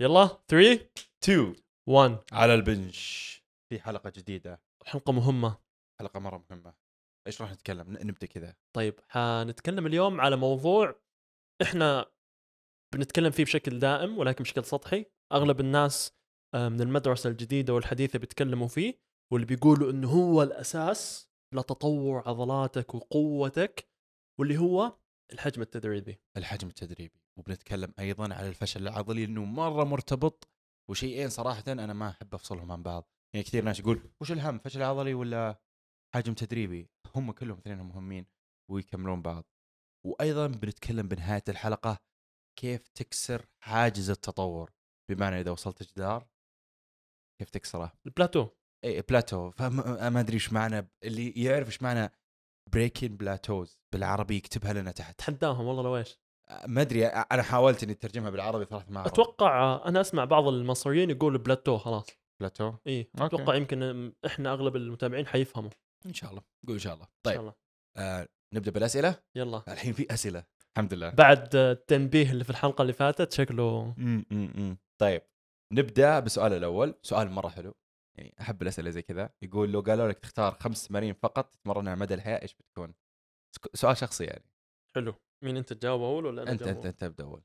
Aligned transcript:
يلا 0.00 0.26
3 0.48 0.90
2 1.24 1.56
1 1.88 2.18
على 2.32 2.54
البنش. 2.54 3.34
في 3.68 3.80
حلقة 3.80 4.12
جديدة. 4.16 4.62
حلقة 4.86 5.12
مهمة. 5.12 5.58
حلقة 6.00 6.20
مرة 6.20 6.44
مهمة. 6.50 6.74
إيش 7.26 7.42
راح 7.42 7.52
نتكلم؟ 7.52 7.98
نبدأ 8.02 8.26
كذا. 8.26 8.56
طيب 8.76 9.00
حنتكلم 9.08 9.86
اليوم 9.86 10.20
على 10.20 10.36
موضوع 10.36 11.00
إحنا 11.62 12.06
بنتكلم 12.94 13.30
فيه 13.30 13.44
بشكل 13.44 13.78
دائم 13.78 14.18
ولكن 14.18 14.44
بشكل 14.44 14.64
سطحي. 14.64 15.06
أغلب 15.32 15.60
الناس 15.60 16.12
آه، 16.54 16.68
من 16.68 16.80
المدرسة 16.80 17.30
الجديدة 17.30 17.74
والحديثة 17.74 18.18
بيتكلموا 18.18 18.68
فيه 18.68 19.00
واللي 19.32 19.46
بيقولوا 19.46 19.90
إنه 19.90 20.10
هو 20.10 20.42
الأساس 20.42 21.30
لتطور 21.54 22.28
عضلاتك 22.28 22.94
وقوتك 22.94 23.88
واللي 24.40 24.58
هو 24.58 24.98
الحجم 25.32 25.62
التدريبي. 25.62 26.20
الحجم 26.36 26.68
التدريبي. 26.68 27.23
وبنتكلم 27.38 27.94
أيضا 27.98 28.34
على 28.34 28.48
الفشل 28.48 28.82
العضلي 28.82 29.26
لأنه 29.26 29.44
مرة 29.44 29.84
مرتبط 29.84 30.48
وشيئين 30.90 31.28
صراحة 31.28 31.64
أنا 31.68 31.92
ما 31.92 32.08
أحب 32.08 32.34
أفصلهم 32.34 32.72
عن 32.72 32.82
بعض. 32.82 33.10
يعني 33.34 33.44
كثير 33.44 33.64
ناس 33.64 33.80
يقول 33.80 34.10
وش 34.20 34.32
الهم 34.32 34.58
فشل 34.58 34.82
عضلي 34.82 35.14
ولا 35.14 35.60
حجم 36.14 36.34
تدريبي؟ 36.34 36.90
هم 37.14 37.32
كلهم 37.32 37.58
اثنين 37.58 37.78
مهمين 37.78 38.26
ويكملون 38.70 39.22
بعض. 39.22 39.44
وأيضا 40.06 40.46
بنتكلم 40.46 41.08
بنهاية 41.08 41.44
الحلقة 41.48 41.98
كيف 42.58 42.88
تكسر 42.88 43.46
حاجز 43.62 44.10
التطور. 44.10 44.72
بمعنى 45.10 45.40
إذا 45.40 45.50
وصلت 45.50 45.82
جدار 45.82 46.28
كيف 47.40 47.50
تكسره؟ 47.50 47.92
البلاتو. 48.06 48.48
إي 48.84 49.02
بلاتو 49.02 49.50
فما 49.50 50.10
ما 50.10 50.20
أدري 50.20 50.34
إيش 50.34 50.52
معنى 50.52 50.88
اللي 51.04 51.30
يعرف 51.30 51.66
إيش 51.66 51.82
معنى 51.82 52.12
breaking 52.72 53.16
plateaus 53.16 53.78
بالعربي 53.92 54.36
يكتبها 54.36 54.72
لنا 54.72 54.90
تحت. 54.90 55.18
تحداهم 55.18 55.66
والله 55.66 55.82
لو 55.82 55.96
إيش. 55.96 56.23
ما 56.66 56.80
أدري 56.80 57.06
أنا 57.06 57.42
حاولت 57.42 57.82
إني 57.82 57.92
أترجمها 57.92 58.30
بالعربي 58.30 58.64
صراحة 58.64 58.86
ما. 58.88 59.06
أتوقع 59.06 59.82
أنا 59.88 60.00
أسمع 60.00 60.24
بعض 60.24 60.48
المصريين 60.48 61.10
يقولوا 61.10 61.38
بلاتو 61.38 61.78
خلاص. 61.78 62.06
بلاتو؟ 62.40 62.74
إي. 62.86 63.10
أتوقع 63.18 63.54
يمكن 63.54 64.12
إحنا 64.26 64.52
أغلب 64.52 64.76
المتابعين 64.76 65.26
حيفهموا. 65.26 65.70
إن 66.06 66.14
شاء 66.14 66.30
الله. 66.30 66.42
قول 66.66 66.74
إن 66.76 66.80
شاء 66.80 66.94
الله. 66.94 67.06
طيب 67.22 67.34
شاء 67.34 67.40
الله. 67.42 67.54
آه 67.96 68.28
نبدأ 68.54 68.70
بالأسئلة؟ 68.70 69.22
يلا. 69.36 69.62
الحين 69.68 69.92
في 69.92 70.14
أسئلة 70.14 70.44
الحمد 70.76 70.94
لله. 70.94 71.10
بعد 71.10 71.56
التنبيه 71.56 72.30
اللي 72.30 72.44
في 72.44 72.50
الحلقة 72.50 72.82
اللي 72.82 72.92
فاتت 72.92 73.32
شكله 73.32 73.94
مم، 73.96 74.24
مم، 74.30 74.52
مم. 74.54 74.78
طيب 75.00 75.22
نبدأ 75.72 76.20
بالسؤال 76.20 76.52
الأول. 76.52 76.94
سؤال 77.02 77.30
مرة 77.30 77.48
حلو. 77.48 77.74
يعني 78.18 78.34
أحب 78.40 78.62
الأسئلة 78.62 78.90
زي 78.90 79.02
كذا. 79.02 79.30
يقول 79.42 79.72
لو 79.72 79.80
قالوا 79.80 80.08
لك 80.08 80.18
تختار 80.18 80.54
خمس 80.54 80.88
تمارين 80.88 81.14
فقط 81.14 81.54
تتمرنها 81.54 81.94
مدى 81.94 82.14
الحياة 82.14 82.42
إيش 82.42 82.54
بتكون؟ 82.54 82.94
سؤال 83.74 83.96
شخصي 83.96 84.24
يعني. 84.24 84.44
حلو. 84.96 85.14
مين 85.44 85.56
انت 85.56 85.72
تجاوب 85.72 86.00
أول 86.02 86.26
ولا 86.26 86.42
أنا 86.42 86.50
أنت 86.52 86.62
أنت؟ 86.62 86.86
أنت 86.86 87.02
ابدا 87.02 87.24
أول. 87.24 87.42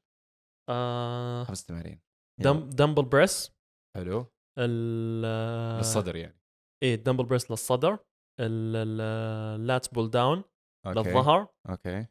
آه 0.69 1.43
خمس 1.43 1.65
تمارين. 1.65 2.01
دم 2.41 2.69
dumbbell 2.69 3.05
press. 3.05 3.51
حلو. 3.97 4.25
ال 4.59 5.23
آه، 5.25 5.77
للصدر 5.77 6.15
يعني. 6.15 6.39
إيه 6.83 6.95
dumbbell 6.95 7.25
press 7.25 7.51
للصدر. 7.51 7.99
ال 8.39 8.69
lats 8.69 9.87
pull 9.87 10.09
down 10.09 10.43
okay. 10.87 10.99
للظهر. 10.99 11.47
okay. 11.69 12.05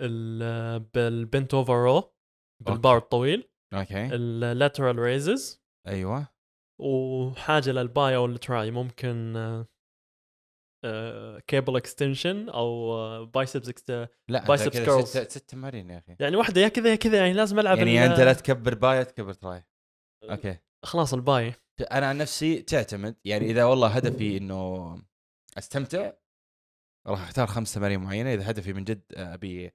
ال- 0.00 0.80
بال 0.80 1.05
bent 1.05 1.54
over 1.54 1.84
row 1.84 2.14
بالبار 2.66 2.96
الطويل. 2.96 3.50
أوكي. 3.74 4.14
ال 4.14 4.24
lateral 4.24 4.98
raises 4.98 5.62
أيوه. 5.86 6.28
وحاجة 6.80 7.70
لل 7.70 7.93
bi 7.93 8.16
أو 8.16 8.26
ال 8.26 8.35
tri. 8.35 8.70
ممكن 8.70 9.36
cable 11.46 11.76
extension 11.76 12.48
أو 12.48 13.26
biceps 13.26 13.90
لا 14.28 14.40
أنت 14.40 14.50
Biceps 14.50 14.68
كذا 14.68 15.00
curls. 15.00 15.04
ست, 15.04 15.30
ست 15.30 15.50
تمارين 15.50 15.90
يا 15.90 15.98
أخي. 15.98 16.16
يعني 16.20 16.36
واحدة 16.36 16.60
يا 16.60 16.68
كذا 16.68 16.90
يا 16.90 16.96
كذا 16.96 17.16
يعني 17.16 17.32
لازم 17.32 17.60
ألعب 17.60 17.78
يعني 17.78 18.06
أنت 18.06 18.20
لا 18.20 18.32
تكبر 18.32 18.74
bi 18.74 19.04
تكبر 19.04 19.32
tri. 19.32 19.64
okay. 20.22 20.58
خلاص 20.84 21.14
ال 21.14 21.24
bi. 21.24 21.54
أنا 21.80 22.06
عن 22.06 22.18
نفسي 22.18 22.62
تعتمد 22.62 23.16
يعني 23.24 23.50
إذا 23.50 23.64
والله 23.64 23.88
هدفي 23.88 24.36
إنه 24.36 25.02
أستمتع 25.58 26.12
راح 27.06 27.22
أختار 27.22 27.46
خمس 27.46 27.74
تمارين 27.74 28.00
معينة. 28.00 28.34
إذا 28.34 28.50
هدفي 28.50 28.72
من 28.72 28.84
جد 28.84 29.02
أبي 29.12 29.70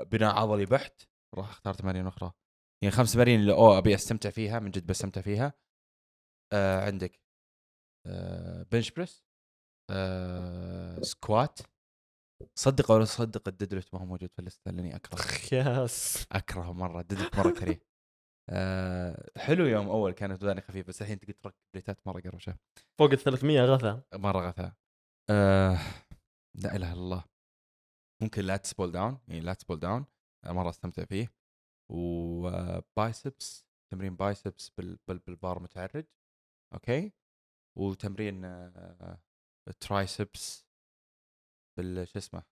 بناء 0.00 0.34
عضلي 0.34 0.66
بحت 0.66 1.02
راح 1.34 1.50
أختار 1.50 1.74
تمارين 1.74 2.06
أخرى. 2.06 2.32
يعني 2.82 2.94
خمس 2.94 3.12
تمارين 3.12 3.40
اللي 3.40 3.52
اوه 3.52 3.78
أبي 3.78 3.94
أستمتع 3.94 4.30
فيها 4.30 4.58
من 4.58 4.70
جد 4.70 4.86
بستمتع 4.86 5.20
فيها. 5.20 5.52
آه 6.52 6.80
عندك 6.80 7.20
آه 8.06 8.62
bench 8.72 8.90
press 8.90 9.24
آه 9.90 11.00
squat. 11.00 11.58
صدق 12.58 12.90
أو 12.90 12.98
لا 12.98 13.04
تصدق 13.04 13.48
ال 13.48 13.53
deadlift 13.53 13.94
ما 13.94 14.00
هو 14.00 14.04
موجود 14.06 14.30
في 14.32 14.38
ال 14.38 14.43
list 14.43 14.65
ه 14.65 14.70
لاني 14.70 14.96
اكره 14.96 15.18
yes 15.84 16.26
أكرهه 16.32 16.72
مرة 16.72 17.00
ال 17.00 17.04
deadlift 17.04 17.38
مرة 17.38 17.50
كريه. 17.60 17.80
آه 18.50 19.30
حلو 19.38 19.66
يوم 19.66 19.88
أول 19.88 20.12
كانت 20.12 20.42
وداني 20.42 20.60
خفيف 20.60 20.88
بس 20.88 21.02
الحين 21.02 21.18
تقدر 21.20 21.32
تركب 21.34 21.56
plate 21.74 22.01
ات 22.01 22.06
مرة 22.06 22.20
قروشه 22.20 22.56
فوق 22.98 23.10
ال 23.12 23.18
300 23.18 23.60
غثى 23.64 24.00
مرة 24.14 24.48
غثاء 24.48 24.72
آه 25.30 25.78
لا 26.56 26.76
إله 26.76 26.92
إلا 26.92 26.92
الله. 26.92 27.24
ممكن 28.22 28.42
lats 28.44 28.72
pull 28.74 28.92
down 28.92 29.18
يعني 29.28 29.40
lats 29.40 29.64
pull 29.64 29.78
down. 29.80 30.04
مرة 30.46 30.70
استمتع 30.70 31.04
فيه. 31.04 31.32
و 31.92 32.17
biceps 32.17 33.66
تمرين 33.92 34.16
biceps 34.16 34.70
بال 34.78 34.98
بال 35.08 35.18
بالبار 35.18 35.58
متعرج. 35.62 36.04
okay؟ 36.74 37.12
وتمرين 37.78 38.44
آه 38.44 39.18
triceps 39.80 40.66
بال 41.78 42.08
شو 42.08 42.18
اسمه 42.18 42.42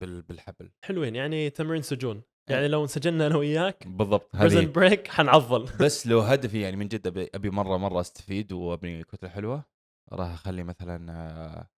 بال 0.00 0.22
بالحبل. 0.22 0.70
حلوين 0.84 1.14
يعني 1.16 1.50
تمرين 1.50 1.82
سجون. 1.82 2.22
يعني 2.50 2.68
لو 2.68 2.82
انسجنا 2.82 3.26
أنا 3.26 3.36
وياك 3.36 3.86
بالضبط 3.86 4.36
prison 4.36 4.72
break 4.72 5.08
حنعضل. 5.08 5.68
بس 5.84 6.06
لو 6.06 6.20
هدفي 6.20 6.60
يعني 6.60 6.76
من 6.76 6.88
جد 6.88 7.06
أبي 7.06 7.30
أبي 7.34 7.50
مرة 7.50 7.76
مرة 7.76 8.00
أستفيد 8.00 8.52
وأبني 8.52 9.04
كتله 9.04 9.30
حلوة 9.30 9.64
راح 10.12 10.32
أخلي 10.32 10.62
مثلا 10.62 11.68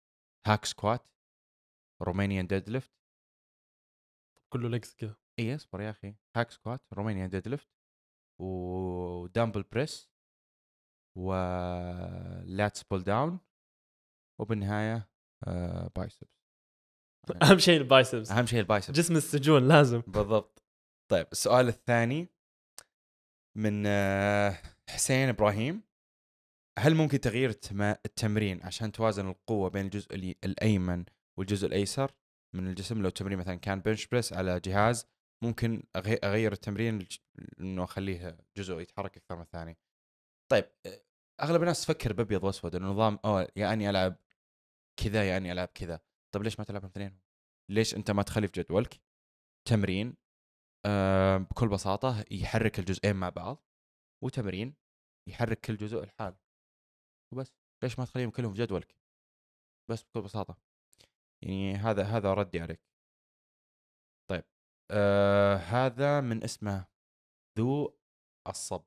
هاك 0.47 0.65
squat 0.65 1.09
Romanian 2.01 2.47
deadlift 2.47 2.91
كله 4.53 4.69
legs 4.69 4.95
كذا 4.95 5.15
إي 5.39 5.55
اصبر 5.55 5.81
يا 5.81 5.89
أخي. 5.89 6.15
هاك 6.35 6.51
squat 6.51 6.81
Romanian 6.93 7.29
deadlift 7.29 7.47
و 7.47 7.69
dumbbell 8.41 9.63
press 9.63 10.09
و 11.17 12.83
lat 12.83 13.03
pulldown 13.03 13.39
وبالنهاية 14.39 15.09
آه 15.47 15.91
biceps 15.95 16.39
أهم 17.43 17.57
شيء 17.57 17.77
ال 17.77 17.85
biceps 17.85 18.31
أهم 18.31 18.45
شيء 18.45 18.59
ال 18.59 18.64
biceps 18.64 18.97
جسم 18.97 19.15
السجون 19.15 19.67
لازم. 19.67 20.01
بالضبط. 20.07 20.63
طيب 21.11 21.27
السؤال 21.31 21.67
الثاني 21.67 22.27
من 23.57 23.83
آه، 23.87 24.57
حسين 24.89 25.29
إبراهيم. 25.29 25.81
هل 26.79 26.95
ممكن 26.95 27.19
تغيير 27.19 27.49
التمرين 27.81 28.63
عشان 28.63 28.91
توازن 28.91 29.29
القوة 29.29 29.69
بين 29.69 29.85
الجزء 29.85 30.35
الأيمن 30.43 31.05
والجزء 31.37 31.67
الأيسر 31.67 32.11
من 32.55 32.67
الجسم؟ 32.67 33.01
لو 33.01 33.07
التمرين 33.07 33.37
مثلا 33.37 33.55
كان 33.55 33.79
بنش 33.79 34.07
بريس 34.07 34.33
على 34.33 34.59
جهاز 34.59 35.07
ممكن 35.43 35.83
أغير 35.95 36.51
التمرين 36.51 37.07
إنه 37.59 37.83
أخليه 37.83 38.37
جزء 38.57 38.79
يتحرك 38.79 39.17
أكثر 39.17 39.35
من 39.35 39.41
الثاني. 39.41 39.77
طيب 40.51 40.65
آه، 40.85 41.01
أغلب 41.41 41.61
الناس 41.61 41.85
تفكر 41.85 42.13
بأبيض 42.13 42.43
وأسود 42.43 42.75
إنه 42.75 42.87
نظام 42.87 43.19
اوه 43.25 43.47
يا 43.55 43.73
اني 43.73 43.89
ألعب 43.89 44.15
كذا 45.03 45.29
يا 45.29 45.37
اني 45.37 45.51
العب 45.51 45.67
كذا. 45.67 45.99
طيب 46.33 46.43
ليش 46.43 46.59
ما 46.59 46.65
تلعب 46.65 46.83
الاثنين 46.83 47.19
ليش 47.71 47.95
أنت 47.95 48.11
ما 48.11 48.23
تخلي 48.23 48.47
في 48.47 48.61
جدولك؟ 48.61 49.01
تمرين 49.67 50.15
آه 50.85 51.37
بكل 51.37 51.67
بساطة 51.67 52.25
يحرك 52.31 52.79
الجزئين 52.79 53.15
مع 53.15 53.29
بعض 53.29 53.65
وتمرين 54.23 54.75
يحرك 55.29 55.59
كل 55.59 55.77
جزء 55.77 56.05
لحال 56.05 56.35
وبس. 57.33 57.53
ليش 57.83 57.99
ما 57.99 58.05
تخليهم 58.05 58.29
كلهم 58.29 58.53
في 58.53 58.61
جدولك؟ 58.61 58.95
بس 59.89 60.03
بكل 60.03 60.21
بساطة. 60.21 60.57
يعني 61.43 61.75
هذا 61.75 62.03
هذا 62.03 62.33
ردي 62.33 62.59
عليك. 62.59 62.81
طيب 64.29 64.43
آه 64.91 65.55
هذا 65.55 66.21
من 66.21 66.43
اسمه 66.43 66.87
ذو 67.59 67.97
الصب. 68.47 68.83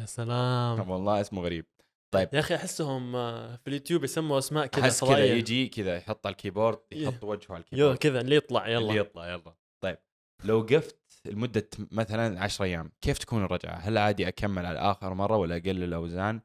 يا 0.00 0.06
سلام. 0.06 0.90
والله 0.90 1.20
اسمه 1.20 1.42
غريب. 1.42 1.66
طيب 2.14 2.34
يا 2.34 2.40
أخي 2.40 2.54
أحسهم 2.54 3.16
آه، 3.16 3.56
في 3.56 3.68
اليوتيوب 3.68 4.04
يسموا 4.04 4.38
أسماء 4.38 4.66
كذا 4.66 4.84
أحس 4.84 5.04
كذا 5.04 5.24
يجي 5.24 5.68
كذا 5.68 5.96
يحط 5.96 6.26
على 6.26 6.32
ال 6.32 6.37
keyboard. 6.37 6.78
يحط 6.92 7.24
وجهه 7.24 7.54
على 7.54 7.64
يو 7.72 7.92
ال 7.92 7.93
keyboard 7.93 7.98
كذا 7.98 8.20
اللي 8.20 8.36
يطلع 8.36 8.66
اللي 8.66 8.74
يلا 8.76 8.94
يطلع 8.94 9.28
يلا 9.28 9.54
طيب 9.84 9.98
لو 10.44 10.58
وقفت 10.58 10.98
لمدة 11.24 11.68
مثلا 11.78 12.40
10 12.40 12.64
أيام 12.64 12.92
كيف 13.00 13.18
تكون 13.18 13.44
الرجعة؟ 13.44 13.74
هل 13.74 13.98
عادي 13.98 14.28
أكمل 14.28 14.66
على 14.66 14.78
اخر 14.78 15.14
مرة 15.14 15.36
ولا 15.36 15.56
أقلل 15.56 15.84
الأوزان 15.84 16.40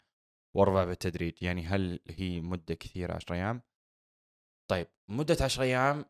وأرفع 0.56 0.86
بالتدريج؟ 0.86 1.44
يعني 1.44 1.66
هل 1.66 2.00
هي 2.10 2.42
مدة 2.42 2.76
كثيرة 2.76 3.14
10 3.14 3.36
أيام؟ 3.36 3.62
طيب 4.72 4.88
مدة 5.10 5.38
10 5.42 5.64
أيام 5.64 6.06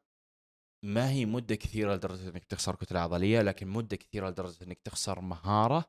ما 0.86 1.10
هي 1.10 1.26
مدة 1.26 1.56
كثيرة 1.56 1.96
لدرجة 1.96 2.30
إنك 2.30 2.46
تخسر 2.46 2.76
كتلة 2.76 3.00
عضلية 3.00 3.42
لكن 3.42 3.68
مدة 3.68 3.98
كثيرة 3.98 4.30
لدرجة 4.30 4.64
إنك 4.64 4.80
تخسر 4.80 5.22
مهارة 5.22 5.86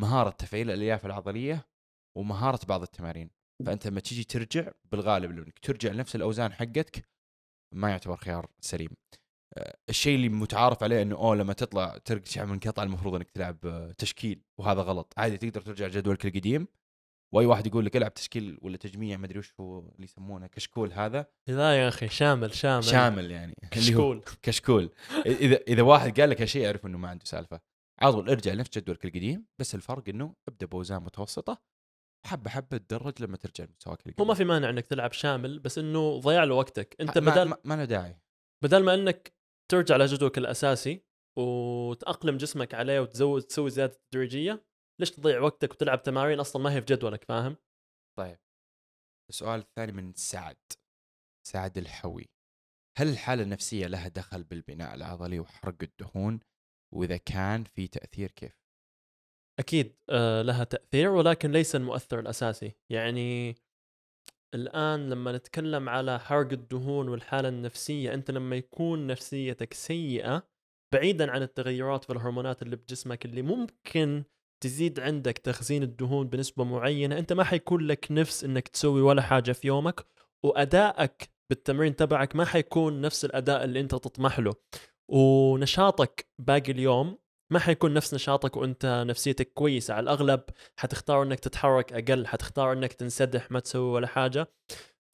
مهارة 0.00 0.30
تفعيل 0.30 0.70
الألياف 0.70 1.06
العضلية 1.06 1.73
ومهارة 2.16 2.60
بعض 2.68 2.82
التمارين. 2.82 3.30
فأنت 3.66 3.86
لما 3.86 4.00
تيجي 4.00 4.24
ترجع 4.24 4.70
بالغالب 4.92 5.32
لو 5.32 5.42
إنك 5.42 5.58
ترجع 5.58 5.92
لنفس 5.92 6.16
الأوزان 6.16 6.52
حقتك 6.52 7.08
ما 7.74 7.90
يعتبر 7.90 8.16
خيار 8.16 8.50
سليم. 8.60 8.90
آه، 9.56 9.76
الشيء 9.88 10.14
اللي 10.14 10.28
متعارف 10.28 10.82
عليه 10.82 11.02
إنه 11.02 11.16
أوه 11.16 11.36
لما 11.36 11.52
تطلع 11.52 11.98
ترجع 11.98 12.44
من 12.44 12.58
قطع 12.58 12.82
المفروض 12.82 13.14
إنك 13.14 13.30
تلعب 13.30 13.66
آه، 13.66 13.92
تشكيل 13.98 14.42
وهذا 14.58 14.80
غلط. 14.80 15.12
عادي 15.16 15.36
تقدر 15.36 15.60
ترجع 15.60 15.88
جدولك 15.88 16.26
القديم 16.26 16.66
وأي 17.34 17.46
واحد 17.46 17.66
يقول 17.66 17.84
لك 17.86 17.96
العب 17.96 18.14
تشكيل 18.14 18.58
ولا 18.62 18.76
تجميع 18.76 19.16
ما 19.16 19.26
أدري 19.26 19.38
وش 19.38 19.52
هو 19.60 19.78
اللي 19.78 20.04
يسمونه 20.04 20.46
كشكول 20.46 20.92
هذا. 20.92 21.26
لا 21.48 21.82
يا 21.82 21.88
أخي 21.88 22.08
شامل 22.08 22.54
شامل. 22.54 22.84
شامل 22.84 23.30
يعني. 23.30 23.54
كشكول. 23.70 24.22
كشكول. 24.42 24.90
إذا 25.26 25.56
إذا 25.68 25.82
واحد 25.82 26.20
قال 26.20 26.30
لك 26.30 26.40
هالشيء 26.40 26.66
اعرف 26.66 26.86
إنه 26.86 26.98
ما 26.98 27.08
عنده 27.08 27.24
سالفة. 27.24 27.60
على 28.02 28.12
طول 28.12 28.30
ارجع 28.30 28.52
لنفس 28.52 28.78
جدولك 28.78 29.04
القديم 29.04 29.46
بس 29.58 29.74
الفرق 29.74 30.08
إنه 30.08 30.34
ابدأ 30.48 30.66
بأوزان 30.66 31.02
متوسطة 31.02 31.62
حبه 32.26 32.50
حبه 32.50 32.76
تدرج 32.76 33.22
لما 33.22 33.36
ترجع 33.36 33.64
لمستواك 33.64 33.98
القديم. 33.98 34.14
هو 34.20 34.24
ما 34.24 34.34
في 34.34 34.44
مانع 34.44 34.70
إنك 34.70 34.86
تلعب 34.86 35.12
شامل 35.12 35.58
بس 35.58 35.78
إنه 35.78 36.20
ضيع 36.20 36.44
له 36.44 36.54
وقتك. 36.54 36.96
أنت 37.00 37.18
ما, 37.18 37.32
بدل 37.32 37.48
ما, 37.48 37.56
ما 37.64 37.74
له 37.74 37.84
داعي. 37.84 38.20
بدل 38.64 38.82
ما 38.82 38.94
إنك 38.94 39.34
ترجع 39.70 39.96
لجدولك 39.96 40.38
الأساسي 40.38 41.04
وتأقلم 41.38 42.36
جسمك 42.36 42.74
عليه 42.74 43.00
وتزود 43.00 43.42
تسوي 43.42 43.70
زيادة 43.70 44.00
تدريجية 44.10 44.66
ليش 45.00 45.10
تضيع 45.10 45.40
وقتك 45.40 45.72
وتلعب 45.72 46.02
تمارين 46.02 46.40
أصلا 46.40 46.62
ما 46.62 46.74
هي 46.74 46.80
في 46.80 46.86
جدولك 46.86 47.24
فاهم؟ 47.24 47.56
طيب. 48.18 48.38
السؤال 49.30 49.60
الثاني 49.60 49.92
من 49.92 50.12
سعد. 50.14 50.56
سعد 51.46 51.78
الحوي. 51.78 52.26
هل 52.98 53.08
الحالة 53.08 53.42
النفسية 53.42 53.86
لها 53.86 54.08
دخل 54.08 54.44
بالبناء 54.44 54.94
العضلي 54.94 55.40
وحرق 55.40 55.82
الدهون؟ 55.82 56.40
وإذا 56.94 57.16
كان 57.16 57.64
في 57.64 57.88
تأثير 57.88 58.30
كيف؟ 58.30 58.63
أكيد 59.58 59.96
آه، 60.10 60.42
لها 60.42 60.64
تأثير 60.64 61.10
ولكن 61.10 61.52
ليس 61.52 61.76
المؤثر 61.76 62.20
الأساسي. 62.20 62.72
يعني 62.90 63.56
الآن 64.54 65.10
لما 65.10 65.32
نتكلم 65.32 65.88
على 65.88 66.20
حرق 66.20 66.52
الدهون 66.52 67.08
والحالة 67.08 67.48
النفسية 67.48 68.14
أنت 68.14 68.30
لما 68.30 68.56
يكون 68.56 69.06
نفسيتك 69.06 69.74
سيئة 69.74 70.48
بعيدا 70.94 71.30
عن 71.30 71.42
التغيرات 71.42 72.04
في 72.04 72.12
الهرمونات 72.12 72.62
اللي 72.62 72.76
بجسمك 72.76 73.24
اللي 73.24 73.42
ممكن 73.42 74.24
تزيد 74.62 75.00
عندك 75.00 75.38
تخزين 75.38 75.82
الدهون 75.82 76.28
بنسبة 76.28 76.64
معينة 76.64 77.18
أنت 77.18 77.32
ما 77.32 77.44
حيكون 77.44 77.86
لك 77.86 78.06
نفس 78.10 78.44
إنك 78.44 78.68
تسوي 78.68 79.00
ولا 79.02 79.22
حاجة 79.22 79.52
في 79.52 79.68
يومك 79.68 80.06
وأدائك 80.44 81.30
بالتمرين 81.50 81.96
تبعك 81.96 82.36
ما 82.36 82.44
حيكون 82.44 83.00
نفس 83.00 83.24
الأداء 83.24 83.64
اللي 83.64 83.80
أنت 83.80 83.90
تطمح 83.90 84.38
له. 84.40 84.54
ونشاطك 85.10 86.26
باقي 86.38 86.72
اليوم 86.72 87.18
ما 87.52 87.58
حيكون 87.58 87.94
نفس 87.94 88.14
نشاطك 88.14 88.56
وأنت 88.56 89.04
نفسيتك 89.08 89.52
كويسة. 89.52 89.94
على 89.94 90.04
الأغلب 90.04 90.42
حتختار 90.76 91.22
إنك 91.22 91.40
تتحرك 91.40 91.92
أقل 91.92 92.26
حتختار 92.26 92.72
إنك 92.72 92.92
تنسدح 92.92 93.50
ما 93.50 93.60
تسوي 93.60 93.90
ولا 93.92 94.06
حاجة. 94.06 94.46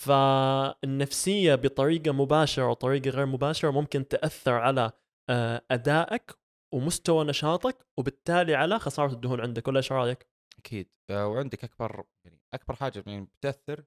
فالنفسية 0.03 1.55
بطريقة 1.55 2.13
مباشرة 2.13 2.69
وطريقه 2.69 3.11
غير 3.11 3.27
مباشرة 3.27 3.71
ممكن 3.71 4.09
تأثر 4.09 4.53
على 4.53 4.93
آه، 5.31 5.63
أدائك 5.71 6.33
ومستوى 6.75 7.25
نشاطك 7.25 7.87
وبالتالي 7.99 8.55
على 8.55 8.79
خسارة 8.79 9.13
الدهون 9.13 9.41
عندك. 9.41 9.69
ولا 9.69 9.77
إيش 9.77 9.93
رأيك؟ 9.93 10.27
أكيد. 10.59 10.89
آه، 11.11 11.27
وعندك 11.29 11.65
أكبر 11.65 12.05
يعني 12.25 12.41
أكبر 12.55 12.75
حاجة 12.75 13.05
يعني 13.07 13.29
بتأثر 13.41 13.85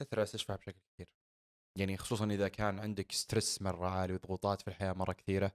تأثر 0.00 0.16
على 0.16 0.18
الاستشفاء 0.18 0.56
بشكل 0.56 0.80
كثير 0.94 1.08
يعني 1.78 1.96
خصوصا 1.96 2.24
إذا 2.26 2.48
كان 2.48 2.78
عندك 2.78 3.12
stress 3.12 3.62
مرة 3.62 3.88
عالي 3.88 4.14
وضغوطات 4.14 4.60
في 4.60 4.68
الحياة 4.68 4.92
مرة 4.92 5.12
كثيرة. 5.12 5.52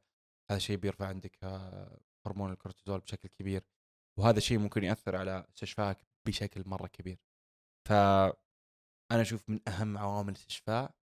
هذا 0.52 0.58
الشيء 0.58 0.78
بيرفع 0.78 1.08
عندك 1.08 1.44
آه، 1.44 2.00
هرمون 2.26 2.52
الكورتيزول 2.52 3.00
بشكل 3.00 3.30
كبير 3.30 3.64
وهذا 4.20 4.38
الشيء 4.38 4.58
ممكن 4.58 4.84
يأثر 4.84 5.16
على 5.16 5.46
استشفائك 5.50 5.98
بشكل 6.28 6.64
مرة 6.66 6.88
كبير 6.88 7.20
فأنا 7.88 9.22
أشوف 9.22 9.50
من 9.50 9.60
أهم 9.70 9.98
عوامل 9.98 10.30
الاستشفاء 10.30 10.96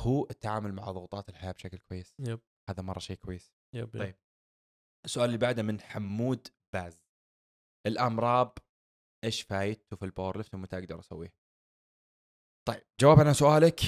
هو 0.00 0.26
التعامل 0.30 0.72
مع 0.72 0.84
ضغوطات 0.84 1.28
الحياة 1.28 1.52
بشكل 1.52 1.78
كويس 1.78 2.14
yep 2.20 2.40
هذا 2.70 2.82
مرة 2.82 2.98
شيء 2.98 3.16
كويس 3.16 3.52
yep 3.74 3.94
yep. 3.94 4.02
طيب. 4.02 4.14
السؤال 5.04 5.26
اللي 5.26 5.38
بعده 5.38 5.62
من 5.62 5.80
حمود 5.80 6.48
باز 6.74 7.06
ال 7.86 7.97
AMRAP 7.97 8.52
إيش 9.24 9.42
فايدته 9.42 9.96
في 9.96 10.04
ال 10.04 10.36
powerlift 10.36 10.54
ومتى 10.54 10.78
أقدر 10.78 11.00
اسويه؟ 11.00 11.34
طيب 12.68 12.82
جواب 13.00 13.20
على 13.20 13.34
سؤالك 13.34 13.80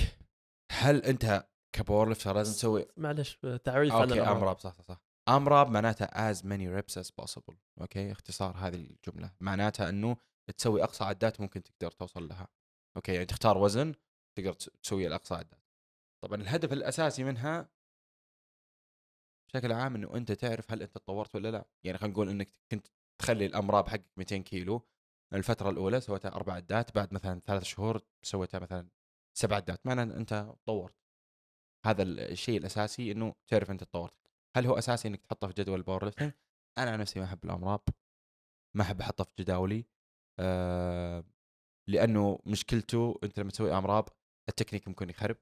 هل 0.73 1.03
أنت 1.03 1.49
ك 1.73 2.09
powerlifter 2.09 2.35
لازم 2.35 2.53
تسوي 2.53 2.87
معلش 2.97 3.38
تعريف 3.65 3.93
عن 3.93 4.09
okay 4.09 4.20
AMRAP 4.23 4.59
صح 4.59 4.73
صح 4.75 4.85
صح. 4.85 5.00
AMRAP 5.29 5.70
معناتها 5.70 6.32
as 6.32 6.37
many 6.37 6.79
reps 6.82 7.03
as 7.03 7.11
possible 7.23 7.55
okay؟ 7.81 8.12
اختصار 8.12 8.56
هذه 8.56 8.75
الجملة. 8.75 9.31
معناتها 9.41 9.88
إنه 9.88 10.17
تسوي 10.59 10.82
أقصى 10.85 11.05
عدات 11.05 11.41
ممكن 11.41 11.62
تقدر 11.62 11.91
توصل 11.91 12.29
لها 12.29 12.49
okay؟ 12.97 13.12
يعني 13.12 13.26
تختار 13.26 13.59
وزن 13.59 13.94
تقدر 14.38 14.53
تس- 14.53 14.70
تسوي 14.82 15.06
الأقصى 15.06 15.35
عدات. 15.35 15.62
طبعا 16.25 16.41
الهدف 16.43 16.73
الأساسي 16.73 17.25
منها 17.25 17.69
بشكل 19.49 19.73
عام 19.73 19.94
إنه 19.94 20.15
أنت 20.17 20.32
تعرف 20.32 20.73
هل 20.73 20.82
أنت 20.82 20.94
تطورت 20.94 21.35
ولا 21.35 21.50
لا. 21.50 21.65
يعني 21.85 21.99
خلينا 21.99 22.12
نقول 22.12 22.29
إنك 22.29 22.49
كنت 22.70 22.87
تخلي 23.20 23.47
ال 23.47 23.54
AMRAP 23.54 23.88
حقك 23.88 24.05
200 24.17 24.37
كيلو 24.37 24.82
الفترة 25.35 25.70
الأولى 25.70 26.00
سويتها 26.00 26.35
أربع 26.35 26.53
عدات 26.55 26.94
بعد 26.94 27.15
مثلا 27.15 27.41
ثلاث 27.47 27.62
شهور 27.62 28.03
سويتها 28.23 28.59
مثلا 28.61 28.88
سبع 29.38 29.56
عدات. 29.56 29.87
معناه 29.87 30.03
إن 30.03 30.11
أنت 30.11 30.55
تطورت. 30.65 30.94
هذا 31.87 32.03
الشيء 32.03 32.59
الأساسي 32.59 33.13
إنه 33.13 33.35
تعرف 33.47 33.71
أنت 33.71 33.85
تطورت. 33.85 34.15
هل 34.57 34.67
هو 34.67 34.79
أساسي 34.79 35.09
إنك 35.09 35.21
تحطه 35.23 35.49
في 35.49 35.55
جدول 35.55 35.79
ال 35.79 36.05
powerlifting 36.05 36.32
أنا 36.79 36.91
عن 36.91 37.01
نفسي 37.01 37.19
ما 37.21 37.25
أحب 37.25 37.45
ال 37.44 37.50
AMRAP 37.50 37.81
ما 38.77 38.83
أحب 38.83 39.01
أحطه 39.01 39.25
في 39.25 39.33
جداولي 39.39 39.85
آه 40.41 41.25
لأنه 41.89 42.39
مشكلته 42.47 43.19
أنت 43.25 43.41
لما 43.41 43.51
تسوي 43.51 43.79
AMRAP 43.79 44.09
ال 44.49 44.53
technique 44.53 44.88
ممكن 44.89 45.11
يخرب 45.11 45.37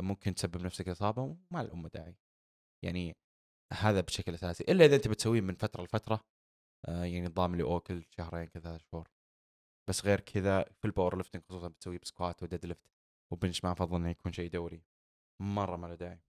ممكن 0.00 0.34
تسبب 0.34 0.62
نفسك 0.62 0.88
إصابة 0.88 1.22
وما 1.22 1.60
له 1.60 1.88
داعي. 1.88 2.16
يعني 2.84 3.16
هذا 3.72 4.00
بشكل 4.00 4.34
أساسي. 4.34 4.64
إلا 4.68 4.84
إذا 4.84 4.96
أنت 4.96 5.08
بتسويه 5.08 5.40
من 5.40 5.54
فترة 5.54 5.82
لفترة 5.84 6.24
آه 6.88 7.04
يعني 7.04 7.26
نظام 7.26 7.52
اللي 7.52 7.64
أو 7.64 7.80
كل 7.80 8.04
شهرين 8.10 8.46
كل 8.46 8.62
ثلاث 8.62 8.80
شهور. 8.80 9.08
بس 9.88 10.04
غير 10.04 10.20
كذا 10.20 10.64
في 10.64 10.84
ال 10.84 11.16
powerlifting 11.16 11.42
خصوصا 11.48 11.68
بتسويه 11.68 11.98
ب 11.98 12.04
squat 12.04 12.36
و 12.36 12.42
deadlift 12.42 12.88
و 13.32 13.37
bench 13.37 13.64
ما 13.64 13.72
أفضل 13.72 13.96
إنه 13.96 14.10
يكون 14.10 14.32
شيء 14.32 14.50
دوري. 14.50 14.82
مرة 15.40 15.76
ما 15.76 15.86
له 15.86 15.94
داعي. 15.94 16.20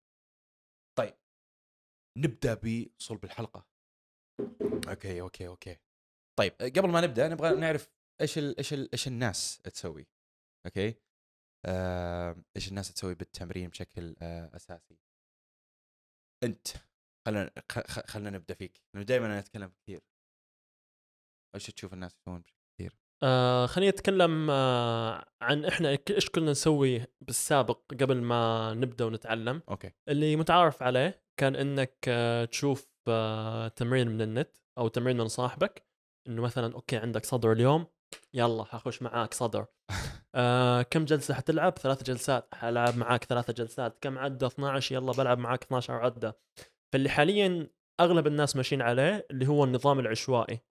طيب 0.97 1.13
نبدأ 2.17 2.53
بصلب 2.53 3.23
الحلقة. 3.23 3.67
okay 4.89 5.21
okay 5.21 5.47
okay. 5.47 5.77
طيب 6.39 6.53
قبل 6.53 6.89
ما 6.89 7.01
نبدأ 7.01 7.27
نبغى 7.27 7.55
نعرف 7.55 7.89
إيش 8.21 8.37
ال 8.37 8.57
إيش 8.57 8.73
ال 8.73 8.91
إيش 8.93 9.07
الناس 9.07 9.61
تسوي؟ 9.61 10.07
okay؟ 10.65 10.95
آه، 11.65 12.43
إيش 12.55 12.67
الناس 12.69 12.93
تسوي 12.93 13.15
بالتمرين 13.15 13.69
بشكل 13.69 14.15
آه، 14.21 14.55
أساسي؟ 14.55 14.99
أنت 16.43 16.67
خلينا 17.25 17.51
خلينا 18.07 18.29
نبدأ 18.29 18.53
فيك. 18.53 18.81
لأنه 18.93 19.05
دائما 19.05 19.25
أنا 19.25 19.39
أتكلم 19.39 19.69
كثير. 19.69 20.01
إيش 21.55 21.65
تشوف 21.67 21.93
الناس 21.93 22.15
يسوون 22.15 22.41
بشكل 22.41 22.64
آه 23.23 23.65
خليني 23.65 23.89
أتكلم 23.89 24.47
آه 24.51 25.25
عن 25.41 25.65
إحنا 25.65 25.97
إيش 26.09 26.29
كنا 26.29 26.51
نسوي 26.51 27.01
بالسابق 27.21 27.79
قبل 28.01 28.21
ما 28.21 28.73
نبدأ 28.73 29.05
ونتعلم. 29.05 29.61
okay. 29.69 29.91
اللي 30.09 30.35
متعارف 30.35 30.83
عليه 30.83 31.23
كان 31.39 31.55
إنك 31.55 31.97
آه 32.07 32.45
تشوف 32.45 32.87
آه 33.07 33.67
تمرين 33.67 34.07
من 34.07 34.21
النت 34.21 34.57
أو 34.77 34.87
تمرين 34.87 35.17
من 35.17 35.27
صاحبك 35.27 35.85
إنه 36.27 36.41
مثلا 36.41 36.73
أوكي 36.75 36.97
عندك 36.97 37.25
صدر 37.25 37.51
اليوم 37.51 37.87
يلا 38.33 38.63
حخش 38.63 39.01
معاك 39.01 39.33
صدر. 39.33 39.65
آه 40.35 40.81
كم 40.81 41.05
جلسة 41.05 41.33
حتلعب؟ 41.33 41.77
ثلاث 41.77 42.03
جلسات 42.03 42.55
حلعب 42.55 42.97
معاك 42.97 43.23
ثلاثة 43.23 43.53
جلسات. 43.53 43.97
كم 44.01 44.17
عدة؟ 44.17 44.47
12 44.47 44.95
يلا 44.95 45.11
بلعب 45.11 45.37
معاك 45.37 45.63
12 45.63 45.93
عدة. 45.93 46.37
فاللي 46.93 47.09
حاليا 47.09 47.69
أغلب 47.99 48.27
الناس 48.27 48.55
ماشيين 48.55 48.81
عليه 48.81 49.27
اللي 49.31 49.47
هو 49.47 49.63
النظام 49.63 49.99
العشوائي. 49.99 50.61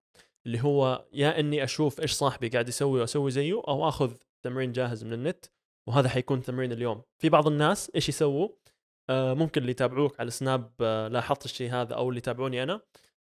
اللي 0.46 0.62
هو 0.62 1.04
يا 1.12 1.40
إني 1.40 1.64
أشوف 1.64 2.00
إيش 2.00 2.12
صاحبي 2.12 2.48
قاعد 2.48 2.68
يسوي 2.68 3.00
وأسوي 3.00 3.30
زيه 3.30 3.62
أو 3.68 3.88
آخذ 3.88 4.14
تمرين 4.44 4.72
جاهز 4.72 5.04
من 5.04 5.12
النت 5.12 5.46
وهذا 5.88 6.08
حيكون 6.08 6.42
تمرين 6.42 6.72
اليوم. 6.72 7.02
في 7.18 7.28
بعض 7.28 7.46
الناس 7.46 7.90
إيش 7.94 8.08
يسووا؟ 8.08 8.48
آه 9.10 9.34
ممكن 9.34 9.60
اللي 9.60 9.70
يتابعوك 9.70 10.20
على 10.20 10.30
سناب 10.30 10.72
آه 10.80 11.08
لاحظت 11.08 11.44
الشيء 11.44 11.72
هذا 11.72 11.94
أو 11.94 12.08
اللي 12.08 12.18
يتابعوني 12.18 12.62
أنا 12.62 12.80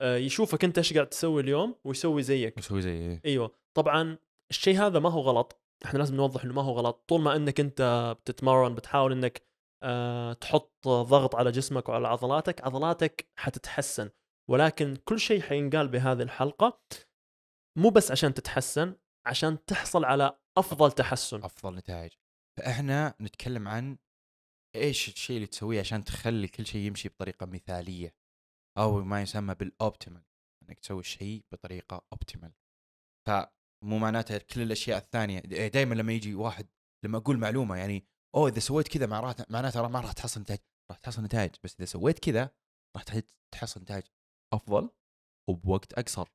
آه 0.02 0.18
يشوفك 0.18 0.64
أنت 0.64 0.78
إيش 0.78 0.94
قاعد 0.94 1.08
تسوي 1.10 1.42
اليوم 1.42 1.76
ويسوي 1.84 2.24
زيك. 2.24 2.58
مسوي 2.58 2.82
زي 2.82 3.20
أيوه. 3.26 3.52
طبعا 3.74 4.18
الشيء 4.50 4.78
هذا 4.78 5.00
ما 5.00 5.10
هو 5.10 5.22
غلط. 5.22 5.62
إحنا 5.86 5.98
لازم 6.00 6.16
نوضح 6.16 6.44
إنه 6.44 6.54
ما 6.54 6.62
هو 6.62 6.74
غلط. 6.74 7.04
طول 7.08 7.22
ما 7.22 7.36
إنك 7.36 7.60
أنت 7.60 8.16
بتتمرن 8.22 8.76
بتحاول 8.76 9.12
إنك 9.12 9.42
آه 9.84 10.34
تحط 10.34 10.88
ضغط 10.88 11.36
على 11.36 11.52
جسمك 11.52 11.90
وعلى 11.90 12.08
عضلاتك 12.08 12.64
عضلاتك 12.64 13.26
حتتحسن. 13.36 14.10
ولكن 14.52 14.96
كل 14.96 15.20
شيء 15.20 15.42
حينقال 15.42 15.88
بهذه 15.88 16.22
الحلقة 16.22 16.82
مو 17.78 17.90
بس 17.90 18.12
عشان 18.12 18.34
تتحسن 18.34 18.96
عشان 19.28 19.66
تحصل 19.66 20.06
على 20.06 20.40
أفضل 20.58 20.92
تحسن. 20.92 21.44
أفضل 21.44 21.76
نتائج. 21.76 22.12
فإحنا 22.60 23.16
نتكلم 23.22 23.68
عن 23.68 23.98
إيش 24.76 25.08
الشيء 25.10 25.36
اللي 25.36 25.48
تسويه 25.48 25.80
عشان 25.80 26.04
تخلي 26.04 26.48
كل 26.48 26.66
شيء 26.66 26.82
يمشي 26.88 27.10
بطريقة 27.10 27.46
مثالية 27.46 28.16
أو 28.78 29.02
ما 29.04 29.22
يسمى 29.22 29.56
بال 29.56 29.71
optimal 29.71 30.24
إنك 30.64 30.80
تسوي 30.80 31.00
الشيء 31.00 31.46
بطريقة 31.52 32.06
optimal 32.14 32.54
فمو 33.28 33.98
معناتها 33.98 34.38
كل 34.38 34.62
الأشياء 34.62 34.98
الثانية 34.98 35.40
دائما 35.68 35.96
لما 35.96 36.14
يجي 36.14 36.36
واحد 36.36 36.68
لما 37.06 37.18
أقول 37.18 37.38
معلومة 37.38 37.76
يعني 37.78 38.06
أوه 38.36 38.50
إذا 38.50 38.60
سويت 38.60 38.88
كذا 38.88 39.06
معناتها 39.50 39.88
ما 39.88 40.00
راح 40.00 40.12
تحصل 40.12 40.42
نتائج. 40.42 40.60
راح 40.92 41.00
تحصل 41.00 41.24
نتائج 41.24 41.52
بس 41.64 41.76
إذا 41.76 41.86
سويت 41.86 42.20
كذا 42.20 42.50
راح 42.96 43.04
تح- 43.04 43.22
تحصل 43.52 43.82
نتائج. 43.82 44.04
أفضل 44.54 44.90
وبوقت 45.50 45.94
أقصر. 45.94 46.28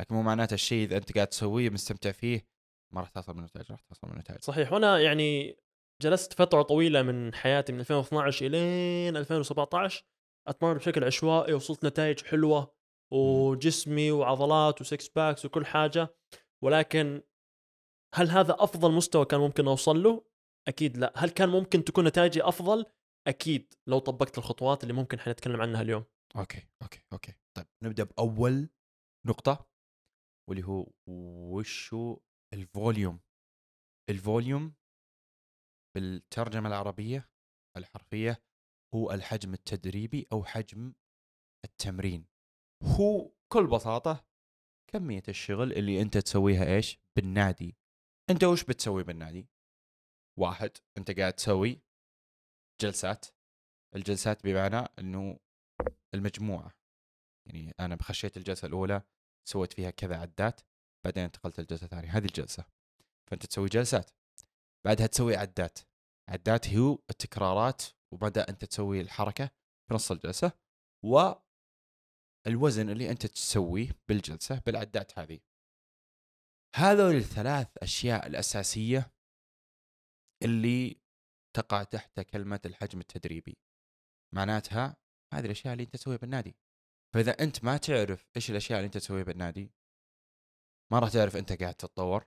لكن 0.00 0.14
مو 0.14 0.22
معناته 0.22 0.54
الشيء 0.54 0.84
إذا 0.84 0.96
أنت 0.96 1.14
قاعد 1.14 1.26
تسويه 1.26 1.70
مستمتع 1.70 2.12
فيه 2.12 2.46
ما 2.92 3.00
راح 3.00 3.10
تحصل 3.10 3.34
منه 3.34 3.46
نتائج 3.46 3.70
راح 3.70 3.80
تحصل 3.80 4.08
منه 4.08 4.18
نتائج. 4.18 4.40
صحيح. 4.40 4.72
وأنا 4.72 4.98
يعني 4.98 5.56
جلست 6.02 6.32
فترة 6.32 6.62
طويلة 6.62 7.02
من 7.02 7.34
حياتي 7.34 7.72
من 7.72 7.80
2012 7.80 8.46
إلين 8.46 9.16
2017 9.16 10.04
أتمرن 10.48 10.76
بشكل 10.76 11.04
عشوائي 11.04 11.54
وصلت 11.54 11.84
نتائج 11.86 12.24
حلوة 12.24 12.74
وجسمي 13.12 14.10
وعضلات 14.10 14.80
و 14.80 14.87
six 14.87 15.08
packs 15.08 15.44
وكل 15.44 15.66
حاجة. 15.66 16.14
ولكن 16.62 17.22
هل 18.14 18.30
هذا 18.30 18.56
أفضل 18.58 18.92
مستوى 18.92 19.24
كان 19.24 19.40
ممكن 19.40 19.68
أوصل 19.68 20.02
له؟ 20.02 20.24
أكيد 20.68 20.96
لا، 20.96 21.12
هل 21.16 21.30
كان 21.30 21.48
ممكن 21.48 21.84
تكون 21.84 22.04
نتائجي 22.06 22.42
أفضل؟ 22.42 22.86
أكيد. 23.26 23.74
لو 23.86 23.98
طبقت 23.98 24.38
الخطوات 24.38 24.82
اللي 24.82 24.94
ممكن 24.94 25.20
حنتكلم 25.20 25.60
عنها 25.60 25.82
اليوم. 25.82 26.04
okay 26.36 26.68
okay 26.82 27.02
okay. 27.12 27.34
طيب. 27.56 27.66
نبدأ 27.82 28.04
بأول 28.04 28.68
نقطة 29.26 29.70
واللي 30.48 30.66
هو 30.66 30.92
وش 31.08 31.94
هو 31.94 32.20
ال 32.54 32.62
volume؟ 32.62 33.20
ال 34.10 34.19
volume 34.19 34.74
بالترجمة 35.96 36.68
العربية 36.68 37.30
الحرفية 37.76 38.42
هو 38.94 39.10
الحجم 39.10 39.54
التدريبي 39.54 40.26
أو 40.32 40.44
حجم 40.44 40.94
التمرين. 41.64 42.26
هو 42.82 43.28
بكل 43.28 43.66
بساطة 43.66 44.26
كمية 44.92 45.22
الشغل 45.28 45.72
اللي 45.72 46.02
أنت 46.02 46.18
تسويها 46.18 46.76
إيش؟ 46.76 46.98
بالنادي. 47.16 47.76
أنت 48.30 48.44
وش 48.44 48.64
بتسوي 48.64 49.02
بالنادي؟ 49.02 49.48
واحد 50.38 50.70
أنت 50.98 51.10
قاعد 51.10 51.32
تسوي 51.32 51.82
جلسات. 52.80 53.26
الجلسات 53.96 54.44
بمعنى 54.44 54.88
إنه 54.98 55.38
المجموعة. 56.14 56.72
يعني 57.46 57.74
أنا 57.80 57.94
بخشيت 57.94 58.36
الجلسة 58.36 58.66
الأولى 58.68 59.02
سويت 59.48 59.72
فيها 59.72 59.90
كذا 59.90 60.16
عدات 60.16 60.60
بعدين 61.04 61.24
انتقلت 61.24 61.60
للجلسه 61.60 61.84
الثانية 61.84 62.16
هذه 62.16 62.24
الجلسة. 62.24 62.64
فأنت 63.30 63.46
تسوي 63.46 63.68
جلسات. 63.68 64.10
بعدها 64.86 65.06
تسوي 65.06 65.36
عدات. 65.36 65.78
عدات 66.28 66.68
هو 66.68 66.98
التكرارات 67.10 67.82
وبدا 68.12 68.48
أنت 68.48 68.64
تسوي 68.64 69.00
الحركة 69.00 69.46
في 69.88 69.94
نص 69.94 70.10
الجلسة 70.10 70.52
والوزن 71.04 72.90
اللي 72.90 73.10
أنت 73.10 73.26
تسويه 73.26 73.88
بالجلسة 74.08 74.58
بالعدات 74.66 75.18
هذه. 75.18 75.40
هذول 76.76 77.14
الثلاث 77.14 77.68
أشياء 77.78 78.26
الأساسية 78.26 79.12
اللي 80.42 81.00
تقع 81.56 81.82
تحت 81.82 82.20
كلمة 82.20 82.60
الحجم 82.66 83.00
التدريبي. 83.00 83.56
معناتها 84.34 84.96
هذه 85.34 85.44
الأشياء 85.44 85.72
اللي 85.72 85.84
أنت 85.84 85.92
تسويها 85.92 86.18
بالنادي. 86.18 86.56
فإذا 87.14 87.42
أنت 87.42 87.64
ما 87.64 87.76
تعرف 87.76 88.28
إيش 88.36 88.50
الأشياء 88.50 88.78
اللي 88.78 88.86
أنت 88.86 88.98
تسويها 88.98 89.24
بالنادي 89.24 89.72
ما 90.92 90.98
راح 90.98 91.10
تعرف 91.10 91.36
أنت 91.36 91.62
قاعد 91.62 91.74
تتطور 91.74 92.26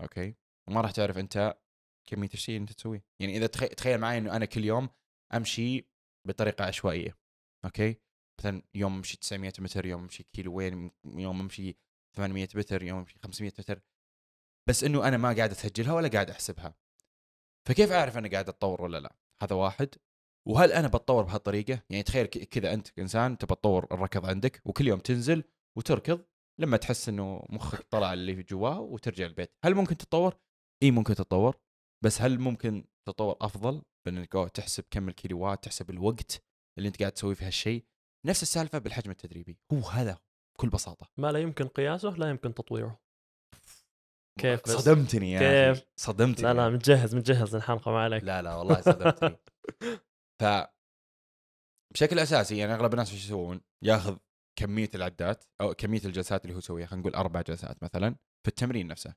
okay؟ 0.00 0.34
وما 0.68 0.80
راح 0.80 0.90
تعرف 0.90 1.18
أنت 1.18 1.58
كمية 2.06 2.28
الشيء 2.34 2.56
اللي 2.56 2.62
أنت 2.62 2.72
تسويه. 2.72 3.04
يعني 3.20 3.36
إذا 3.36 3.46
تخي... 3.46 3.68
تخيل 3.68 3.98
معي 3.98 4.18
إنه 4.18 4.36
أنا 4.36 4.44
كل 4.44 4.64
يوم 4.64 4.88
أمشي 5.34 5.88
بطريقة 6.26 6.64
عشوائية 6.64 7.18
okay؟ 7.64 8.00
مثلا 8.38 8.62
يوم 8.74 8.96
أمشي 8.96 9.16
900 9.16 9.52
متر 9.58 9.86
يوم 9.86 10.02
أمشي 10.02 10.22
كيلوين 10.32 10.90
يوم 11.04 11.40
أمشي 11.40 11.76
800 12.16 12.48
متر 12.54 12.82
يوم 12.82 12.98
أمشي 12.98 13.18
500 13.24 13.52
متر. 13.58 13.80
بس 14.68 14.84
إنه 14.84 15.08
أنا 15.08 15.16
ما 15.16 15.32
قاعد 15.32 15.50
أسجلها 15.50 15.92
ولا 15.92 16.08
قاعد 16.08 16.30
أحسبها. 16.30 16.74
فكيف 17.68 17.92
أعرف 17.92 18.18
أنا 18.18 18.28
قاعد 18.28 18.48
أتطور 18.48 18.82
ولا 18.82 19.00
لا؟ 19.00 19.16
هذا 19.42 19.56
واحد. 19.56 19.94
وهل 20.48 20.72
أنا 20.72 20.88
بتطور 20.88 21.24
بهالطريقة 21.24 21.82
يعني 21.90 22.02
تخيل 22.02 22.26
كذا 22.26 22.74
أنت 22.74 22.98
إنسان 22.98 23.38
تبى 23.38 23.54
تطور 23.54 23.86
الركض 23.92 24.26
عندك 24.26 24.62
وكل 24.64 24.88
يوم 24.88 24.98
تنزل 24.98 25.44
وتركض 25.78 26.24
لما 26.60 26.76
تحس 26.76 27.08
إنه 27.08 27.46
مخك 27.48 27.86
طلع 27.90 28.12
اللي 28.12 28.36
في 28.36 28.42
جواه 28.42 28.80
وترجع 28.80 29.26
البيت 29.26 29.56
هل 29.64 29.74
ممكن 29.74 29.96
تتطور 29.96 30.36
إي 30.82 30.90
ممكن 30.90 31.14
تتطور 31.14 31.56
بس 32.04 32.22
هل 32.22 32.38
ممكن 32.38 32.84
تطور 33.08 33.36
أفضل 33.40 33.82
بانك 34.06 34.32
تحسب 34.54 34.84
كم 34.90 35.08
الكيلوات 35.08 35.64
تحسب 35.64 35.90
الوقت 35.90 36.44
اللي 36.78 36.88
أنت 36.88 37.00
قاعد 37.00 37.12
تسوي 37.12 37.34
في 37.34 37.44
هالشيء 37.44 37.84
نفس 38.26 38.42
السالفة 38.42 38.78
بالحجم 38.78 39.10
التدريبي 39.10 39.58
هو 39.72 39.78
هذا 39.78 40.18
بكل 40.56 40.68
بساطة 40.68 41.10
ما 41.18 41.32
لا 41.32 41.38
يمكن 41.38 41.68
قياسه 41.68 42.10
لا 42.10 42.30
يمكن 42.30 42.54
تطويره. 42.54 43.00
كيف 44.40 44.62
بس؟ 44.64 44.70
صدمتني 44.70 45.32
يا. 45.32 45.38
كيف؟ 45.72 45.84
صدمتني 45.96 46.44
لا 46.46 46.54
لا 46.54 46.68
متجهز 46.68 47.14
متجهز 47.14 47.56
للحلقه 47.56 47.90
ما 47.92 48.02
عليك. 48.02 48.24
لا 48.24 48.42
لا 48.42 48.54
والله 48.54 48.80
صدمتني 48.80 49.36
ف 50.42 50.44
بشكل 51.94 52.18
أساسي 52.18 52.56
يعني 52.56 52.74
أغلب 52.74 52.92
الناس 52.92 53.12
إيش 53.12 53.24
يسوون؟ 53.24 53.60
ياخذ 53.84 54.18
كمية 54.58 54.90
العدات 54.94 55.44
أو 55.60 55.74
كمية 55.74 56.00
الجلسات 56.04 56.44
اللي 56.44 56.54
هو 56.54 56.58
يسويها 56.58 56.86
خلينا 56.86 57.00
نقول 57.00 57.14
أربع 57.14 57.42
جلسات 57.42 57.82
مثلا 57.82 58.16
في 58.42 58.48
التمرين 58.48 58.86
نفسه. 58.86 59.14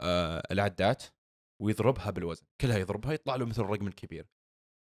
آه 0.00 0.42
العدات 0.50 1.04
ويضربها 1.62 2.10
بالوزن، 2.10 2.46
كلها 2.60 2.78
يضربها 2.78 3.12
يطلع 3.12 3.36
له 3.36 3.46
مثل 3.46 3.62
الرقم 3.62 3.86
الكبير. 3.86 4.26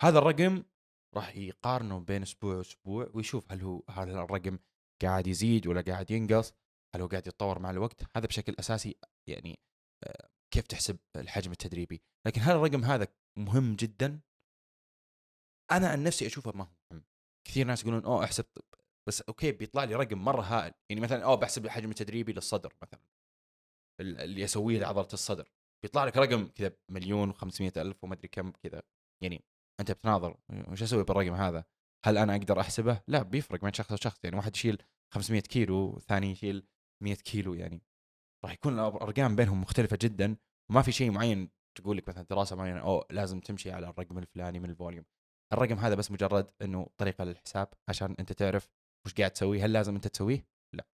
هذا 0.03 0.19
الرقم 0.19 0.65
راح 1.17 1.37
يقارنه 1.37 2.01
بين 2.01 2.23
أسبوع 2.23 2.57
وأسبوع 2.57 3.11
ويشوف 3.15 3.53
هل 3.53 3.63
هو 3.63 3.83
هل 3.91 4.11
الرقم 4.11 4.59
قاعد 5.03 5.27
يزيد 5.27 5.67
ولا 5.67 5.81
قاعد 5.81 6.11
ينقص؟ 6.11 6.53
هل 6.95 7.01
هو 7.01 7.09
قاعد 7.09 7.27
يتطور 7.27 7.59
مع 7.59 7.71
الوقت؟ 7.71 8.03
هذا 8.17 8.27
بشكل 8.27 8.55
أساسي 8.59 8.97
يعني 9.29 9.59
آه، 10.05 10.29
كيف 10.55 10.67
تحسب 10.67 10.99
الحجم 11.17 11.53
التدريبي، 11.53 12.03
لكن 12.27 12.41
هل 12.41 12.57
الرقم 12.57 12.85
هذا 12.85 13.09
مهم 13.39 13.77
جدا 13.77 14.21
أنا 15.77 15.89
عن 15.89 16.03
نفسي 16.03 16.27
أشوفه 16.27 16.53
ما 16.55 16.65
هو 16.65 16.69
مهم. 16.93 17.05
كثير 17.49 17.67
ناس 17.67 17.83
يقولون 17.83 18.05
أوه 18.05 18.25
أحسب 18.25 18.45
بس 19.09 19.21
أوكي 19.23 19.53
بيطلع 19.53 19.85
لي 19.85 19.95
رقم 19.95 20.19
مرة 20.19 20.43
هائل. 20.43 20.73
يعني 20.91 21.01
مثلا 21.01 21.25
أوه 21.25 21.35
بحسب 21.35 21.65
الحجم 21.65 21.91
التدريبي 21.91 22.33
للصدر 22.33 22.73
مثلا 22.83 23.01
ال- 24.01 24.21
اللي 24.21 24.45
أسويه 24.45 24.79
لعضلة 24.79 25.09
الصدر. 25.13 25.53
بيطلع 25.83 26.05
لك 26.05 26.17
رقم 26.17 26.49
كذا 26.49 26.73
مليون 26.89 27.33
و500 27.33 27.77
ألف 27.77 28.05
وما 28.05 28.15
أدري 28.15 28.29
كم 28.29 28.51
كذا. 28.51 28.83
يعني 29.23 29.45
أنت 29.81 29.93
بتناظر 29.93 30.37
وش 30.69 30.83
أسوي 30.83 31.05
بالرقم 31.05 31.35
هذا؟ 31.35 31.65
هل 32.05 32.19
أنا 32.19 32.37
أقدر 32.37 32.61
أحسبه؟ 32.61 33.01
لا 33.09 33.23
بيفرق 33.23 33.61
بين 33.61 33.73
شخص 33.73 33.93
وشخص. 33.93 34.25
يعني 34.25 34.37
واحد 34.37 34.57
يشيل 34.57 34.83
500 35.15 35.41
كيلو 35.41 35.99
ثاني 35.99 36.31
يشيل 36.31 36.67
100 37.03 37.15
كيلو 37.15 37.55
يعني. 37.55 37.83
راح 38.45 38.53
يكون 38.53 38.73
الأرقام 38.75 39.37
بينهم 39.37 39.61
مختلفة 39.61 39.99
جدا 40.03 40.37
وما 40.71 40.83
في 40.83 40.93
شيء 40.93 41.11
معين 41.11 41.51
تقول 41.79 41.97
لك 41.97 42.09
مثلا 42.09 42.23
دراسة 42.23 42.57
معينة 42.57 42.81
أو 42.81 43.05
لازم 43.11 43.41
تمشي 43.41 43.71
على 43.71 43.89
الرقم 43.89 44.19
الفلاني 44.19 44.61
من 44.61 44.71
الفوليوم. 44.71 45.05
الرقم 45.53 45.79
هذا 45.79 45.95
بس 45.95 46.11
مجرد 46.11 46.51
إنه 46.63 46.87
طريقة 46.99 47.25
للحساب 47.25 47.69
عشان 47.89 48.17
أنت 48.21 48.33
تعرف 48.33 48.71
وش 49.07 49.15
قاعد 49.15 49.31
تسوي 49.31 49.61
هل 49.63 49.73
لازم 49.73 49.95
أنت 49.95 50.09
تسويه؟ 50.09 50.47
لا. 50.73 50.87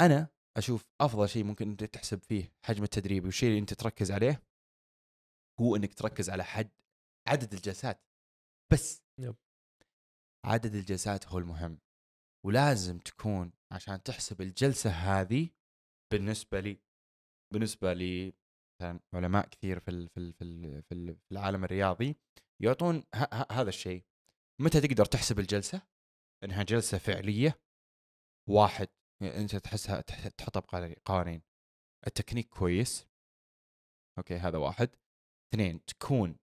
أنا 0.00 0.28
أشوف 0.56 0.86
أفضل 1.00 1.28
شيء 1.28 1.44
ممكن 1.44 1.70
أنت 1.70 1.84
تحسب 1.84 2.22
فيه 2.22 2.52
حجم 2.64 2.82
التدريب 2.82 3.24
والشيء 3.24 3.48
اللي 3.48 3.60
أنت 3.60 3.74
تركز 3.74 4.10
عليه 4.10 4.42
هو 5.60 5.76
إنك 5.76 5.94
تركز 5.94 6.30
على 6.30 6.44
حد 6.44 6.70
عدد 7.28 7.54
الجلسات. 7.54 8.00
بس 8.72 9.02
يب. 9.18 9.36
عدد 10.46 10.74
الجلسات 10.74 11.26
هو 11.28 11.38
المهم. 11.38 11.78
ولازم 12.46 12.98
تكون 12.98 13.52
عشان 13.72 14.02
تحسب 14.02 14.40
الجلسة 14.40 14.90
هذه 14.90 15.48
بالنسبة 16.12 16.60
لي 16.60 16.78
بالنسبة 17.52 17.92
لي 17.92 18.32
مثلا 18.80 19.00
علماء 19.14 19.48
كثير 19.48 19.80
في 19.80 19.90
ال 19.90 20.08
في 20.08 20.20
ال 20.20 20.32
في 20.32 20.44
ال 20.44 20.82
في, 20.82 20.94
ال 20.94 21.16
في 21.16 21.32
العالم 21.32 21.64
الرياضي 21.64 22.16
يعطون 22.62 23.04
ه- 23.14 23.24
ه- 23.24 23.52
هذا 23.52 23.68
الشيء. 23.68 24.04
متى 24.60 24.80
تقدر 24.80 25.04
تحسب 25.04 25.38
الجلسة؟ 25.38 25.82
إنها 26.44 26.62
جلسة 26.62 26.98
فعلية. 26.98 27.60
واحد 28.48 28.88
يعني 29.22 29.36
أنت 29.36 29.56
تحسها 29.56 30.00
تح- 30.00 30.28
تحطها 30.28 30.60
بقوانين 30.60 31.42
التكنيك 32.06 32.48
كويس. 32.48 33.06
okay 34.18 34.36
هذا 34.36 34.58
واحد. 34.58 34.90
اثنين 35.54 35.84
تكون 35.84 36.36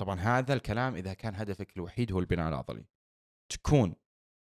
طبعا 0.00 0.20
هذا 0.20 0.54
الكلام 0.54 0.94
إذا 0.94 1.14
كان 1.14 1.34
هدفك 1.34 1.76
الوحيد 1.76 2.12
هو 2.12 2.18
البناء 2.18 2.48
العضلي. 2.48 2.86
تكون 3.52 3.96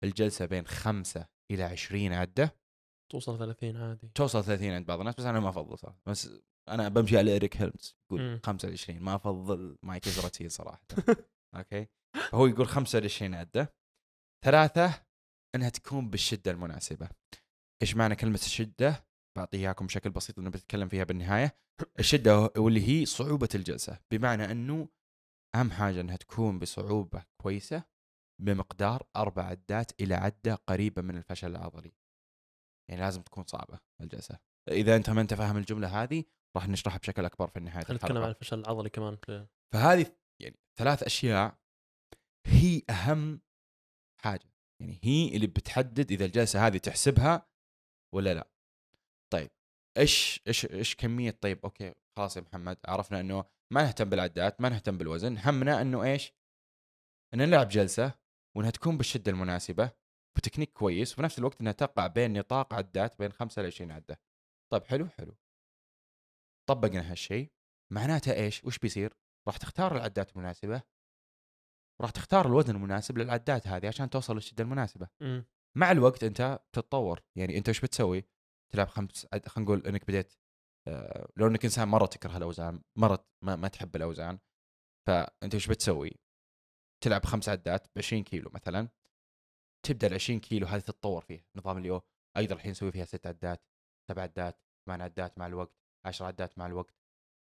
الجلسة 0.04 0.46
بين 0.46 0.68
خمسة 0.68 1.28
إلى 1.52 1.64
عشرين 1.64 2.14
عدة. 2.14 2.58
توصل 3.12 3.38
30 3.40 3.78
عادي. 3.78 4.12
توصل 4.16 4.44
30 4.44 4.72
عند 4.72 4.86
بعض 4.86 5.00
الناس 5.00 5.16
بس 5.16 5.26
أنا 5.26 5.40
ما 5.40 5.50
أفضل 5.50 5.78
صراحة. 5.78 6.02
بس 6.06 6.30
أنا 6.72 6.90
بمشي 6.90 7.18
على 7.18 7.36
اريك 7.36 7.58
هيلمز 7.58 7.98
يقول 8.06 8.22
مم. 8.22 8.40
25 8.44 9.00
ما 9.00 9.16
أفضل 9.16 9.78
مايك 9.84 10.08
إزرايتل 10.08 10.50
صراحة. 10.50 10.86
okay؟ 11.56 11.88
هو 12.34 12.48
يقول 12.48 12.68
25 12.68 13.34
عدة. 13.34 13.74
ثلاثة 14.46 15.04
إنها 15.56 15.70
تكون 15.70 16.10
بالشدة 16.10 16.52
المناسبة. 16.52 17.10
إيش 17.82 17.96
معنى 17.96 18.16
كلمة 18.16 18.36
الشدة؟ 18.36 19.06
بعطي 19.38 19.58
إياكم 19.58 19.86
بشكل 19.86 20.10
بسيط 20.10 20.40
إنه 20.40 20.50
بتكلم 20.50 20.88
فيها 20.88 21.04
بالنهاية. 21.04 21.58
الشدة 22.00 22.52
واللي 22.58 22.88
هي 22.88 23.06
صعوبة 23.06 23.50
الجلسة 23.56 24.00
بمعنى 24.12 24.52
إنه 24.52 24.88
أهم 25.56 25.72
حاجة 25.72 26.02
إنها 26.02 26.16
تكون 26.16 26.60
بصعوبة 26.60 27.24
كويسة 27.42 27.84
بمقدار 28.42 29.04
أربع 29.16 29.44
عدات 29.44 30.02
إلى 30.02 30.16
عدة 30.16 30.56
قريبة 30.56 31.02
من 31.02 31.18
الفشل 31.18 31.52
العضلي. 31.52 31.94
يعني 32.90 33.02
لازم 33.02 33.22
تكون 33.22 33.44
صعبة 33.44 33.80
الجلسة. 34.02 34.40
إذا 34.70 34.96
أنت 34.96 35.10
ما 35.10 35.22
أنت 35.22 35.34
فاهم 35.34 35.58
الجملة 35.58 36.04
هذه 36.04 36.24
راح 36.56 36.68
نشرحها 36.68 37.00
بشكل 37.00 37.26
أكبر 37.26 37.48
في 37.48 37.60
نهاية 37.60 37.84
خلينا 37.84 38.04
نتكلم 38.04 38.18
عن 38.18 38.24
الحلقة 38.24 38.38
الفشل 38.38 38.60
العضلي 38.60 38.90
كمان 38.90 39.16
في 39.16 39.48
فهذه 39.74 40.16
يعني 40.42 40.60
ثلاث 40.80 41.04
أشياء 41.04 41.58
هي 42.48 42.82
أهم 42.90 43.42
حاجة. 44.22 44.52
يعني 44.82 45.00
هي 45.04 45.36
اللي 45.36 45.48
بتحدد 45.48 46.12
إذا 46.12 46.26
الجلسة 46.26 46.68
هذه 46.68 46.78
تحسبها 46.78 47.50
ولا 48.16 48.34
لا. 48.34 48.52
طيب 49.34 49.52
إيش 49.98 50.42
إيش 50.48 50.66
إيش 50.66 50.96
كمية 50.96 51.32
طيب 51.32 51.60
okay 51.64 51.94
خلاص 52.18 52.38
يا 52.38 52.42
محمد 52.42 52.78
عرفنا 52.86 53.20
إنه 53.20 53.46
ما 53.74 53.84
نهتم 53.84 54.10
بالعدات 54.10 54.62
ما 54.62 54.70
نهتم 54.70 54.98
بالوزن 54.98 55.38
همنا 55.38 55.82
إنه 55.82 56.04
إيش؟ 56.04 56.34
إن 57.34 57.40
نلعب 57.40 57.68
جلسة 57.70 58.14
وإنها 58.58 58.72
تكون 58.72 58.98
بالشدة 58.98 59.32
المناسبة 59.32 59.92
بتكنيك 60.38 60.74
كويس 60.74 61.14
وفي 61.14 61.22
نفس 61.22 61.40
الوقت 61.40 61.62
إنها 61.62 61.72
تقع 61.72 62.08
بين 62.08 62.40
نطاق 62.40 62.74
عدات 62.74 63.20
بين 63.20 63.32
5 63.32 63.62
ل 63.62 63.66
20 63.66 63.92
عدة. 63.92 64.20
طيب 64.72 64.84
حلو 64.84 65.08
حلو. 65.08 65.36
طبقنا 66.74 67.12
هالشيء 67.12 67.52
معناته 67.94 68.34
إيش؟ 68.34 68.64
وش 68.66 68.80
بيصير؟ 68.80 69.14
راح 69.48 69.58
تختار 69.58 69.96
العدات 69.96 70.32
المناسبة 70.36 70.82
راح 72.02 72.12
تختار 72.12 72.46
الوزن 72.48 72.76
المناسب 72.76 73.18
للعدات 73.18 73.68
هذه 73.68 73.88
عشان 73.88 74.10
توصل 74.10 74.34
للشدة 74.36 74.64
المناسبة. 74.64 75.08
مم. 75.22 75.46
مع 75.78 75.92
الوقت 75.92 76.24
أنت 76.24 76.60
تتطور. 76.74 77.22
يعني 77.38 77.58
أنت 77.58 77.68
إيش 77.68 77.82
بتسوي؟ 77.82 78.24
تلعب 78.74 78.88
خمس 78.88 79.28
عد- 79.34 79.48
خلينا 79.48 79.66
نقول 79.72 79.88
إنك 79.88 80.08
بديت 80.08 80.34
آه، 80.88 81.30
لو 81.38 81.48
إنك 81.48 81.64
إنسان 81.66 81.88
مرة 81.88 82.06
تكره 82.06 82.38
الأوزان 82.38 82.82
مرة 82.98 83.26
ما, 83.44 83.56
ما 83.56 83.68
تحب 83.68 83.96
الأوزان 83.96 84.40
فأنت 85.08 85.54
إيش 85.54 85.68
بتسوي؟ 85.68 86.20
تلعب 87.04 87.26
خمس 87.26 87.50
عدات 87.50 87.88
ب 87.88 87.98
20 87.98 88.24
كيلو 88.24 88.50
مثلا 88.54 88.90
تبدأ 89.86 90.08
ال 90.08 90.14
20 90.14 90.40
كيلو 90.40 90.68
هذه 90.68 90.80
تتطور 90.80 91.22
فيها. 91.22 91.44
نظام 91.56 91.78
اليو 91.78 92.02
أقدر 92.38 92.56
الحين 92.56 92.72
أسوي 92.72 92.92
فيها 92.92 93.06
ست 93.06 93.28
عدات 93.28 93.64
سبع 94.10 94.22
عدات 94.22 94.62
ثمان 94.86 95.02
عدات 95.02 95.38
مع 95.38 95.48
الوقت. 95.48 95.81
10 96.06 96.26
عدات 96.26 96.58
مع 96.58 96.66
الوقت. 96.66 96.96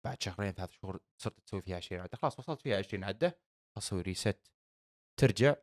بعد 0.06 0.22
شهرين 0.22 0.52
ثلاث 0.52 0.72
شهور 0.72 1.00
صرت 1.22 1.40
تسوي 1.40 1.62
فيها 1.62 1.78
20 1.78 2.02
عدة. 2.02 2.18
خلاص 2.18 2.40
وصلت 2.40 2.62
فيها 2.62 2.78
20 2.78 3.04
عدة 3.04 3.40
أسوي 3.78 4.02
ريست 4.02 4.52
ترجع 5.20 5.56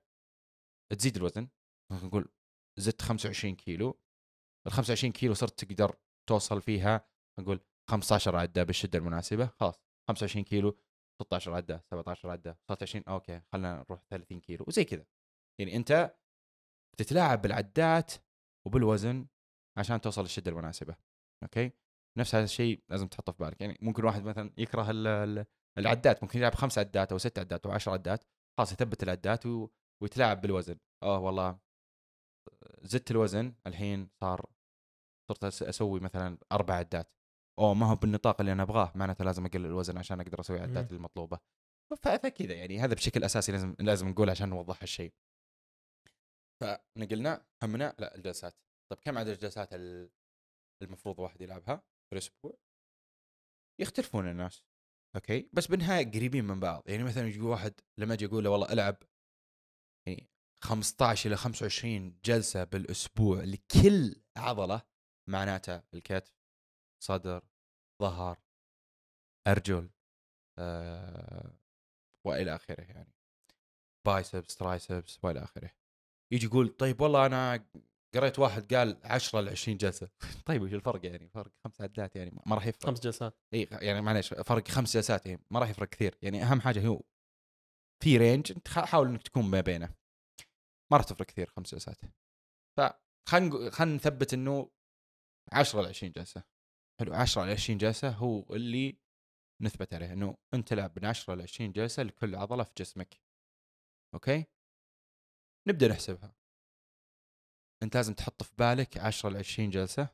تزيد 0.98 1.16
الوزن. 1.16 1.48
نقول 1.92 2.32
زدت 2.78 3.02
25 3.02 3.56
كيلو. 3.56 4.00
ال 4.66 4.72
25 4.72 5.12
كيلو 5.12 5.34
صرت 5.34 5.64
تقدر 5.64 5.96
توصل 6.28 6.62
فيها 6.62 7.08
نقول 7.38 7.60
15 7.90 8.36
عدة 8.36 8.62
بالشدة 8.62 8.98
المناسبة. 8.98 9.46
خلاص 9.46 9.82
25 10.08 10.44
كيلو 10.44 10.78
16 11.22 11.54
عدة 11.54 11.84
17 11.90 12.30
عدة 12.30 12.58
صارت 12.68 12.82
20 12.82 13.04
أوكي 13.08 13.40
خلينا 13.52 13.84
نروح 13.88 14.02
30 14.10 14.40
كيلو. 14.40 14.64
وزي 14.68 14.84
كذا. 14.84 15.06
يعني 15.60 15.76
أنت 15.76 16.16
بتتلاعب 16.94 17.42
بالعدات 17.42 18.12
وبالوزن 18.66 19.26
عشان 19.78 20.00
توصل 20.00 20.22
للشدة 20.22 20.50
المناسبة. 20.50 20.96
أوكي؟ 21.42 21.72
نفس 22.18 22.34
هذا 22.34 22.44
الشيء 22.44 22.82
لازم 22.88 23.06
تحطه 23.06 23.32
في 23.32 23.38
بالك. 23.44 23.60
يعني 23.60 23.78
ممكن 23.82 24.04
واحد 24.04 24.24
مثلا 24.24 24.52
يكره 24.58 24.90
ال- 24.90 25.06
ال- 25.06 25.46
العدات 25.78 26.22
ممكن 26.22 26.38
يلعب 26.38 26.54
خمس 26.54 26.78
عدات 26.78 27.12
أو 27.12 27.18
ست 27.18 27.38
عدات 27.38 27.66
أو 27.66 27.72
عشر 27.72 27.90
عدات 27.92 28.24
خلاص 28.58 28.72
يثبت 28.72 29.02
العدات 29.02 29.46
و... 29.46 29.68
ويتلاعب 30.02 30.40
بالوزن. 30.40 30.78
آه 31.02 31.18
والله 31.18 31.58
زدت 32.82 33.10
الوزن 33.10 33.54
الحين 33.66 34.08
صار 34.20 34.50
صرت 35.30 35.44
أسوي 35.62 36.00
مثلا 36.00 36.38
أربع 36.52 36.74
عدات. 36.74 37.12
أوه 37.58 37.74
ما 37.74 37.86
هو 37.86 37.94
بالنطاق 37.94 38.40
اللي 38.40 38.52
أنا 38.52 38.62
أبغاه 38.62 38.92
معناته 38.94 39.24
لازم 39.24 39.46
أقلل 39.46 39.66
الوزن 39.66 39.98
عشان 39.98 40.20
أقدر 40.20 40.40
أسوي 40.40 40.56
العدات. 40.56 40.92
المطلوبة. 40.92 41.38
فكذا 42.02 42.54
يعني 42.54 42.78
هذا 42.80 42.94
بشكل 42.94 43.24
أساسي 43.24 43.52
لازم 43.52 43.76
لازم 43.78 44.08
نقول 44.08 44.30
عشان 44.30 44.48
نوضح 44.48 44.82
هالشيء 44.82 45.12
فنقلنا 46.60 47.46
همنا 47.62 47.94
لا 47.98 48.14
الجلسات. 48.14 48.54
طيب 48.92 49.00
كم 49.00 49.18
عدد 49.18 49.28
الجلسات 49.28 49.74
ال- 49.74 50.10
المفروض 50.82 51.18
واحد 51.18 51.40
يلعبها؟ 51.40 51.82
في 52.08 52.12
الأسبوع 52.12 52.58
يختلفون 53.80 54.28
الناس 54.28 54.64
أوكي؟ 55.16 55.50
بس 55.52 55.66
بالنهايه 55.66 56.10
قريبين 56.10 56.44
من 56.44 56.60
بعض. 56.60 56.82
يعني 56.86 57.04
مثلا 57.04 57.26
يجي 57.26 57.40
واحد 57.40 57.80
لما 57.98 58.14
أجي 58.14 58.26
أقول 58.26 58.44
له 58.44 58.50
والله 58.50 58.72
ألعب 58.72 58.96
يعني 60.06 60.30
15 60.64 61.28
إلى 61.28 61.36
25 61.36 62.20
جلسة 62.24 62.64
بالأسبوع 62.64 63.44
لكل 63.44 64.22
عضلة 64.36 64.82
معناته 65.28 65.82
الكتف 65.94 66.38
صدر 67.02 67.44
ظهر 68.02 68.38
أرجل 69.46 69.90
آه 70.58 71.58
وإلى 72.26 72.54
آخره 72.54 72.80
يعني. 72.80 73.12
biceps 74.06 74.56
triceps 74.56 75.24
وإلى 75.24 75.44
آخره. 75.44 75.70
يجي 76.32 76.46
يقول 76.46 76.68
طيب 76.68 77.00
والله 77.00 77.26
أنا 77.26 77.66
قريت 78.14 78.38
واحد 78.38 78.74
قال 78.74 79.00
10 79.04 79.40
ل 79.40 79.48
20 79.48 79.76
جلسة. 79.76 80.08
طيب 80.46 80.62
وش 80.62 80.74
الفرق 80.74 81.06
يعني؟ 81.06 81.28
فرق 81.28 81.52
خمس 81.64 81.80
عدات 81.80 82.16
يعني 82.16 82.30
ما 82.46 82.54
راح 82.54 82.66
يفرق. 82.66 82.86
خمس 82.86 83.00
جلسات. 83.00 83.38
إي 83.54 83.68
يعني 83.72 84.00
معليش 84.00 84.28
فرق 84.34 84.68
خمس 84.68 84.96
جلسات 84.96 85.26
يعني 85.26 85.42
ما 85.50 85.60
راح 85.60 85.70
يفرق 85.70 85.88
كثير. 85.88 86.18
يعني 86.22 86.42
أهم 86.42 86.60
حاجة 86.60 86.86
هو 86.86 87.02
في 88.02 88.18
range 88.18 88.52
أنت 88.52 88.68
حاول 88.68 89.08
إنك 89.08 89.22
تكون 89.22 89.44
ما 89.44 89.60
بينه. 89.60 89.94
ما 90.92 90.96
راح 90.96 91.04
تفرق 91.04 91.26
كثير 91.26 91.50
خمس 91.50 91.74
جلسات. 91.74 92.00
فخلينا 92.78 93.70
خلينا 93.70 93.96
نثبت 93.96 94.34
إنه 94.34 94.70
10 95.52 95.82
ل 95.82 95.86
20 95.86 96.12
جلسة. 96.12 96.42
حلو 97.00 97.14
10 97.14 97.44
ل 97.44 97.50
20 97.50 97.78
جلسة 97.78 98.10
هو 98.10 98.54
اللي 98.54 98.98
نثبت 99.62 99.94
عليه 99.94 100.12
إنه 100.12 100.36
أنت 100.54 100.68
تلعب 100.68 100.98
من 100.98 101.04
10 101.04 101.34
ل 101.34 101.42
20 101.42 101.72
جلسة 101.72 102.02
لكل 102.02 102.34
عضلة 102.34 102.64
في 102.64 102.72
جسمك. 102.78 103.20
أوكي؟ 104.14 104.46
نبدأ 105.68 105.88
نحسبها. 105.88 106.37
انت 107.82 107.96
لازم 107.96 108.14
تحط 108.14 108.42
في 108.42 108.56
بالك 108.58 108.98
10 108.98 109.30
ل 109.30 109.36
20 109.36 109.70
جلسة 109.70 110.08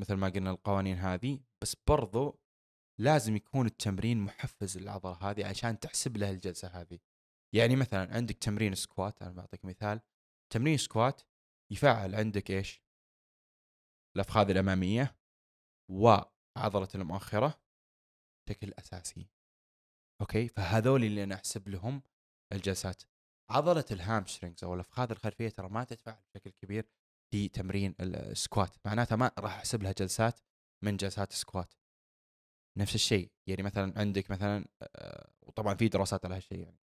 مثل 0.00 0.14
ما 0.14 0.28
قلنا 0.28 0.50
القوانين 0.50 0.96
هذه 0.96 1.40
بس 1.62 1.76
برضو 1.88 2.40
لازم 3.00 3.36
يكون 3.36 3.66
التمرين 3.66 4.18
محفز 4.18 4.78
للعضلة 4.78 5.30
هذه 5.30 5.46
عشان 5.46 5.80
تحسب 5.80 6.16
لها 6.16 6.30
الجلسة 6.30 6.68
هذه. 6.68 6.98
يعني 7.54 7.76
مثلا 7.76 8.14
عندك 8.14 8.34
تمرين 8.34 8.74
squat 8.74 9.22
أنا 9.22 9.30
بعطيك 9.30 9.64
مثال. 9.64 10.00
تمرين 10.52 10.76
squat 10.76 11.22
يفعل 11.72 12.14
عندك 12.14 12.50
إيش؟ 12.50 12.82
الأفخاذ 14.16 14.50
الأمامية 14.50 15.16
وعضلة 15.90 16.88
المؤخرة 16.94 17.60
بشكل 18.46 18.72
أساسي. 18.78 19.28
أوكي؟ 20.20 20.48
فهذول 20.48 21.04
اللي 21.04 21.24
أنا 21.24 21.34
أحسب 21.34 21.68
لهم 21.68 22.02
الجلسات. 22.52 23.02
عضلة 23.50 23.84
ال 23.90 23.97
hamstrings 23.97 24.64
أو 24.64 24.74
الأفخاذ 24.74 25.10
الخلفية 25.10 25.48
ترى 25.48 25.68
ما 25.68 25.84
تتفاعل 25.84 26.22
بشكل 26.34 26.50
كبير. 26.50 26.88
في 27.30 27.48
تمرين 27.48 27.94
ال 28.00 28.13
squat 28.13 28.76
معناتها 28.84 29.16
ما 29.16 29.30
راح 29.38 29.56
أحسب 29.56 29.82
لها 29.82 29.92
جلسات 29.92 30.40
من 30.84 30.96
جلسات 30.96 31.30
ال 31.30 31.37
squat 31.37 31.74
نفس 32.78 32.94
الشيء 32.94 33.32
يعني 33.46 33.62
مثلا 33.62 34.00
عندك 34.00 34.30
مثلا 34.30 34.64
آه، 34.82 35.30
وطبعا 35.42 35.74
في 35.74 35.88
دراسات 35.88 36.24
على 36.24 36.36
هالشيء 36.36 36.58
يعني. 36.58 36.78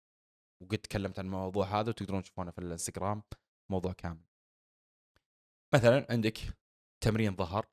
وقد 0.61 0.77
تكلمت 0.77 1.19
عن 1.19 1.25
الموضوع 1.25 1.65
هذا 1.65 1.89
وتقدرون 1.89 2.23
تشوفونه 2.23 2.51
في 2.51 2.57
الإنستغرام 2.57 3.23
موضوع 3.71 3.93
كامل. 3.93 4.23
مثلا 5.73 6.07
عندك 6.09 6.37
تمرين 7.03 7.35
ظهر 7.35 7.65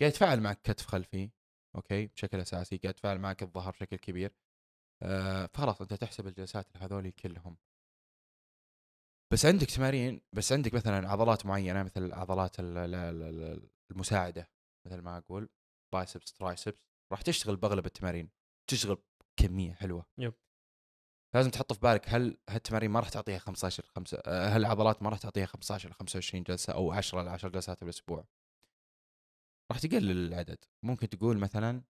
قاعد 0.00 0.12
يتفاعل 0.12 0.40
معك 0.40 0.60
كتف 0.62 0.86
خلفي 0.86 1.30
أوكي؟ 1.76 2.06
بشكل 2.06 2.40
أساسي 2.40 2.76
قاعد 2.76 2.94
يتفاعل 2.94 3.18
معك 3.18 3.42
الظهر 3.42 3.70
بشكل 3.72 3.96
كبير. 3.96 4.34
آه 5.02 5.46
فخلاص 5.46 5.80
أنت 5.80 5.94
تحسب 5.94 6.26
الجلسات 6.26 6.76
هذول 6.76 7.10
كلهم. 7.10 7.56
بس 9.32 9.46
عندك 9.46 9.66
تمارين 9.70 10.20
بس 10.32 10.52
عندك 10.52 10.74
مثلا 10.74 11.08
عضلات 11.10 11.46
معينة 11.46 11.82
مثل 11.82 12.12
عضلات 12.12 12.60
ال- 12.60 12.78
ال- 12.78 12.94
ال- 12.94 13.22
ال- 13.22 13.70
المساعدة 13.90 14.50
مثل 14.86 15.00
ما 15.00 15.18
أقول 15.18 15.48
biceps 15.94 16.32
triceps 16.32 16.78
راح 17.12 17.22
تشتغل 17.22 17.56
بأغلب 17.56 17.86
التمارين 17.86 18.30
تشتغل 18.70 19.02
كميه 19.36 19.72
حلوة. 19.72 20.06
yep. 20.18 20.34
لازم 21.34 21.50
تحط 21.50 21.72
في 21.72 21.80
بالك 21.80 22.08
هل 22.08 22.38
هالتمارين 22.50 22.90
ما 22.90 23.00
راح 23.00 23.08
تعطيها 23.08 23.38
15 23.38 23.84
خمسة 23.86 24.18
آه، 24.26 24.48
هل 24.48 24.60
العضلات 24.60 25.02
ما 25.02 25.08
راح 25.10 25.18
تعطيها 25.18 25.46
15 25.46 25.88
ل 25.90 25.92
25 25.92 26.42
جلسة 26.42 26.72
أو 26.72 26.92
10 26.92 27.22
ل 27.22 27.28
10 27.28 27.48
جلسات 27.48 27.80
بالأسبوع؟ 27.80 28.24
راح 29.72 29.78
تقلل 29.80 30.26
العدد. 30.28 30.58
ممكن 30.84 31.08
تقول 31.08 31.38
مثلا 31.38 31.82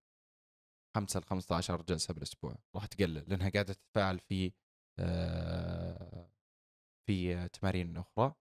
5 0.96 1.20
ل 1.20 1.24
15 1.24 1.82
جلسة 1.82 2.14
بالأسبوع 2.14 2.56
راح 2.74 2.86
تقلل 2.86 3.24
لأنها 3.28 3.48
قاعدة 3.50 3.72
تتفاعل 3.72 4.18
في 4.18 4.52
آه، 4.98 6.30
في 7.06 7.48
تمارين 7.48 7.96
أخرى 7.96 8.34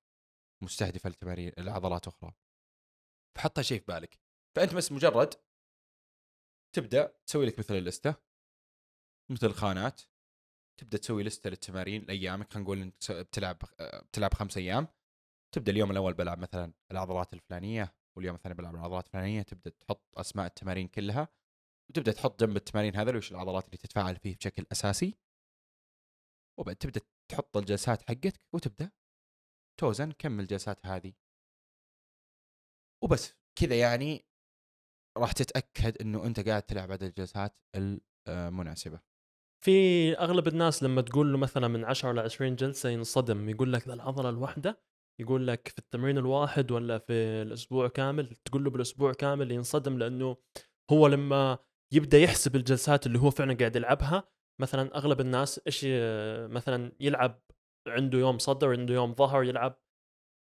مستهدفة 0.64 1.10
لتمارين 1.10 1.52
العضلات 1.58 2.08
أخرى. 2.08 2.34
فحط 3.38 3.60
هالشيء 3.60 3.80
في 3.80 3.86
بالك. 3.86 4.20
فأنت 4.56 4.74
بس 4.74 4.92
مجرد 4.92 5.34
تبدأ 6.76 7.14
تسوي 7.26 7.46
لك 7.46 7.60
مثل 7.60 7.76
اللستة 7.76 8.16
مثل 9.32 9.48
الخانات 9.48 10.02
تبدأ 10.80 10.98
تسوي 10.98 11.24
لستة 11.24 11.50
للتمارين 11.50 12.02
لأيامك. 12.06 12.54
خلينا 12.54 12.64
نقول 12.64 12.82
انت 12.82 13.12
بتلعب 13.12 13.58
بتلعب 13.82 14.34
خمس 14.34 14.58
أيام. 14.58 14.88
تبدأ 15.52 15.72
اليوم 15.72 15.92
الأول 15.92 16.14
بلعب 16.14 16.40
مثلا 16.40 16.74
العضلات 16.92 17.34
الفلانية 17.34 17.96
واليوم 18.18 18.36
الثاني 18.36 18.56
بلعب 18.56 18.76
العضلات 18.76 19.06
الفلانية. 19.06 19.42
تبدأ 19.42 19.70
تحط 19.70 20.18
أسماء 20.18 20.46
التمارين 20.46 20.88
كلها 20.88 21.28
وتبدأ 21.90 22.12
تحط 22.12 22.40
جنب 22.40 22.56
التمارين 22.56 22.96
هذا 22.96 23.18
وش 23.18 23.32
العضلات 23.32 23.66
اللي 23.66 23.78
تتفاعل 23.78 24.16
فيه 24.16 24.38
بشكل 24.38 24.66
أساسي. 24.72 25.18
وبعد 26.60 26.76
تبدأ 26.76 27.02
تحط 27.32 27.58
الجلسات 27.58 28.02
حقتك 28.02 28.46
وتبدأ 28.56 28.92
توزن 29.80 30.12
كم 30.12 30.40
الجلسات 30.40 30.86
هذه. 30.86 31.14
وبس 33.04 33.34
كذا 33.60 33.80
يعني 33.80 34.26
راح 35.18 35.32
تتأكد 35.32 36.02
إنه 36.02 36.26
أنت 36.26 36.40
قاعد 36.48 36.64
تلعب 36.64 36.92
عدد 36.92 37.04
الجلسات 37.04 37.60
المناسبة. 38.28 39.00
في 39.66 39.72
أغلب 40.18 40.48
الناس 40.48 40.84
لما 40.84 41.02
تقول 41.02 41.32
له 41.32 41.38
مثلا 41.38 41.68
من 41.68 41.86
10 41.86 42.12
ل 42.12 42.20
20 42.20 42.56
جلسة 42.56 42.90
ينصدم 42.90 43.50
يقول 43.50 43.74
لك 43.74 43.88
العضلة 43.88 44.30
الواحدة 44.30 44.82
يقول 45.22 45.48
لك 45.48 45.68
في 45.68 45.80
التمرين 45.80 46.18
الواحد 46.18 46.72
ولا 46.72 46.98
في 46.98 47.14
الأسبوع 47.14 47.88
كامل 47.88 48.36
تقول 48.36 48.64
له 48.64 48.70
بالأسبوع 48.70 49.14
كامل 49.14 49.52
ينصدم 49.52 49.98
لأنه 49.98 50.38
هو 50.92 51.08
لما 51.08 51.58
يبدأ 51.94 52.18
يحسب 52.18 52.56
الجلسات 52.56 53.06
اللي 53.06 53.20
هو 53.20 53.32
فعلا 53.32 53.54
قاعد 53.54 53.76
يلعبها 53.76 54.24
مثلا 54.62 54.96
أغلب 54.96 55.22
الناس 55.22 55.62
إيش 55.68 55.86
مثلا 56.52 56.92
يلعب 57.00 57.42
عنده 57.88 58.18
يوم 58.18 58.38
صدر 58.38 58.72
عنده 58.72 58.94
يوم 58.94 59.14
ظهر 59.14 59.44
يلعب 59.44 59.80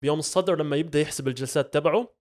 بيوم 0.03 0.19
الصدر 0.19 0.55
لما 0.55 0.75
يبدأ 0.75 0.99
يحسب 0.99 1.27
الجلسات 1.27 1.73
تبعه 1.73 2.15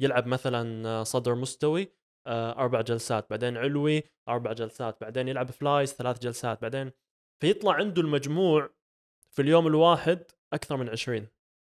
يلعب 0.00 0.26
مثلا 0.26 1.04
صدر 1.04 1.34
مستوي 1.34 1.92
آه، 2.26 2.52
أربع 2.52 2.80
جلسات 2.80 3.30
بعدين 3.30 3.56
علوي 3.56 4.02
أربع 4.28 4.52
جلسات 4.52 5.00
بعدين 5.00 5.28
يلعب 5.28 5.50
فلايز 5.50 5.94
ثلاث 5.94 6.18
جلسات 6.18 6.62
بعدين 6.62 6.92
فيطلع 7.40 7.72
عنده 7.72 8.02
المجموع 8.02 8.70
في 9.30 9.42
اليوم 9.42 9.66
الواحد 9.66 10.24
أكثر 10.52 10.76
من 10.76 10.88
20 10.88 11.26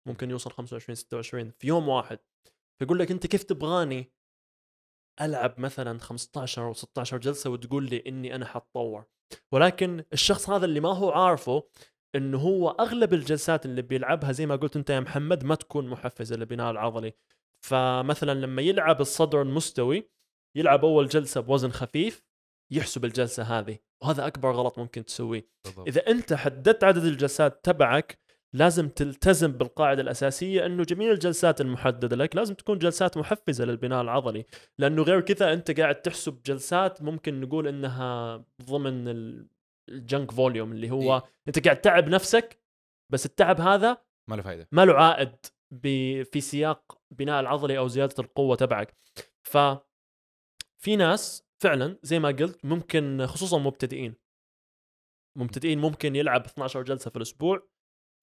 ممكن 0.08 0.30
يوصل 0.30 0.50
25 0.50 0.94
26 0.94 1.50
في 1.50 1.66
يوم 1.66 1.88
واحد. 1.88 2.18
فيقول 2.78 2.98
لك 2.98 3.10
أنت 3.10 3.26
كيف 3.26 3.42
تبغاني 3.42 4.12
ألعب 5.20 5.60
مثلا 5.60 5.98
15 5.98 6.66
أو 6.66 6.72
16 6.72 7.18
جلسة 7.18 7.50
وتقول 7.50 7.90
لي 7.90 8.02
إني 8.06 8.34
أنا 8.34 8.46
حتطور. 8.46 9.04
ولكن 9.52 10.04
الشخص 10.12 10.50
هذا 10.50 10.64
اللي 10.64 10.80
ما 10.80 10.94
هو 10.96 11.10
عارفه 11.10 11.62
انه 12.14 12.38
هو 12.38 12.70
أغلب 12.70 13.14
الجلسات 13.14 13.66
اللي 13.66 13.82
بيلعبها 13.82 14.32
زي 14.32 14.46
ما 14.46 14.56
قلت 14.56 14.76
أنت 14.76 14.90
يا 14.90 15.00
محمد 15.00 15.44
ما 15.44 15.54
تكون 15.54 15.88
محفزة 15.88 16.36
للبناء 16.36 16.70
العضلي. 16.70 17.12
فمثلا 17.66 18.34
لما 18.34 18.62
يلعب 18.62 19.00
الصدر 19.00 19.42
المستوي 19.42 20.10
يلعب 20.56 20.84
أول 20.84 21.08
جلسة 21.08 21.40
بوزن 21.40 21.70
خفيف 21.70 22.24
يحسب 22.72 23.04
الجلسة 23.04 23.42
هذه 23.42 23.78
وهذا 24.02 24.26
أكبر 24.26 24.52
غلط 24.52 24.78
ممكن 24.78 25.04
تسويه. 25.04 25.48
بالضبط. 25.64 25.88
إذا 25.88 26.06
أنت 26.06 26.34
حددت 26.34 26.84
عدد 26.84 27.04
الجلسات 27.04 27.64
تبعك 27.64 28.18
لازم 28.56 28.88
تلتزم 28.88 29.52
بالقاعدة 29.52 30.02
الأساسية 30.02 30.66
أنه 30.66 30.84
جميع 30.84 31.10
الجلسات 31.12 31.60
المحددة 31.60 32.16
لك 32.16 32.36
لازم 32.36 32.54
تكون 32.54 32.78
جلسات 32.78 33.16
محفزة 33.16 33.64
للبناء 33.64 34.02
العضلي 34.02 34.44
لأنه 34.78 35.02
غير 35.02 35.20
كذا 35.20 35.52
أنت 35.52 35.80
قاعد 35.80 36.02
تحسب 36.02 36.42
جلسات 36.42 37.02
ممكن 37.02 37.40
نقول 37.40 37.68
إنها 37.68 38.36
ضمن 38.62 39.08
ال- 39.08 39.48
ال 39.88 39.96
junk 39.96 40.30
volume 40.30 40.72
اللي 40.72 40.90
هو 40.90 41.14
إيه. 41.16 41.24
أنت 41.48 41.64
قاعد 41.64 41.80
تتعب 41.80 42.08
نفسك 42.08 42.60
بس 43.12 43.26
التعب 43.26 43.60
هذا 43.60 44.02
ما 44.30 44.34
له 44.36 44.42
فائده 44.42 44.68
ما 44.72 44.84
له 44.84 44.94
عائد 44.94 45.36
ب- 45.70 46.22
في 46.22 46.40
سياق 46.40 46.98
بناء 47.10 47.40
العضلي 47.40 47.78
أو 47.78 47.88
زيادة 47.88 48.14
القوة 48.18 48.56
تبعك. 48.56 48.96
ف 49.42 49.58
في 50.82 50.96
ناس 50.96 51.46
فعلا 51.62 51.98
زي 52.02 52.18
ما 52.18 52.28
قلت 52.28 52.64
ممكن 52.64 53.26
خصوصا 53.26 53.58
مبتدئين. 53.58 54.14
مبتدئين 55.38 55.78
ممكن 55.78 56.16
يلعب 56.16 56.44
12 56.44 56.82
جلسة 56.82 57.10
في 57.10 57.16
الأسبوع 57.16 57.68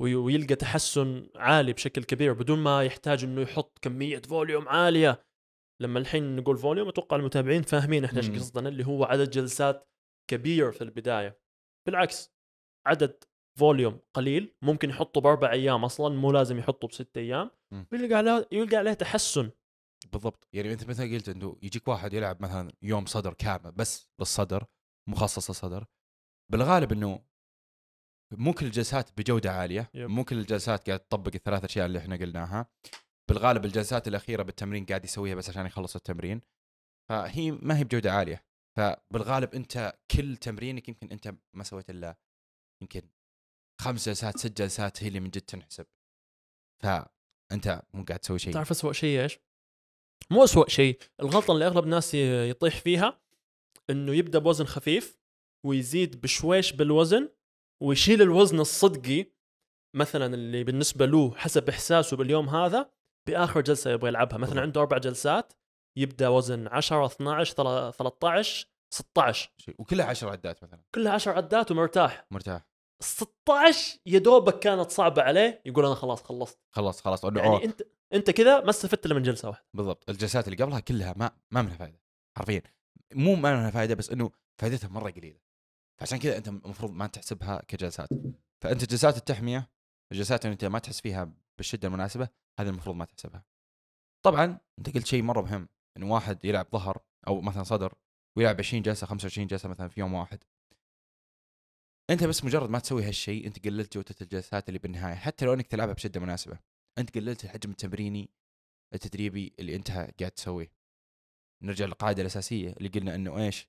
ويلقى 0.03 0.55
تحسن 0.55 1.29
عالي 1.35 1.73
بشكل 1.73 2.03
كبير 2.03 2.33
بدون 2.33 2.59
ما 2.59 2.83
يحتاج 2.83 3.23
إنه 3.23 3.41
يحط 3.41 3.79
كمية 3.81 4.21
volume 4.21 4.69
عالية. 4.69 5.25
لما 5.81 5.99
الحين 5.99 6.35
نقول 6.35 6.57
volume 6.57 6.88
أتوقع 6.87 7.17
المتابعين 7.17 7.61
فاهمين 7.61 8.05
إحنا 8.05 8.19
إيش. 8.19 8.29
قصدنا 8.29 8.69
اللي 8.69 8.85
هو 8.85 9.03
عدد 9.03 9.29
جلسات 9.29 9.89
كبير 10.29 10.71
في 10.71 10.83
البداية. 10.83 11.39
بالعكس 11.87 12.33
عدد 12.87 13.23
volume 13.59 13.99
قليل 14.13 14.55
ممكن 14.61 14.89
يحطه 14.89 15.21
بأربع 15.21 15.51
أيام 15.51 15.85
أصلا 15.85 16.15
مو 16.15 16.31
لازم 16.31 16.57
يحطه 16.57 16.87
بست 16.87 17.17
أيام 17.17 17.51
مم. 17.73 17.87
ويلقى 17.91 18.15
عليه 18.15 18.47
يلقى 18.51 18.77
عليه 18.77 18.93
تحسن. 18.93 19.51
بالضبط. 20.11 20.47
يعني 20.53 20.73
أنت 20.73 20.89
مثلا 20.89 21.13
قلت 21.13 21.29
إنه 21.29 21.57
يجيك 21.61 21.87
واحد 21.87 22.13
يلعب 22.13 22.41
مثلا 22.41 22.71
يوم 22.81 23.05
صدر 23.05 23.33
كامل 23.33 23.71
بس 23.71 24.09
للصدر 24.19 24.65
مخصص 25.09 25.49
للصدر. 25.49 25.85
بالغالب 26.51 26.91
إنه 26.91 27.25
مو 28.37 28.53
كل 28.53 28.65
الجلسات 28.65 29.09
بجودة 29.17 29.51
عالية 29.51 29.89
yep. 29.93 30.09
مو 30.09 30.23
كل 30.23 30.37
الجلسات 30.37 30.87
قاعد 30.87 30.99
تطبق 30.99 31.31
الثلاث 31.35 31.63
أشياء 31.63 31.85
اللي 31.85 31.99
إحنا 31.99 32.15
قلناها. 32.15 32.67
بالغالب 33.29 33.65
الجلسات 33.65 34.07
الأخيرة 34.07 34.43
بالتمرين 34.43 34.85
قاعد 34.85 35.05
يسويها 35.05 35.35
بس 35.35 35.49
عشان 35.49 35.65
يخلص 35.65 35.95
التمرين. 35.95 36.41
فهي 37.09 37.51
ما 37.51 37.77
هي 37.77 37.83
بجودة 37.83 38.13
عالية. 38.13 38.45
فبالغالب 38.77 39.55
أنت 39.55 39.93
كل 40.11 40.37
تمرينك 40.37 40.89
يمكن 40.89 41.07
أنت 41.11 41.35
ما 41.53 41.63
سويت 41.63 41.89
إلا 41.89 42.17
يمكن 42.81 43.01
خمس 43.81 44.09
جلسات 44.09 44.37
ست 44.37 44.61
جلسات 44.61 45.03
هي 45.03 45.07
اللي 45.07 45.19
من 45.19 45.29
جد 45.29 45.41
تنحسب. 45.41 45.85
فأنت 46.83 47.83
مو 47.93 48.03
قاعد 48.03 48.19
تسوي 48.19 48.39
شيء. 48.39 48.53
تعرف 48.53 48.71
اسوء 48.71 48.91
شيء 48.91 49.21
إيش؟ 49.21 49.39
مو 50.31 50.43
اسوء 50.43 50.67
شيء 50.67 50.99
الغلطة 51.19 51.51
اللي 51.53 51.67
أغلب 51.67 51.83
الناس 51.83 52.13
يطيح 52.13 52.79
فيها 52.81 53.21
إنه 53.89 54.15
يبدأ 54.15 54.39
بوزن 54.39 54.65
خفيف 54.65 55.19
ويزيد 55.65 56.21
بشويش 56.21 56.73
بالوزن 56.73 57.29
ويشيل 57.81 58.21
الوزن 58.21 58.59
الصدقي 58.59 59.25
مثلا 59.95 60.33
اللي 60.36 60.63
بالنسبة 60.63 61.05
له 61.05 61.36
حسب 61.36 61.69
إحساسه 61.69 62.17
باليوم 62.17 62.49
هذا 62.49 62.89
بآخر 63.27 63.62
جلسة 63.62 63.91
يبغى 63.91 64.07
يلعبها. 64.09 64.38
مثلا. 64.38 64.62
عنده 64.62 64.81
أربع 64.81 64.97
جلسات 64.97 65.53
يبدأ 65.97 66.27
وزن 66.27 66.67
10 66.67 67.05
12 67.05 67.55
تلا- 67.55 67.91
13 67.91 68.67
16 68.93 69.51
شيء. 69.57 69.75
وكلها 69.79 70.05
10 70.05 70.29
عدات 70.29 70.63
مثلا. 70.63 70.83
كلها 70.95 71.12
10 71.13 71.31
عدات 71.31 71.71
ومرتاح. 71.71 72.25
مرتاح. 72.31 72.67
16 73.03 73.97
يا 74.05 74.19
دوبك 74.19 74.59
كانت 74.59 74.91
صعبة 74.91 75.21
عليه 75.21 75.62
يقول 75.65 75.86
أنا 75.86 75.95
خلاص 75.95 76.23
خلصت. 76.23 76.59
خلاص 76.71 77.01
خلاص 77.01 77.23
يعني 77.23 77.47
أوه، 77.47 77.63
أنت 77.63 77.81
أنت 78.13 78.31
كذا 78.31 78.59
ما 78.59 78.69
استفدت 78.69 79.05
إلا 79.05 79.15
من 79.15 79.21
جلسة 79.23 79.47
واحدة. 79.49 79.65
بالضبط. 79.73 80.09
الجلسات 80.09 80.47
اللي 80.47 80.63
قبلها 80.63 80.79
كلها 80.79 81.13
ما 81.17 81.31
ما 81.51 81.62
منها 81.62 81.75
فائده 81.75 81.99
حرفيا. 82.38 82.62
مو 83.13 83.36
ما 83.36 83.55
منها 83.55 83.71
فائده 83.71 83.95
بس 83.95 84.09
إنه 84.09 84.31
فائدتها 84.62 84.88
مرة 84.88 85.12
قليلة. 85.12 85.39
فعشان 85.99 86.19
كذا 86.19 86.38
أنت 86.38 86.47
المفروض 86.47 86.91
ما 86.91 87.08
تحسبها 87.08 87.62
كجلسات. 87.67 88.10
فأنت 88.62 88.91
جلسات 88.91 89.17
التحمية 89.17 89.69
الجلسات 90.12 90.45
اللي 90.45 90.53
أنت 90.53 90.65
ما 90.65 90.79
تحس 90.79 91.01
فيها 91.01 91.34
بالشدة 91.58 91.88
المناسبة 91.88 92.29
هذه 92.60 92.69
المفروض 92.69 92.95
ما 92.95 93.06
تحسبها. 93.06 93.45
طبعا 94.25 94.60
أنت 94.79 94.95
قلت 94.95 95.06
شيء 95.06 95.23
مرة 95.23 95.41
مهم 95.41 95.69
انه 95.97 96.13
واحد 96.13 96.45
يلعب 96.45 96.67
ظهر 96.71 97.03
أو 97.27 97.41
مثلا 97.41 97.63
صدر 97.63 97.93
ويلعب 98.38 98.60
20 98.60 98.84
جلسة 98.84 99.08
25 99.08 99.47
جلسة 99.47 99.69
مثلا 99.69 99.88
في 99.88 99.99
يوم 99.99 100.13
واحد. 100.13 100.43
أنت 102.10 102.23
بس 102.23 102.43
مجرد 102.43 102.69
ما 102.69 102.79
تسوي 102.79 103.03
هالشيء 103.03 103.47
أنت 103.47 103.65
قللت 103.65 103.93
جودة 103.93 104.15
الجلسات 104.21 104.67
اللي 104.67 104.79
بالنهاية 104.79 105.15
حتى 105.15 105.45
لو 105.45 105.53
أنك 105.53 105.67
تلعبها 105.67 105.93
بشدة 105.93 106.19
مناسبة. 106.19 106.60
أنت 106.97 107.15
قللت 107.15 107.43
الحجم 107.43 107.71
التمريني 107.71 108.29
التدريبي 108.93 109.53
اللي 109.60 109.75
أنت 109.75 109.91
قاعد 109.91 110.32
تسويه. 110.32 110.71
نرجع 111.63 111.86
للقاعدة 111.86 112.21
الأساسية 112.21 112.73
اللي 112.73 112.89
قلنا 112.89 113.15
إنه 113.15 113.38
إيش؟ 113.38 113.67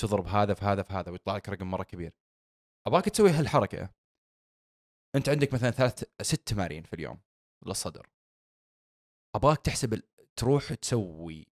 تضرب 0.00 0.26
هذا 0.26 0.54
في 0.54 0.64
هذا 0.64 0.82
في 0.82 0.92
هذا 0.92 1.10
ويطلع 1.10 1.36
لك 1.36 1.48
رقم 1.48 1.70
مرة 1.70 1.82
كبير. 1.82 2.12
أبغاك 2.86 3.04
تسوي 3.04 3.30
هالحركة. 3.30 3.94
أنت 5.14 5.28
عندك 5.28 5.54
مثلا 5.54 5.70
ثلاث 5.70 6.04
ست 6.22 6.48
تمارين 6.48 6.82
في 6.82 6.92
اليوم 6.92 7.20
للصدر. 7.66 8.10
أبغاك 9.34 9.58
تحسب 9.58 10.02
تروح 10.36 10.74
تسوي 10.74 11.46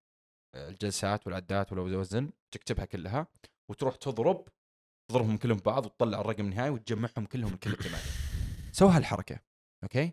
الجلسات 0.55 1.27
والعدات 1.27 1.73
والوزن 1.73 2.33
تكتبها 2.55 2.85
كلها 2.85 3.27
وتروح 3.71 3.97
تضرب 3.97 4.49
تضربهم 5.11 5.37
كلهم 5.37 5.59
ببعض 5.59 5.87
وتطلع 5.87 6.21
الرقم 6.21 6.45
النهائي 6.45 6.71
وتجمعهم 6.71 7.27
كلهم 7.27 7.57
كل 7.57 7.71
التمارين. 7.71 8.13
سوي 8.73 8.91
هالحركة 8.91 9.41
أوكي؟ 9.83 10.13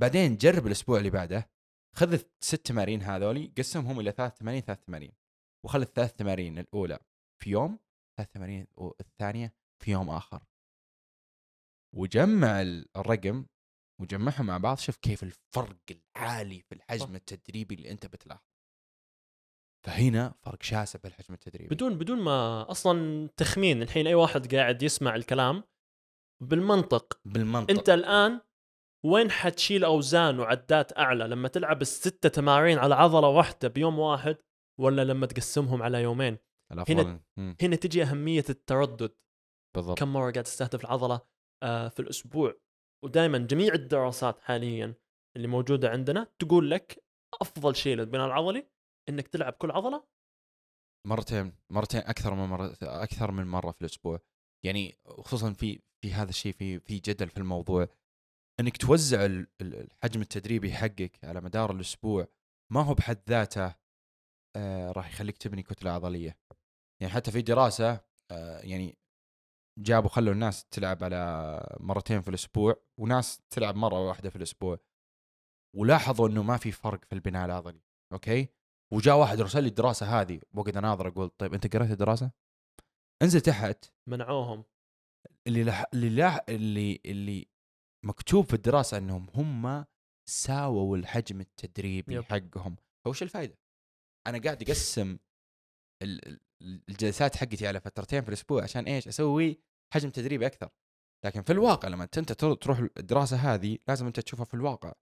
بعدين 0.00 0.36
جرب 0.36 0.66
الأسبوع 0.66 0.98
اللي 0.98 1.10
بعده 1.10 1.50
خذ 1.96 2.12
الست 2.12 2.66
تمارين 2.66 3.02
هذولي 3.02 3.52
قسمهم 3.58 4.00
إلى 4.00 4.12
ثلاث 4.12 4.38
تمارين 4.38 4.60
ثلاث 4.60 4.84
تمارين. 4.84 5.12
وخلي 5.64 5.82
الثلاث 5.82 6.12
تمارين 6.12 6.58
الأولى. 6.58 6.98
في 7.42 7.50
يوم 7.50 7.78
ثلاث 8.16 8.30
تمارين 8.30 8.66
الثانية 9.00 9.54
في 9.82 9.90
يوم 9.90 10.10
آخر. 10.10 10.42
وجمع 11.96 12.62
ال- 12.62 12.88
الرقم 12.96 13.46
وجمعهم 14.00 14.46
مع 14.46 14.58
بعض 14.58 14.78
شوف 14.78 14.96
كيف 14.96 15.22
الفرق 15.22 15.76
العالي 15.90 16.60
في 16.60 16.74
الحجم. 16.74 17.14
التدريبي 17.14 17.74
اللي 17.74 17.90
أنت 17.90 18.06
بتلاحظه. 18.06 18.52
فهنا 19.86 20.34
فرق 20.42 20.62
شاسع 20.62 20.98
في 20.98 21.08
الحجم 21.08 21.34
التدريبي. 21.34 21.74
بدون 21.74 21.98
بدون 21.98 22.20
ما 22.20 22.70
أصلا 22.70 23.28
تخمين 23.36 23.82
الحين 23.82 24.06
أي 24.06 24.14
واحد 24.14 24.54
قاعد 24.54 24.82
يسمع 24.82 25.14
الكلام 25.14 25.64
بالمنطق. 26.42 27.20
بالمنطق. 27.24 27.70
أنت 27.70 27.88
الآن 27.90 28.40
وين 29.04 29.30
حتشيل 29.30 29.84
أوزان 29.84 30.38
وعدات 30.40 30.98
أعلى؟ 30.98 31.24
لما 31.28 31.48
تلعب 31.48 31.82
الستة 31.82 32.28
تمارين 32.28 32.78
على 32.78 32.94
عضلة 32.94 33.28
واحدة 33.28 33.68
بيوم 33.68 33.98
واحد 33.98 34.36
ولا 34.80 35.04
لما 35.04 35.26
تقسمهم 35.26 35.82
على 35.82 36.02
يومين؟ 36.02 36.38
الأفضل. 36.72 37.20
مم، 37.36 37.56
هنا 37.62 37.76
تجي 37.76 38.02
أهمية 38.02 38.44
التردد. 38.50 39.14
بالضبط. 39.76 39.98
كم 39.98 40.12
مرة 40.12 40.30
قاعد 40.30 40.44
تستهدف 40.44 40.80
العضلة 40.80 41.20
آه، 41.62 41.88
في 41.88 42.00
الأسبوع. 42.00 42.54
ودائما 43.04 43.38
جميع 43.38 43.74
الدراسات 43.74 44.40
حاليا 44.40 44.94
اللي 45.36 45.48
موجودة 45.48 45.90
عندنا 45.90 46.32
تقول 46.38 46.70
لك 46.70 47.04
أفضل 47.40 47.76
شيء 47.76 47.96
للبناء 47.96 48.26
العضلي 48.26 48.68
إنك 49.08 49.28
تلعب 49.28 49.52
كل 49.52 49.70
عضلة 49.70 50.04
مرتين 51.06 51.52
مرتين 51.72 52.00
أكثر 52.00 52.34
من 52.34 52.44
مرة 52.44 52.76
أكثر 52.82 53.30
من 53.30 53.46
مرة 53.46 53.70
في 53.70 53.80
الأسبوع. 53.80 54.20
يعني 54.64 54.94
خصوصا 55.06 55.52
في 55.52 55.80
في 56.04 56.12
هذا 56.12 56.30
الشيء 56.30 56.52
في 56.52 56.80
في 56.80 56.98
جدل 56.98 57.28
في 57.28 57.36
الموضوع. 57.38 57.88
إنك 58.60 58.76
توزع 58.76 59.24
ال- 59.24 59.46
ال- 59.60 59.74
الحجم 59.74 60.20
التدريبي 60.20 60.72
حقك 60.72 61.24
على 61.24 61.40
مدار 61.40 61.70
الأسبوع 61.72 62.28
ما 62.72 62.82
هو 62.82 62.94
بحد 62.94 63.18
ذاته 63.28 63.74
آه 64.56 64.92
راح 64.92 65.08
يخليك 65.12 65.36
تبني 65.38 65.62
كتلة 65.62 65.90
عضلية. 65.90 66.38
يعني 67.02 67.14
حتى 67.14 67.30
في 67.30 67.42
دراسة 67.42 68.00
آه 68.30 68.60
يعني 68.60 68.98
جابوا 69.78 70.08
خلوا 70.08 70.32
الناس 70.32 70.64
تلعب 70.64 71.04
على 71.04 71.76
مرتين 71.80 72.20
في 72.20 72.28
الأسبوع 72.28 72.82
وناس 73.00 73.40
تلعب 73.50 73.76
مرة 73.76 74.08
واحدة 74.08 74.30
في 74.30 74.36
الأسبوع 74.36 74.78
ولاحظوا 75.76 76.28
إنه 76.28 76.42
ما 76.42 76.56
في 76.56 76.72
فرق 76.72 77.04
في 77.04 77.12
البناء 77.12 77.44
العضلي 77.46 77.80
أوكي 78.12 78.48
وجاء 78.92 79.16
واحد 79.18 79.40
رسل 79.40 79.62
لي 79.62 79.68
الدراسة 79.68 80.20
هذه 80.20 80.40
وقعد 80.54 80.76
اناظر 80.76 81.08
أقول 81.08 81.28
طيب 81.28 81.54
أنت 81.54 81.76
قريت 81.76 81.90
الدراسة؟ 81.90 82.30
انزل 83.22 83.40
تحت 83.40 83.84
منعوهم 84.08 84.64
اللي 85.46 85.64
لح... 85.64 85.84
اللي 85.94 86.08
لا... 86.08 86.44
اللي 86.48 87.00
اللي 87.06 87.46
مكتوب 88.04 88.44
في 88.44 88.54
الدراسة 88.54 88.98
إنهم 88.98 89.28
هم 89.34 89.84
ساووا 90.28 90.96
الحجم 90.96 91.40
التدريبي 91.40 92.14
يب. 92.14 92.24
حقهم 92.24 92.76
فوش 93.04 93.22
الفائده؟ 93.22 93.58
أنا 94.26 94.38
قاعد 94.38 94.62
أقسم 94.62 95.18
ال- 96.02 96.40
الجلسات 96.88 97.36
حقتي 97.36 97.66
على 97.66 97.80
فترتين 97.80 98.22
في 98.22 98.28
الأسبوع 98.28 98.62
عشان 98.62 98.84
إيش؟ 98.84 99.08
أسوي 99.08 99.58
حجم 99.94 100.10
تدريبي 100.10 100.46
أكثر 100.46 100.68
لكن 101.24 101.42
في 101.42 101.52
الواقع 101.52 101.88
لما 101.88 102.04
أنت 102.04 102.32
تر- 102.32 102.54
تروح 102.54 102.78
الدراسة 102.98 103.36
هذه 103.36 103.78
لازم 103.88 104.06
أنت 104.06 104.20
تشوفها 104.20 104.44
في 104.44 104.54
الواقع 104.54 104.92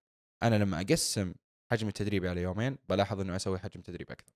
أنا 0.43 0.57
لما 0.57 0.81
أقسم 0.81 1.35
حجم 1.73 1.89
التدريبي 1.89 2.29
على 2.29 2.43
يومين 2.43 2.79
بلاحظ 2.89 3.21
إنه 3.21 3.37
أسوي 3.37 3.59
حجم 3.59 3.81
تدريبي 3.81 4.13
أكثر 4.13 4.33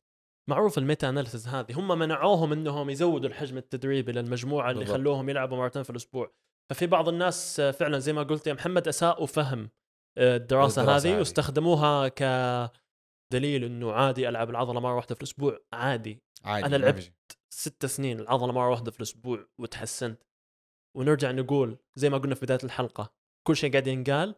معروف 0.51 0.79
ال 0.79 1.09
meta-analysis 1.09 1.49
هذه 1.49 1.79
هم 1.79 1.99
منعوهم 1.99 2.53
إنهم 2.53 2.91
يزودوا 2.91 3.29
الحجم 3.29 3.57
التدريبي 3.59 4.13
للمجموعة 4.13 4.71
اللي 4.71 4.81
بالضبط. 4.85 4.97
خلوهم 4.99 5.29
يلعبوا 5.29 5.57
مرتين 5.57 5.83
في 5.83 5.91
الأسبوع 5.91 6.33
ففي 6.71 6.87
بعض 6.87 7.09
الناس 7.09 7.61
فعلا 7.61 7.99
زي 7.99 8.13
ما 8.13 8.23
قلت 8.23 8.47
يا 8.47 8.53
محمد 8.53 8.89
أساءوا 8.89 9.27
فهم 9.27 9.71
آه، 10.19 10.37
الدراسة, 10.37 10.81
الدراسة 10.83 11.09
هذه 11.09 11.13
هذه. 11.15 11.19
واستخدموها 11.19 12.09
كدليل 12.09 13.65
إنه 13.65 13.93
عادي 13.93 14.29
ألعب 14.29 14.51
العضلة 14.51 14.81
مرة 14.81 14.95
واحدة 14.95 15.15
في 15.15 15.21
الأسبوع 15.21 15.59
عادي 15.73 16.23
عادي 16.45 16.69
ما 16.69 16.77
لعبت. 16.77 17.13
ست 17.55 17.87
سنين 17.87 18.21
العضلة 18.21 18.53
مرة 18.53 18.71
واحدة 18.71 18.91
في 18.91 18.97
الأسبوع 18.97 19.47
وتحسنت. 19.61 20.23
ونرجع 20.97 21.31
نقول 21.31 21.79
زي 21.99 22.11
ما 22.11 22.19
قلنا 22.19 22.35
في 22.35 22.41
بداية 22.47 22.59
الحلقة 22.65 23.15
كل 23.47 23.57
شيء 23.57 23.71
قاعد 23.73 23.87
ينقال 23.87 24.35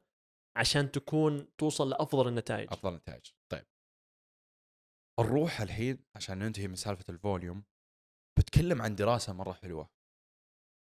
عشان 0.57 0.91
تكون 0.93 1.57
توصل 1.59 1.91
لأفضل 1.91 2.29
النتائج. 2.29 2.69
أفضل 2.73 2.95
نتائج 2.95 3.27
طيب. 3.53 3.67
نروح 5.21 5.61
الحين 5.61 6.05
عشان 6.17 6.39
ننتهي 6.39 6.69
من 6.69 6.75
سالفة 6.77 7.05
الفوليوم 7.09 7.65
بتكلم 8.39 8.83
عن 8.83 8.95
دراسة 8.95 9.33
مرة 9.33 9.53
حلوة. 9.53 9.91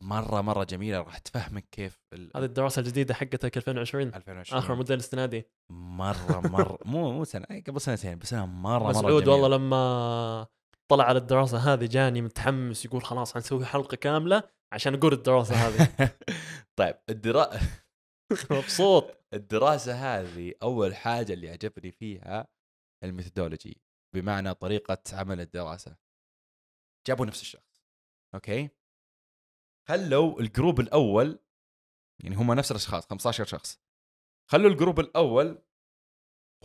مرة 0.03 0.41
مرة 0.41 0.63
جميلة 0.63 0.97
راح 1.01 1.17
تفهمك 1.17 1.69
كيف 1.71 1.99
ال- 2.13 2.31
هذه 2.35 2.43
الدراسة 2.45 2.79
الجديدة 2.79 3.13
حقتك 3.13 3.57
2020 3.57 4.07
2020 4.15 4.63
آخر 4.63 4.75
موديل 4.75 4.97
السنة 4.97 5.25
دي. 5.25 5.43
مرة 5.71 6.39
مرة. 6.39 6.77
مو 6.85 7.11
مو 7.11 7.23
سنة 7.23 7.45
قبل 7.67 7.81
سنتين 7.81 8.19
بس 8.19 8.33
أنا 8.33 8.45
مرة 8.45 8.83
مرة 8.83 8.89
مسعود. 8.89 9.27
والله 9.27 9.47
لما 9.47 10.47
طلع 10.91 11.03
على 11.03 11.19
الدراسة 11.19 11.57
هذه 11.73 11.85
جاني 11.85 12.21
متحمس 12.21 12.85
يقول 12.85 13.03
خلاص 13.03 13.33
حنسوي 13.33 13.65
حلقة 13.65 13.97
كاملة 13.97 14.43
عشان 14.73 14.93
أقول 14.93 15.13
الدراسة 15.13 15.55
هذه. 15.55 16.17
طيب 16.79 16.95
الدرا... 17.09 17.49
مبسوط. 18.51 19.17
الدراسة 19.33 19.93
هذه 19.93 20.53
أول 20.63 20.95
حاجة 20.95 21.33
اللي 21.33 21.49
عجبني 21.49 21.91
فيها 21.91 22.47
ال 23.03 23.10
methodology 23.10 23.81
بمعنى 24.15 24.53
طريقة 24.53 25.03
عمل 25.13 25.41
الدراسة. 25.41 25.97
جابوا 27.07 27.25
نفس 27.25 27.41
الشخص 27.41 27.83
أوكي؟ 28.35 28.69
خلوا 29.89 30.39
ال 30.39 30.46
group 30.46 30.79
الأول 30.79 31.39
يعني 32.23 32.35
هم 32.35 32.53
نفس 32.53 32.71
الأشخاص 32.71 33.07
15 33.07 33.45
شخص. 33.45 33.79
خلوا 34.51 34.69
ال 34.69 34.74
group 34.74 34.99
الأول 34.99 35.63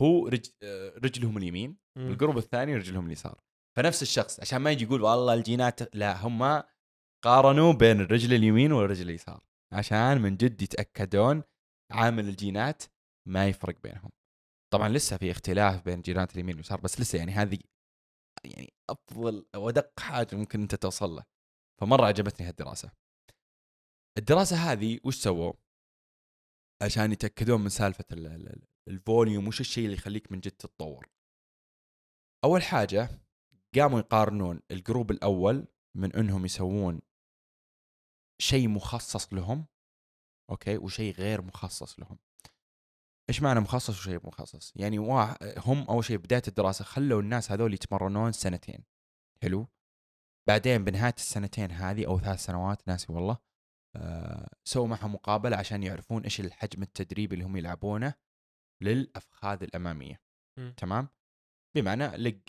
هو 0.01 0.27
رج... 0.27 0.49
آه، 0.63 0.89
رجلهم 0.89 1.37
اليمين 1.37 1.77
مم. 1.97 2.07
وال 2.07 2.16
group 2.16 2.37
الثاني 2.37 2.75
رجلهم 2.75 3.05
اليسار. 3.07 3.41
فنفس 3.77 4.01
الشخص 4.01 4.39
عشان 4.39 4.57
ما 4.57 4.71
يجي 4.71 4.83
يقول 4.83 5.01
والله 5.01 5.33
الجينات 5.33 5.95
لا 5.95 6.27
هم 6.27 6.63
قارنوا 7.23 7.73
بين 7.73 8.01
الرجل 8.01 8.33
اليمين 8.33 8.71
والرجل 8.71 9.09
اليسار 9.09 9.43
عشان 9.73 10.21
من 10.21 10.37
جد 10.37 10.61
يتأكدون 10.61 11.43
عامل 11.91 12.29
الجينات 12.29 12.83
ما 13.27 13.47
يفرق 13.47 13.81
بينهم. 13.81 14.09
طبعا 14.73 14.89
لسه 14.89 15.17
في 15.17 15.31
اختلاف 15.31 15.85
بين 15.85 16.01
جينات 16.01 16.33
اليمين 16.33 16.55
واليسار 16.55 16.81
بس 16.81 16.99
لسه 17.01 17.17
يعني 17.17 17.31
هذه 17.31 17.59
يعني 18.45 18.73
أفضل 18.89 19.45
وادق 19.55 19.99
حاجة 19.99 20.35
ممكن 20.35 20.61
أنت 20.61 20.75
توصل 20.75 21.09
له. 21.15 21.23
فمرة 21.81 22.05
عجبتني 22.05 22.47
هالدراسة. 22.47 22.91
الدراسة 24.17 24.55
هذه 24.55 24.99
وش 25.03 25.15
سووا؟ 25.15 25.53
عشان 26.83 27.11
يتأكدون 27.11 27.61
من 27.61 27.69
سالفة 27.69 28.05
ال- 28.11 28.25
ال- 28.27 28.47
ال- 28.49 28.67
ال 28.87 28.96
volume 28.96 29.47
وش 29.47 29.59
الشيء 29.61 29.85
اللي 29.85 29.95
يخليك 29.97 30.31
من 30.31 30.39
جد 30.39 30.51
تتطور. 30.51 31.09
أول 32.43 32.63
حاجة 32.63 33.09
قاموا 33.75 33.99
يقارنون 33.99 34.59
ال 34.71 34.78
group 34.78 35.11
الأول 35.11 35.67
من 35.95 36.15
إنهم 36.15 36.45
يسوون 36.45 37.01
شيء 38.41 38.67
مخصص 38.67 39.33
لهم 39.33 39.65
أوكي 40.49 40.77
وشيء 40.77 41.13
غير 41.13 41.41
مخصص 41.41 41.99
لهم. 41.99 42.19
إيش 43.29 43.41
معنى 43.41 43.59
مخصص 43.59 43.89
وشيء 43.99 44.27
مخصص؟ 44.27 44.73
يعني 44.75 44.99
واحد 44.99 45.37
هم 45.57 45.83
أول 45.83 46.05
شيء 46.05 46.17
بداية 46.17 46.41
الدراسة 46.47 46.85
خلوا 46.85 47.21
الناس 47.21 47.51
هذول 47.51 47.73
يتمرنون 47.73 48.31
سنتين. 48.31 48.83
حلو؟ 49.41 49.67
بعدين 50.47 50.83
بنهاية 50.83 51.13
السنتين 51.17 51.71
هذه 51.71 52.07
أو 52.07 52.19
ثلاث 52.19 52.39
سنوات 52.45 52.87
ناسي 52.87 53.13
والله 53.13 53.37
آه 53.95 54.49
سووا 54.63 54.87
معهم 54.87 55.13
مقابلة 55.13 55.57
عشان 55.57 55.83
يعرفون 55.83 56.23
إيش 56.23 56.39
الحجم 56.39 56.83
التدريبي 56.83 57.33
اللي 57.33 57.45
هم 57.45 57.57
يلعبونه 57.57 58.13
للأفخاذ 58.81 59.63
الأمامية. 59.63 60.21
مم. 60.57 60.73
تمام؟ 60.77 61.07
بمعنى 61.75 62.17
leg 62.17 62.39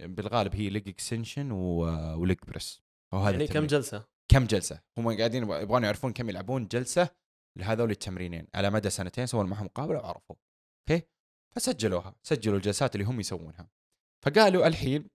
بالغالب 0.00 0.54
هي 0.54 0.70
leg 0.70 0.88
extension 0.88 1.50
و 1.50 1.72
leg 1.72 2.38
press 2.46 2.82
وهذا 3.12 3.30
يعني 3.30 3.46
كم. 3.46 3.66
جلسة؟ 3.66 4.08
كم 4.28 4.44
جلسة؟ 4.44 4.82
هم 4.98 5.16
قاعدين 5.18 5.42
يبغون 5.42 5.84
يعرفون 5.84 6.12
كم 6.12 6.28
يلعبون 6.28 6.68
جلسة 6.68 7.10
لهذول 7.58 7.90
التمرينين. 7.90 8.46
على 8.54 8.70
مدى 8.70 8.90
سنتين 8.90 9.26
سووا 9.26 9.44
معهم 9.44 9.64
مقابلة 9.64 9.98
وعرفوا. 9.98 10.36
أوكي؟ 10.90 11.06
فسجلوها. 11.54 12.14
سجلوا 12.22 12.56
الجلسات 12.56 12.94
اللي 12.94 13.06
هم 13.06 13.20
يسوونها. 13.20 13.70
فقالوا 14.24 14.66
الحين 14.66 15.10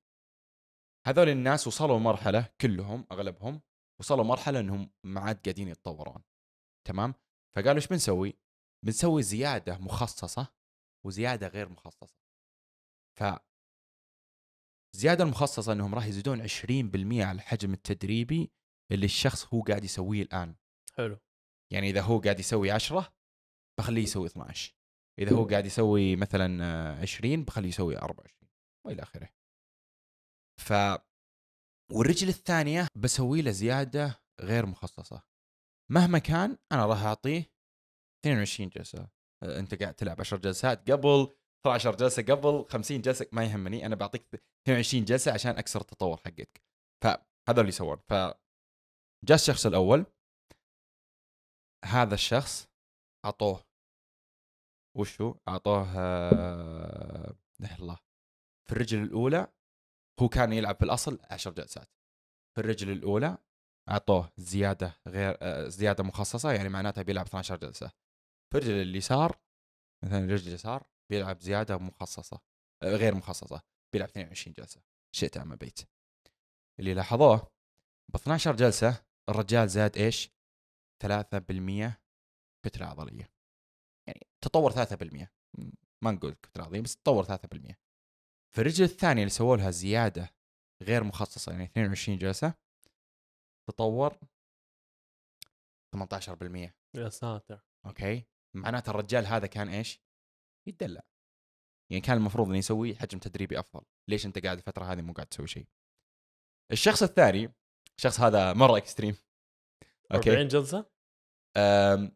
هذول 1.08 1.30
الناس 1.30 1.68
وصلوا 1.68 2.00
مرحلة 2.00 2.50
كلهم 2.62 3.06
أغلبهم 3.12 3.62
وصلوا 4.00 4.24
مرحلة 4.24 4.60
إنهم 4.60 4.92
ما 5.04 5.22
عاد 5.22 5.40
قاعدين 5.46 5.68
يتطورون. 5.68 6.22
تمام؟ 6.88 7.14
فقالوا 7.56 7.76
إيش 7.76 7.88
بنسوي؟ 7.88 8.40
بنسوي 8.86 9.24
زيادة 9.24 9.78
مخصصة 9.78 10.48
وزيادة 11.06 11.48
غير 11.48 11.70
مخصصة. 11.70 12.20
ف 13.20 13.24
الزياده 14.96 15.24
المخصصة 15.24 15.74
إنهم 15.74 15.96
راح 15.96 16.06
يزيدون 16.06 16.48
20% 16.48 16.52
على 17.22 17.36
الحجم 17.36 17.74
التدريبي 17.74 18.52
اللي 18.92 19.06
الشخص 19.06 19.54
هو 19.54 19.62
قاعد 19.62 19.84
يسويه 19.84 20.22
الآن. 20.22 20.56
حلو. 20.94 21.20
يعني 21.74 21.90
إذا 21.90 22.02
هو 22.02 22.20
قاعد 22.20 22.40
يسوي 22.40 22.72
10 22.72 23.14
بخليه 23.80 24.04
يسوي 24.04 24.28
12 24.28 24.76
إذا 25.20 25.36
هو 25.36 25.48
قاعد 25.48 25.66
يسوي 25.66 26.16
مثلا 26.16 26.64
آه، 26.64 27.02
20 27.02 27.44
بخليه 27.44 27.70
يسوي 27.70 27.98
24 27.98 28.50
وإلى 28.86 29.02
آخره. 29.02 29.30
ف 30.62 30.74
والرجل 31.92 32.28
الثانية 32.28 32.88
بسوي 32.96 33.42
له 33.42 33.52
زيادة 33.52 34.24
غير 34.42 34.66
مخصصة. 34.66 35.24
مهما 35.92 36.20
كان 36.20 36.58
أنا 36.72 36.86
راح 36.86 37.04
أعطيه 37.04 37.52
22 38.26 38.70
جلسة. 38.70 39.10
آه، 39.44 39.60
أنت 39.60 39.82
قاعد 39.82 39.94
تلعب 39.94 40.20
10 40.20 40.38
جلسات 40.38 40.92
قبل 40.92 41.36
12 41.66 41.96
جلسة 41.96 42.24
قبل 42.24 42.66
50 42.70 43.02
جلسة 43.02 43.28
ما 43.32 43.46
يهمني 43.46 43.86
أنا 43.86 43.96
بعطيك 43.96 44.26
22 44.64 45.06
جلسة 45.06 45.34
عشان 45.34 45.58
أكسر 45.58 45.82
التطور 45.82 46.18
حقك 46.18 46.62
فهذا 47.04 47.60
اللي 47.62 47.68
يسوون 47.70 47.98
ف 47.98 48.14
جاء 49.26 49.36
الشخص 49.36 49.66
الأول. 49.66 50.06
هذا 51.86 52.14
الشخص 52.14 52.68
أعطوه 53.26 53.64
وشو؟ 54.98 55.36
أعطوه 55.48 55.94
آه، 55.98 57.36
لا 57.60 57.76
الله. 57.76 58.00
في 58.68 58.72
الرجل 58.76 59.04
الأولى 59.04 59.48
هو 60.22 60.30
كان 60.30 60.54
يلعب 60.54 60.76
في 60.76 60.86
الأصل 60.86 61.20
10 61.32 61.52
جلسات. 61.52 61.88
في 62.56 62.62
الرجل 62.62 62.92
الأولى 62.92 63.38
أعطوه 63.90 64.32
زيادة 64.38 65.00
غير 65.08 65.38
آه، 65.42 65.68
زيادة 65.68 66.04
مخصصة 66.04 66.52
يعني 66.52 66.70
معناتها 66.70 67.02
بيلعب 67.02 67.26
12 67.26 67.58
جلسة. 67.58 67.92
في 68.52 68.58
الرجل 68.58 68.82
اليسار 68.82 69.40
مثلا 70.04 70.26
الرجل 70.26 70.48
اليسار 70.48 70.88
بيلعب 71.10 71.42
زيادة 71.42 71.78
مخصصة 71.78 72.42
آه، 72.84 72.96
غير 72.96 73.16
مخصصة 73.16 73.62
بيلعب 73.94 74.10
22 74.10 74.54
جلسة 74.54 74.82
شئت 75.16 75.38
ام 75.38 75.52
ابيت 75.52 75.80
اللي 76.80 76.94
لاحظوه 76.94 77.52
ب 78.14 78.16
12 78.16 78.56
جلسة 78.56 79.06
الرجال 79.30 79.70
زاد 79.70 79.98
إيش؟ 79.98 80.30
3% 81.04 82.02
كتلة 82.66 82.86
عضلية. 82.88 83.32
يعني 84.08 84.28
تطور 84.44 84.72
3% 84.72 85.32
م- 85.58 85.70
ما 86.04 86.12
نقول 86.12 86.34
كتلة 86.34 86.64
عضلية 86.64 86.82
بس 86.82 86.96
تطور 86.98 87.24
3% 87.24 87.76
في 88.56 88.62
الرجل 88.62 88.84
الثانية 88.84 89.22
اللي 89.22 89.30
سووا 89.32 89.58
لها 89.58 89.72
زيادة 89.72 90.36
غير 90.84 91.04
مخصصة 91.04 91.52
يعني 91.52 91.64
22 91.64 92.18
جلسة 92.18 92.54
تطور 93.70 94.20
18% 95.96 96.74
يا 96.96 97.10
ساتر. 97.10 97.62
أوكي؟ 97.86 98.26
معناته 98.56 98.90
الرجال 98.90 99.26
هذا 99.26 99.48
كان 99.48 99.70
إيش؟ 99.70 100.02
يتدلع. 100.68 101.02
يعني 101.92 102.02
كان 102.02 102.18
المفروض 102.18 102.48
إنه 102.48 102.58
يسوي 102.58 102.96
حجم 102.96 103.20
تدريبي 103.20 103.60
أفضل. 103.60 103.86
ليش 104.10 104.26
أنت 104.26 104.46
قاعد 104.46 104.58
الفترة 104.58 104.86
هذه 104.86 105.02
مو 105.02 105.14
قاعد 105.14 105.28
تسوي 105.28 105.48
شيء؟ 105.48 105.68
الشخص 106.72 107.04
الثاني 107.04 107.54
الشخص 107.98 108.20
هذا 108.20 108.54
مرة 108.54 108.78
extreme 108.78 109.16
أوكي؟ 110.14 110.32
40 110.32 110.48
جلسة؟ 110.48 110.86
أم... 111.58 112.16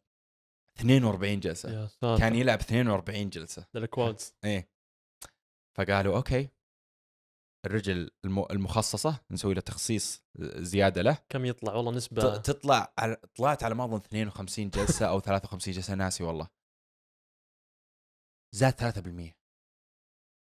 42 0.79 1.39
جلسة. 1.39 1.89
كان 2.17 2.35
يلعب 2.35 2.59
42 2.59 3.29
جلسة. 3.29 3.67
ال 3.75 3.85
quads 3.85 4.33
إيه. 4.45 4.69
فقالوا 5.77 6.15
okay. 6.15 6.49
الرجل 7.65 8.11
الم... 8.25 8.45
المخصصة 8.51 9.19
نسوي 9.31 9.53
له 9.53 9.61
تخصيص 9.61 10.23
زيادة 10.57 11.01
له. 11.01 11.17
كم 11.29 11.45
يطلع؟ 11.45 11.73
والله 11.73 11.91
نسبة. 11.91 12.37
تطلع 12.37 12.93
على... 12.97 13.15
طلعت 13.35 13.63
على 13.63 13.75
ما 13.75 13.85
أظن 13.85 13.97
52 13.97 14.69
جلسة 14.69 15.05
أو 15.05 15.19
53 15.19 15.73
جلسة. 15.73 15.95
ناسي 15.95 16.23
والله. 16.23 16.47
زاد 18.55 18.73
3% 18.73 19.33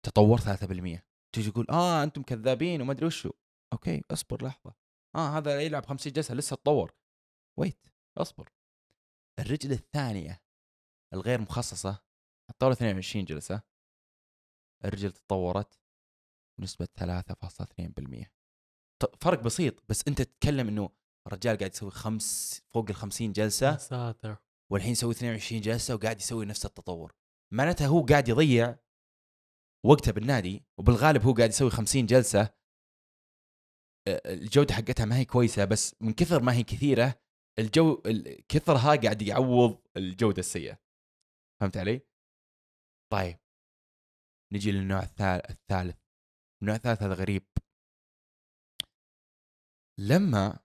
تطور 0.06 0.38
3% 0.38 1.02
تيجي 1.34 1.50
تقول 1.50 1.66
آه 1.70 2.02
أنتم 2.02 2.22
كذابين 2.22 2.82
وما 2.82 2.92
أدري 2.92 3.06
وشو. 3.06 3.30
okay 3.72 4.02
أصبر 4.10 4.44
لحظة. 4.44 4.74
آه 5.16 5.38
هذا 5.38 5.60
يلعب 5.62 5.86
50 5.86 6.12
جلسة 6.12 6.34
لسه 6.34 6.56
تطور. 6.56 6.94
ويت 7.58 7.86
أصبر. 8.18 8.52
الرجل 9.40 9.72
الثانية 9.72 10.42
الغير 11.14 11.40
مخصصة 11.40 12.02
حطوا 12.50 12.68
له 12.68 12.74
22 12.74 13.24
جلسة. 13.24 13.62
الرجل 14.84 15.12
تطورت 15.12 15.80
بنسبة 16.60 16.88
3.2% 16.98 18.26
ط- 19.02 19.24
فرق 19.24 19.40
بسيط 19.42 19.74
بس 19.88 20.08
أنت 20.08 20.22
تتكلم 20.22 20.68
إنه 20.68 20.90
الرجال 21.26 21.56
قاعد 21.58 21.72
يسوي 21.74 21.90
خمس 21.90 22.60
فوق 22.68 22.86
ال 22.88 22.94
50 22.94 23.26
يا 23.28 23.32
جلسه 23.32 23.76
ساتر. 23.76 24.36
والحين 24.72 24.92
يسوي 24.92 25.12
22 25.14 25.60
جلسة 25.60 25.94
وقاعد 25.94 26.20
يسوي 26.20 26.44
نفس 26.46 26.66
التطور. 26.66 27.14
معناتها 27.52 27.86
هو 27.86 28.04
قاعد 28.06 28.28
يضيع 28.28 28.78
وقته 29.86 30.12
بالنادي 30.12 30.64
وبالغالب 30.78 31.22
هو 31.22 31.32
قاعد 31.32 31.48
يسوي 31.48 31.70
50 31.70 32.06
جلسة. 32.06 32.56
الجودة 34.08 34.74
حقتها 34.74 35.04
ما 35.06 35.16
هي 35.16 35.24
كويسة 35.24 35.64
بس 35.64 35.96
من 36.00 36.12
كثر 36.12 36.42
ما 36.42 36.52
هي 36.54 36.62
كثيرة 36.62 37.20
الجو 37.58 38.02
ال- 38.06 38.46
كثرها 38.46 38.96
قاعد 38.96 39.22
يعوض 39.22 39.82
الجودة 39.96 40.38
السيئة. 40.40 40.78
فهمت 41.60 41.76
علي؟ 41.76 42.00
طيب. 43.12 43.38
نجي 44.52 44.72
للنوع 44.72 45.02
الثال- 45.02 45.50
الثالث. 45.50 45.96
النوع 46.62 46.76
الثالث 46.76 47.02
هذا 47.02 47.14
غريب. 47.14 47.46
لما 49.98 50.58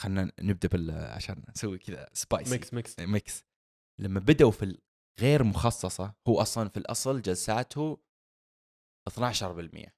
خلينا 0.00 0.32
نبدأ 0.40 0.68
بال 0.68 0.90
عشان 0.90 1.42
نسوي 1.48 1.78
كذا 1.78 2.08
spicy 2.12 2.50
mix 2.50 2.74
mix 2.74 2.98
mix. 3.00 3.44
لما 4.00 4.20
بدأوا 4.20 4.50
في 4.50 4.80
الغير 5.18 5.44
مخصصة 5.44 6.14
هو 6.28 6.40
أصلا 6.40 6.68
في 6.68 6.76
الأصل 6.76 7.22
جلساته 7.22 7.98
12% 9.10 9.90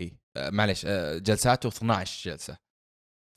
إيه 0.00 0.20
آه 0.36 0.50
معلش 0.50 0.86
آه 0.86 1.18
جلساته 1.18 1.68
12 1.68 2.30
جلسة. 2.30 2.58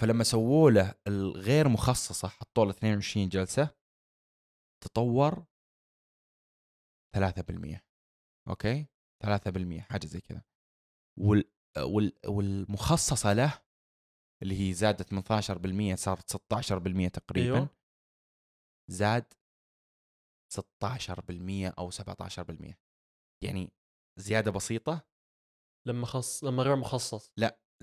فلما 0.01 0.23
سووا 0.23 0.71
له 0.71 0.93
الغير 1.07 1.69
مخصصة 1.69 2.27
حطوا 2.27 2.65
له 2.65 2.71
22 2.71 3.29
جلسة 3.29 3.75
تطور 4.83 5.45
3% 7.17 7.79
أوكي؟ 8.49 8.87
3% 9.23 9.81
حاجة 9.81 10.05
زي 10.05 10.21
كذا. 10.21 10.43
وال 11.19 11.51
وال 11.77 12.13
والمخصصة 12.27 13.33
له 13.33 13.61
اللي 14.43 14.69
هي 14.69 14.73
زادت 14.73 15.13
من 15.13 15.21
12% 15.93 15.95
صارت 15.95 16.31
16% 16.31 17.09
تقريبا 17.11 17.55
أيوة. 17.55 17.69
زاد 18.91 19.33
16% 20.59 21.73
أو 21.79 21.91
17% 21.91 22.73
يعني 23.43 23.71
زيادة 24.19 24.51
بسيطة؟ 24.51 25.07
لما 25.87 26.05
خص 26.05 26.43
لما 26.43 26.63
غير 26.63 26.75
مخصص. 26.75 27.31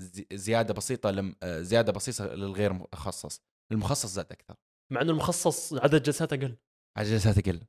زي- 0.00 0.26
زيادة 0.32 0.74
بسيطة 0.74 1.10
لم 1.10 1.36
آه، 1.42 1.60
زيادة 1.60 1.92
بسيطة 1.92 2.24
للغير 2.34 2.72
مخصص. 2.72 3.40
المخصص 3.72 4.06
زاد 4.06 4.32
أكثر. 4.32 4.56
مع 4.92 5.00
إنه 5.00 5.10
المخصص 5.10 5.74
عدد 5.74 6.02
جلسات 6.02 6.32
أقل. 6.32 6.56
على 6.98 7.08
جلسات 7.10 7.38
أقل. 7.38 7.66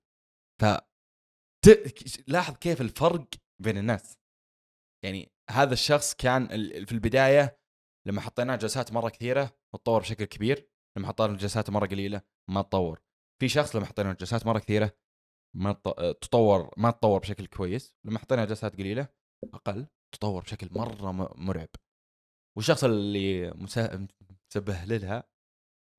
ف 0.61 0.65
ت- 1.65 2.23
لاحظ 2.29 2.55
كيف 2.57 2.81
الفرق 2.81 3.27
بين 3.63 3.77
الناس. 3.77 4.17
يعني 5.05 5.31
هذا 5.49 5.73
الشخص 5.73 6.13
كان 6.13 6.47
في 6.85 6.91
البداية 6.91 7.59
لما 8.07 8.21
حطيناه 8.21 8.55
جلسات 8.55 8.91
مرة 8.91 9.09
كثيرة 9.09 9.57
تطور 9.75 10.01
بشكل 10.01 10.25
كبير. 10.25 10.69
لما 10.97 11.07
حطينا 11.07 11.37
جلسات 11.37 11.69
مرة 11.69 11.87
قليلة 11.87 12.21
ما 12.49 12.61
تطور. 12.61 13.01
في 13.41 13.49
شخص 13.49 13.75
لما 13.75 13.85
حطينا 13.85 14.13
جلسات 14.13 14.45
مرة 14.45 14.59
كثيرة 14.59 14.91
ما 15.55 15.71
تط- 15.73 16.17
تطور 16.21 16.73
ما 16.77 16.91
تطور 16.91 17.19
بشكل 17.19 17.45
كويس 17.45 17.95
لما 18.05 18.19
حطينا 18.19 18.45
جلسات 18.45 18.75
قليلة 18.77 19.07
أقل 19.53 19.87
تطور 20.15 20.41
بشكل 20.43 20.69
مرة 20.71 21.11
مرعب. 21.35 21.69
والشخص 22.57 22.83
اللي 22.83 23.51
مسبه 23.51 24.83
لها 24.85 25.23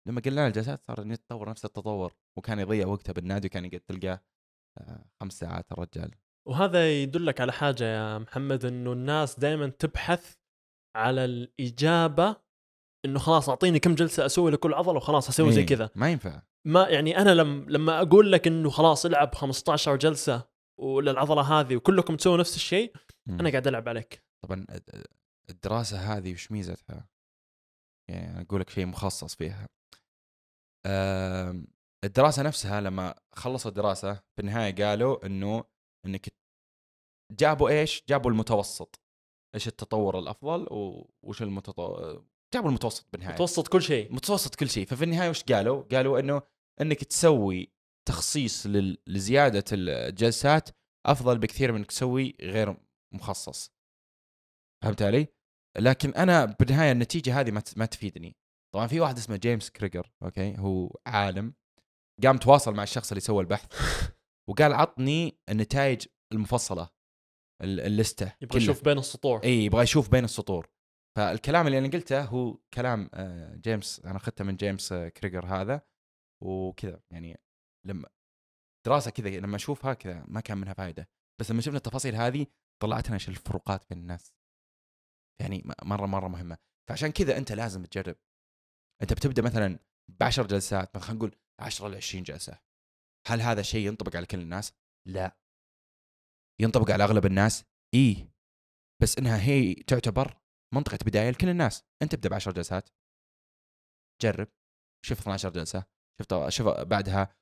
لما 0.09 0.21
قلنا 0.21 0.47
الجلسات 0.47 0.85
صار 0.85 1.07
يتطور 1.07 1.49
نفس 1.51 1.65
التطور 1.65 2.15
وكان 2.39 2.59
يضيع 2.59 2.87
وقته 2.87 3.13
بالنادي 3.13 3.47
وكان 3.47 3.65
يقعد 3.65 3.81
تلقاه 3.81 4.21
آه، 4.79 5.05
خمس 5.21 5.33
ساعات 5.39 5.73
الرجال. 5.73 6.15
وهذا 6.49 7.03
يدلك 7.03 7.41
على 7.41 7.53
حاجة 7.53 7.85
يا 7.85 8.19
محمد 8.19 8.65
إنه 8.65 8.93
الناس 8.93 9.39
دائما 9.41 9.69
تبحث 9.69 10.37
على 10.97 11.25
الإجابة 11.25 12.37
إنه 13.05 13.19
خلاص 13.19 13.49
أعطيني 13.49 13.79
كم 13.79 13.95
جلسة 13.95 14.27
أسوي 14.27 14.51
لكل 14.51 14.75
عضلة 14.75 14.97
وخلاص 14.97 15.29
أسوي 15.29 15.53
زي 15.53 15.61
إيه، 15.61 15.67
كذا. 15.67 15.91
ما 15.97 16.11
ينفع. 16.13 16.43
ما 16.67 16.89
يعني 16.89 17.19
أنا 17.19 17.35
لم 17.35 17.71
لما 17.71 18.03
أقول 18.03 18.33
لك 18.33 18.47
إنه 18.47 18.71
خلاص 18.71 19.07
العب 19.07 19.35
15 19.35 19.97
جلسة 19.97 20.49
وللعضلة 20.81 21.43
هذه 21.61 21.77
وكلكم 21.77 22.17
تسووا 22.17 22.37
نفس 22.37 22.57
الشيء. 22.57 22.93
أنا 23.41 23.51
قاعد 23.51 23.67
ألعب 23.67 23.89
عليك 23.89 24.23
طبعا 24.45 24.67
الد- 24.71 25.07
الدراسة 25.51 25.97
هذه 26.17 26.33
وش 26.33 26.53
ميزتها؟ 26.53 27.09
يعني 28.11 28.41
أقول 28.41 28.61
لك 28.61 28.71
شيء 28.71 28.87
مخصص 28.87 29.35
فيها. 29.35 29.69
الدراسة 32.05 32.43
نفسها 32.43 32.81
لما 32.81 33.15
خلصوا 33.35 33.71
الدراسة 33.71 34.15
في 34.15 34.41
النهاية 34.41 34.75
قالوا 34.85 35.27
إنه 35.27 35.65
إنك 36.07 36.27
جابوا 37.33 37.69
إيش؟ 37.69 38.03
جابوا 38.09 38.31
المتوسط. 38.31 39.01
إيش 39.55 39.69
التطور 39.69 40.19
الأفضل 40.19 40.67
وش 41.23 41.43
المتطور 41.43 42.25
جابوا 42.55 42.69
المتوسط 42.69 43.07
بالنهاية. 43.13 43.35
متوسط 43.35 43.69
كل 43.69 43.83
شيء 43.83 44.13
متوسط 44.15 44.55
كل 44.55 44.71
شيء 44.71 44.87
ففي 44.87 45.05
النهاية 45.05 45.31
وش 45.31 45.43
قالوا؟ 45.43 45.83
قالوا 45.83 46.21
إنه 46.21 46.43
إنك 46.81 47.05
تسوي 47.05 47.73
تخصيص 48.09 48.67
لزيادة 49.07 49.65
الجلسات 49.73 50.69
أفضل 51.07 51.39
بكثير 51.39 51.73
من 51.73 51.79
إنك 51.79 51.87
تسوي 51.87 52.37
غير 52.41 52.77
مخصص. 53.15 53.73
فهمت 54.85 55.03
علي؟ 55.03 55.27
لكن 55.79 56.11
أنا 56.11 56.45
بالنهاية 56.45 56.93
النتيجة 56.93 57.41
هذه 57.41 57.51
ما 57.77 57.87
تفيدني. 57.87 58.37
طبعا 58.75 58.87
في 58.87 59.01
واحد 59.01 59.17
اسمه 59.17 59.37
جيمس 59.37 59.71
كريجر 59.71 60.13
okay 60.23 60.55
هو 60.59 60.97
عالم 61.07 61.55
قام 62.23 62.39
تواصل 62.39 62.75
مع 62.75 62.83
الشخص 62.83 63.11
اللي 63.11 63.21
سوى 63.21 63.41
البحث 63.43 63.67
وقال 64.49 64.73
عطني 64.73 65.39
النتائج 65.49 66.07
المفصلة 66.33 66.89
ال- 67.63 67.81
اللستة 67.81 68.33
يبغى 68.41 68.47
كلها. 68.59 68.63
يشوف 68.63 68.85
بين 68.85 68.99
السطور 68.99 69.43
اي 69.45 69.65
يبغى 69.65 69.83
يشوف 69.83 70.11
بين 70.11 70.25
السطور 70.25 70.69
فالكلام 71.17 71.67
اللي 71.67 71.79
أنا 71.79 71.89
قلته 71.89 72.25
هو 72.25 72.59
كلام 72.75 73.11
آه، 73.15 73.55
جيمس 73.57 74.01
أنا 74.01 74.17
أخذته 74.17 74.45
من 74.45 74.57
جيمس 74.57 74.93
آه، 74.93 75.09
كريجر 75.09 75.47
هذا 75.47 75.83
وكذا. 76.43 77.03
يعني 77.11 77.41
لما 77.87 78.09
دراسة 78.87 79.11
كذا 79.11 79.29
لما 79.29 79.57
أشوفها 79.57 79.95
كذا 79.95 80.25
ما 80.29 80.41
كان 80.41 80.59
منها 80.59 80.73
فائده 80.73 81.09
بس 81.41 81.51
لما 81.51 81.61
شفنا 81.61 81.77
التفاصيل 81.77 82.15
هذه 82.17 82.47
طلعت 82.83 83.09
لنا 83.09 83.17
الفروقات 83.29 83.89
بين 83.91 83.99
الناس. 83.99 84.35
يعني 85.41 85.63
مرة 85.85 86.07
مرة 86.07 86.29
مهمة. 86.29 86.59
فعشان 86.89 87.13
كذا 87.13 87.37
أنت 87.39 87.53
لازم 87.53 87.85
تجرب. 87.85 88.17
أنت 89.03 89.13
بتبدأ 89.13 89.43
مثلا 89.43 89.79
ب 90.11 90.23
10 90.23 90.47
جلسات 90.47 90.97
خلينا 90.97 91.19
نقول 91.19 91.37
10 91.61 91.89
ل 91.89 91.95
20 91.95 92.25
جلسة. 92.25 92.59
هل 93.27 93.41
هذا 93.41 93.63
شيء 93.63 93.87
ينطبق 93.87 94.17
على 94.17 94.27
كل 94.27 94.41
الناس؟ 94.41 94.73
لا. 95.09 95.39
ينطبق 96.61 96.91
على 96.91 97.05
أغلب 97.05 97.27
الناس؟ 97.27 97.65
اي 97.95 98.29
بس 99.03 99.19
إنها 99.19 99.43
هي 99.43 99.75
تعتبر 99.75 100.42
منطقة 100.75 100.99
بداية 101.07 101.31
لكل 101.31 101.49
الناس. 101.49 101.85
أنت 102.03 102.15
ابدا 102.15 102.29
ب 102.29 102.35
10 102.35 102.53
جلسات. 102.53 102.89
جرب. 104.23 104.49
شوف 105.07 105.21
12 105.21 105.51
جلسة. 105.51 105.85
شفت 106.21 106.49
شوف 106.49 106.67
بعدها 106.69 107.35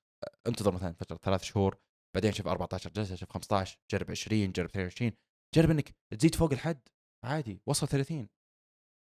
انتظر 0.46 0.72
مثلا 0.74 0.92
فترة 0.92 1.16
ثلاث 1.16 1.42
شهور. 1.42 1.78
بعدين 2.14 2.32
شوف 2.32 2.46
14 2.48 2.90
جلسة 2.90 3.14
شوف 3.14 3.30
15 3.30 3.78
جرب 3.90 4.10
20 4.10 4.52
جرب 4.52 4.66
22 4.68 5.12
جرب 5.54 5.70
إنك 5.70 5.94
تزيد 6.18 6.34
فوق 6.34 6.52
الحد. 6.52 6.80
عادي. 7.24 7.62
وصل 7.66 7.88
30 7.88 8.28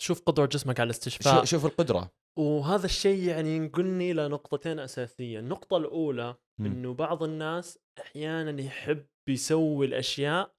شوف 0.01 0.21
قدرة 0.21 0.45
جسمك 0.45 0.79
على 0.79 0.85
الاستشفاء. 0.87 1.39
شو- 1.39 1.45
شوف 1.45 1.65
القدرة. 1.65 2.11
وهذا 2.39 2.85
الشيء 2.85 3.27
يعني 3.27 3.55
ينقلني 3.55 4.13
لنقطتين 4.13 4.79
أساسية. 4.79 5.39
النقطة 5.39 5.77
الأولى 5.77 6.35
مم. 6.59 6.65
إنه 6.65 6.93
بعض 6.93 7.23
الناس 7.23 7.79
أحيانا 7.99 8.61
يحب 8.61 9.07
يسوي 9.29 9.85
الأشياء 9.85 10.55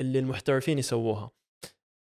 اللي 0.00 0.18
المحترفين 0.18 0.78
يسووها. 0.78 1.30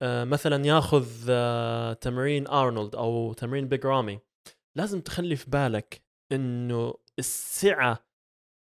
مثلا 0.03 0.65
ياخذ 0.65 1.07
آه 1.29 1.93
تمرين 1.93 2.47
أرنولد 2.47 2.95
أو 2.95 3.33
تمرين 3.33 3.67
بيج 3.67 3.85
رامي 3.85 4.19
لازم 4.77 5.01
تخلي 5.01 5.35
في 5.35 5.49
بالك 5.49 6.03
إنه 6.31 6.93
السعة 7.19 8.05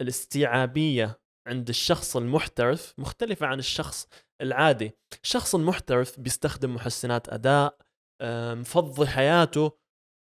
الاستيعابية 0.01 1.21
عند 1.49 1.69
الشخص 1.69 2.17
المحترف 2.17 2.95
مختلفة 2.99 3.47
عن 3.47 3.59
الشخص 3.59 4.09
العادي. 4.41 4.93
الشخص 5.23 5.55
المحترف 5.55 6.21
بيستخدم 6.21 6.75
محسنات 6.75 7.29
أداء 7.29 7.79
آه، 8.21 8.55
مفضي 8.55 9.07
حياته 9.07 9.73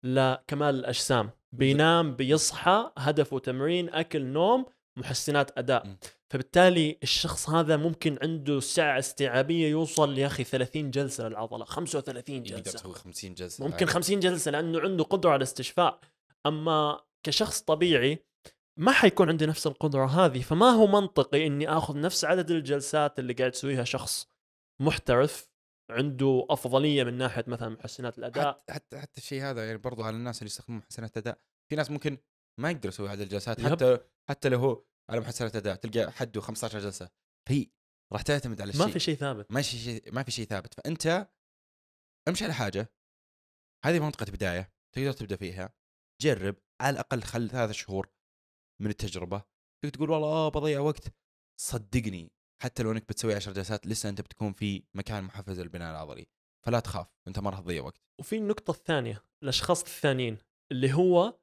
لكمال 0.05 0.75
الأجسام. 0.75 1.29
بينام 1.51 2.15
بيصحى 2.15 2.91
هدفه 2.97 3.39
تمرين 3.39 3.89
أكل 3.89 4.25
نوم 4.25 4.65
محسنات 4.97 5.57
أداء. 5.57 5.95
فبالتالي 6.33 6.97
الشخص 7.03 7.49
هذا 7.49 7.77
ممكن 7.77 8.17
عنده 8.21 8.59
سعه 8.59 8.99
استيعابية 8.99 9.67
يوصل 9.67 10.17
يا 10.17 10.27
أخي 10.27 10.43
30 10.43 10.91
جلسة 10.91 11.27
للعضلة 11.27 11.65
35 11.65 12.35
يقدر 12.35 12.59
جلسة 12.59 12.79
يسوي 12.79 12.93
50 12.93 13.33
جلسة 13.33 13.63
ممكن 13.63 13.75
عادي. 13.75 13.91
50 13.91 14.19
جلسة 14.19 14.51
لأنه 14.51 14.79
عنده 14.79 15.03
قدرة 15.03 15.29
على 15.29 15.37
الاستشفاء 15.37 15.99
أما 16.45 17.01
كشخص 17.25 17.61
طبيعي 17.61 18.25
ما 18.79 18.91
حيكون 18.91 19.29
عندي 19.29 19.45
نفس 19.45 19.67
القدرة 19.67 20.05
هذه 20.05 20.41
فما 20.41 20.69
هو 20.69 20.87
منطقي 20.87 21.47
إني 21.47 21.69
آخذ 21.69 21.99
نفس 21.99 22.25
عدد 22.25 22.51
الجلسات 22.51 23.19
اللي 23.19 23.33
قاعد 23.33 23.53
يسويها 23.53 23.83
شخص 23.83 24.27
محترف 24.81 25.49
عنده 25.91 26.45
أفضلية 26.49 27.03
من 27.03 27.17
ناحية 27.17 27.43
مثلا 27.47 27.69
محسنات 27.69 28.17
الأداء 28.17 28.51
حتى 28.51 28.73
حتى 28.73 28.99
حتى 28.99 29.17
الشيء 29.17 29.43
هذا 29.43 29.65
يعني 29.65 29.77
برضو 29.77 30.03
على 30.03 30.15
الناس 30.15 30.37
اللي 30.39 30.47
يستخدمون 30.47 30.79
محسنات 30.79 31.17
اداء 31.17 31.39
في 31.69 31.75
ناس 31.75 31.91
ممكن 31.91 32.17
ما 32.59 32.71
يقدر 32.71 32.89
يسوي 32.89 33.09
عدد 33.09 33.21
الجلسات 33.21 33.59
يب. 33.59 33.67
حتى 33.67 33.97
حتى 34.29 34.49
لو 34.49 34.59
هو 34.59 34.83
على 35.09 35.19
محسنات 35.19 35.55
اداء 35.55 35.75
تلقى 35.75 36.11
حده 36.11 36.41
15 36.41 36.79
جلسة. 36.79 37.09
فهي 37.49 37.67
راح 38.13 38.21
تعتمد 38.21 38.61
على 38.61 38.69
الشيء. 38.69 38.85
ما 38.85 38.91
في 38.91 38.99
شيء 38.99 39.15
ثابت. 39.15 39.51
ما 39.51 39.61
في 39.61 39.77
شيء 39.77 40.13
ما 40.13 40.23
في 40.23 40.31
شيء 40.31 40.45
ثابت. 40.45 40.73
فأنت 40.73 41.29
امشي 42.27 42.43
على 42.43 42.53
حاجة. 42.53 42.93
هذه 43.85 43.99
منطقة 43.99 44.31
بداية 44.31 44.73
تقدر 44.95 45.11
تبدأ 45.11 45.35
فيها. 45.35 45.73
جرب 46.21 46.55
على 46.81 46.93
الأقل 46.93 47.23
خل 47.23 47.49
ثلاث 47.49 47.71
شهور 47.71 48.09
من 48.81 48.89
التجربة. 48.89 49.43
تقدر 49.83 49.95
تقول 49.95 50.09
والله 50.09 50.27
آه 50.27 50.49
بضيع 50.49 50.79
وقت. 50.79 51.13
صدقني 51.61 52.31
حتى 52.61 52.83
لو 52.83 52.91
إنك 52.91 53.09
بتسوي 53.09 53.35
10 53.35 53.53
جلسات 53.53 53.87
لسه 53.87 54.09
أنت 54.09 54.21
بتكون 54.21 54.53
في 54.53 54.83
مكان 54.93 55.23
محفز 55.23 55.59
للبناء 55.59 55.91
العضلي. 55.91 56.27
فلا 56.65 56.79
تخاف 56.79 57.07
أنت 57.27 57.39
ما 57.39 57.49
راح 57.49 57.59
تضيع 57.59 57.83
وقت. 57.83 58.01
وفي 58.19 58.37
النقطة 58.37 58.71
الثانية 58.71 59.23
الأشخاص 59.43 59.81
الثانيين 59.81 60.37
اللي 60.71 60.93
هو 60.93 61.39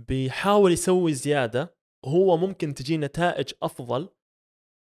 بيحاول 0.00 0.72
يسوي 0.72 1.14
زيادة 1.14 1.77
هو 2.04 2.36
ممكن 2.36 2.74
تجي 2.74 2.96
نتائج 2.96 3.52
أفضل 3.62 4.08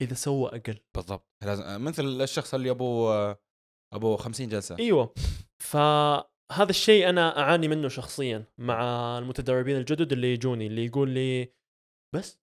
إذا 0.01 0.13
سوى 0.13 0.49
أقل. 0.49 0.80
بالضبط. 0.95 1.28
لازم 1.43 1.84
مثل 1.84 2.22
الشخص 2.22 2.53
اللي 2.53 2.70
ابو 2.70 3.11
ابو 3.93 4.18
50 4.18 4.49
جلسة. 4.49 4.78
أيوة. 4.80 5.13
فهذا 5.63 6.70
الشيء 6.70 7.09
أنا 7.09 7.39
أعاني 7.39 7.68
منه 7.68 7.88
شخصيا 7.88 8.45
مع 8.57 8.82
المتدربين 9.18 9.78
الجدد 9.78 10.11
اللي 10.11 10.34
يجوني 10.34 10.68
اللي 10.68 10.86
يقول 10.86 11.09
لي 11.09 11.53
بس 12.15 12.39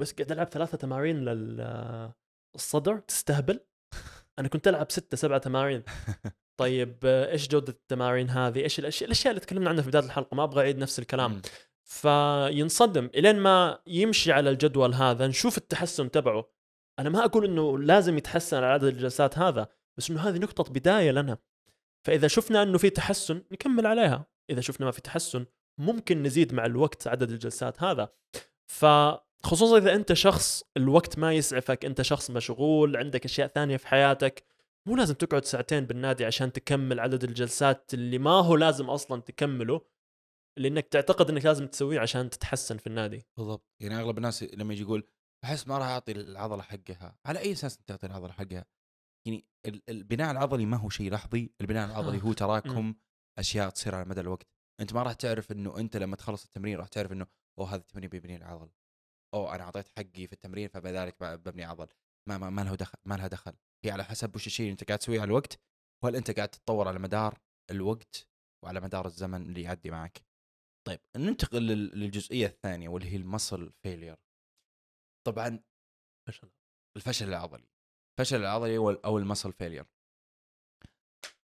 بس 0.00 0.12
قاعد 0.12 0.32
ألعب 0.32 0.46
ثلاثة 0.46 0.78
تمارين 0.78 1.24
للصدر 1.24 2.98
تستهبل. 2.98 3.60
أنا 4.38 4.48
كنت 4.48 4.68
ألعب 4.68 4.90
ستة 4.90 5.16
سبعة 5.16 5.38
تمارين. 5.38 5.82
طيب 6.60 7.04
إيش 7.04 7.48
جودة 7.48 7.72
التمارين 7.72 8.30
هذه؟ 8.30 8.62
إيش 8.62 8.78
الأشياء 8.78 9.06
الأشياء 9.06 9.30
اللي 9.30 9.40
تكلمنا 9.40 9.70
عنها 9.70 9.82
في 9.82 9.88
بداية 9.88 10.04
الحلقة 10.04 10.34
ما 10.34 10.44
أبغى 10.44 10.60
أعيد 10.60 10.78
نفس 10.78 10.98
الكلام. 10.98 11.42
فينصدم. 11.86 13.10
إلين 13.14 13.36
ما 13.36 13.78
يمشي 13.86 14.32
على 14.32 14.50
الجدول 14.50 14.94
هذا 14.94 15.26
نشوف 15.26 15.58
التحسن 15.58 16.10
تبعه. 16.10 16.50
أنا 16.98 17.10
ما 17.10 17.24
أقول 17.24 17.44
إنه 17.44 17.78
لازم 17.78 18.18
يتحسن 18.18 18.56
على 18.56 18.66
عدد 18.66 18.84
الجلسات 18.84 19.38
هذا 19.38 19.68
بس 19.96 20.10
إنه 20.10 20.20
هذه 20.20 20.38
نقطة 20.38 20.72
بداية 20.72 21.10
لنا. 21.10 21.38
فإذا 22.04 22.28
شفنا 22.28 22.62
إنه 22.62 22.78
في 22.78 22.90
تحسن 22.90 23.42
نكمل 23.52 23.86
عليها. 23.86 24.26
إذا 24.50 24.60
شفنا 24.60 24.86
ما 24.86 24.92
في 24.92 25.00
تحسن 25.00 25.46
ممكن 25.78 26.22
نزيد 26.22 26.54
مع 26.54 26.66
الوقت 26.66 27.08
عدد 27.08 27.30
الجلسات 27.30 27.82
هذا. 27.82 28.08
فخصوصا 28.66 29.78
إذا 29.78 29.94
أنت 29.94 30.12
شخص 30.12 30.62
الوقت 30.76 31.18
ما 31.18 31.32
يسعفك. 31.32 31.84
أنت 31.84 32.02
شخص 32.02 32.30
مشغول 32.30 32.96
عندك 32.96 33.24
أشياء 33.24 33.48
ثانية 33.48 33.76
في 33.76 33.88
حياتك 33.88 34.44
مو 34.86 34.96
لازم 34.96 35.14
تقعد 35.14 35.44
ساعتين 35.44 35.86
بالنادي 35.86 36.24
عشان 36.24 36.52
تكمل 36.52 37.00
عدد 37.00 37.24
الجلسات 37.24 37.94
اللي 37.94 38.18
ما 38.18 38.30
هو 38.30 38.56
لازم 38.56 38.90
أصلا 38.90 39.20
تكمله. 39.20 39.95
لأنك 40.58 40.88
تعتقد 40.88 41.30
إنك 41.30 41.44
لازم 41.44 41.66
تسويه 41.66 42.00
عشان 42.00 42.30
تتحسن 42.30 42.76
في 42.76 42.86
النادي. 42.86 43.26
بالضبط. 43.36 43.64
يعني 43.82 44.00
أغلب 44.00 44.16
الناس 44.18 44.42
لما 44.42 44.72
يجي 44.72 44.82
يقول 44.82 45.08
أحس 45.44 45.68
ما 45.68 45.78
راح 45.78 45.86
أعطي 45.86 46.12
العضلة 46.12 46.62
حقها 46.62 47.18
على 47.26 47.38
أي 47.38 47.52
أساس 47.52 47.78
أنت 47.78 47.88
تعطي 47.88 48.06
العضلة 48.06 48.32
حقها؟ 48.32 48.64
يعني 49.26 49.46
ال- 49.66 49.82
البناء 49.88 50.30
العضلي 50.30 50.66
ما 50.66 50.76
هو 50.76 50.88
شيء 50.88 51.12
لحظي 51.12 51.50
البناء 51.60 51.86
العضلي 51.90 52.22
هو 52.22 52.32
تراكم 52.32 52.94
أشياء 53.38 53.70
تصير 53.70 53.94
على 53.94 54.04
مدى 54.04 54.20
الوقت. 54.20 54.46
أنت 54.80 54.94
ما 54.94 55.02
راح 55.02 55.12
تعرف 55.12 55.52
إنه 55.52 55.78
أنت 55.78 55.96
لما 55.96 56.16
تخلص 56.16 56.44
التمرين 56.44 56.76
راح 56.78 56.88
تعرف 56.88 57.12
إنه 57.12 57.26
أوه 57.58 57.68
هذا 57.68 57.76
التمرين 57.76 58.10
بيبني 58.10 58.36
العضل. 58.36 58.70
أو 59.34 59.52
أنا 59.52 59.62
أعطيت 59.62 59.88
حقي 59.88 60.26
في 60.26 60.32
التمرين 60.32 60.68
فبذلك 60.68 61.16
ببني 61.22 61.64
عضل. 61.64 61.88
ما 62.28 62.38
ما, 62.38 62.50
ما 62.50 62.62
له 62.62 62.74
دخل 62.74 62.98
ما 63.04 63.14
لها 63.14 63.26
دخل. 63.26 63.52
هي 63.84 63.90
على 63.90 64.04
حسب 64.04 64.36
وش 64.36 64.46
الشيء 64.46 64.64
اللي 64.66 64.72
أنت 64.72 64.84
قاعد 64.84 64.98
تسويه 64.98 65.20
على 65.20 65.28
الوقت 65.28 65.58
وهل 66.04 66.16
أنت 66.16 66.30
قاعد 66.30 66.48
تتطور 66.48 66.88
على 66.88 66.98
مدار 66.98 67.38
الوقت 67.70 68.28
وعلى 68.64 68.80
مدار 68.80 69.06
الزمن 69.06 69.42
اللي 69.42 69.62
يعدي 69.62 69.90
معك. 69.90 70.22
طيب 70.86 71.00
ننتقل 71.16 71.62
لل- 71.66 71.98
للجزئية 72.00 72.46
الثانية 72.46 72.88
واللي 72.88 73.08
هي 73.12 73.16
ال 73.16 73.24
muscle 73.24 73.72
failure 73.82 74.16
طبعا 75.26 75.60
فشل 76.28 76.50
الفشل 76.96 77.28
العضلي 77.28 77.68
الفشل 78.18 78.36
العضلي 78.36 78.76
أو 79.04 79.18
ال 79.18 79.23
muscle 79.23 79.52
failure 79.52 79.86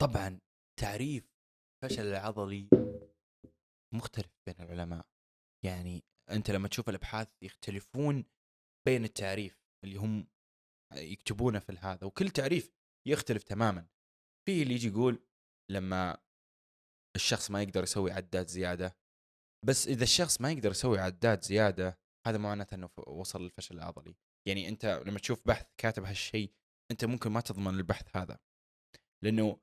طبعا 0.01 0.39
تعريف 0.79 1.31
الفشل 1.83 2.01
العضلي 2.07 2.69
مختلف 3.93 4.31
بين 4.47 4.55
العلماء. 4.59 5.05
يعني 5.65 6.03
أنت 6.29 6.51
لما 6.51 6.67
تشوف 6.67 6.89
الأبحاث 6.89 7.27
يختلفون 7.43 8.25
بين 8.87 9.03
التعريف 9.03 9.61
اللي 9.85 9.95
هم 9.95 10.27
يكتبونه 10.93 11.59
في 11.59 11.71
هذا 11.71 12.07
وكل 12.07 12.29
تعريف 12.29 12.71
يختلف 13.07 13.43
تماما. 13.43 13.87
في 14.47 14.63
اللي 14.63 14.73
يجي 14.73 14.87
يقول 14.87 15.23
لما 15.71 16.17
الشخص 17.15 17.51
ما 17.51 17.61
يقدر 17.61 17.83
يسوي 17.83 18.11
عداد 18.11 18.47
زيادة 18.47 18.97
بس 19.65 19.87
إذا 19.87 20.03
الشخص 20.03 20.41
ما 20.41 20.51
يقدر 20.51 20.71
يسوي 20.71 20.99
عداد 20.99 21.43
زيادة 21.43 21.99
هذا 22.27 22.37
معناته 22.37 22.75
إنه 22.75 22.89
وصل 23.07 23.41
للفشل 23.41 23.75
العضلي. 23.75 24.15
يعني 24.47 24.69
أنت 24.69 24.85
لما 24.85 25.19
تشوف 25.19 25.41
بحث 25.47 25.65
كاتب 25.77 26.03
هالشيء 26.03 26.53
أنت 26.91 27.05
ممكن 27.05 27.31
ما 27.31 27.41
تضمن 27.41 27.73
البحث 27.73 28.17
هذا. 28.17 28.39
لأنه 29.23 29.59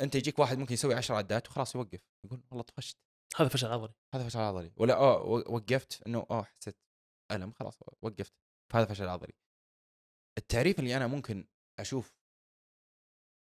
أنت 0.00 0.14
يجيك 0.14 0.38
واحد 0.38 0.58
ممكن 0.58 0.74
يسوي 0.74 0.94
10 0.94 1.14
عدات 1.14 1.48
وخلاص 1.48 1.74
يوقف. 1.74 2.00
يقول 2.24 2.42
والله 2.50 2.62
طفشت. 2.62 2.98
هذا 3.36 3.48
فشل 3.48 3.66
عضلي. 3.66 3.94
هذا 4.14 4.28
فشل 4.28 4.38
عضلي. 4.38 4.72
ولا 4.76 4.94
آه 4.94 5.22
وقفت. 5.24 6.02
إنه 6.06 6.26
آه 6.30 6.42
حسيت 6.42 6.76
ألم 7.32 7.52
خلاص 7.52 7.78
وقفت. 8.02 8.32
فهذا 8.72 8.84
فشل 8.84 9.08
عضلي. 9.08 9.32
التعريف 10.38 10.78
اللي 10.78 10.96
أنا 10.96 11.06
ممكن 11.06 11.46
أشوف 11.78 12.21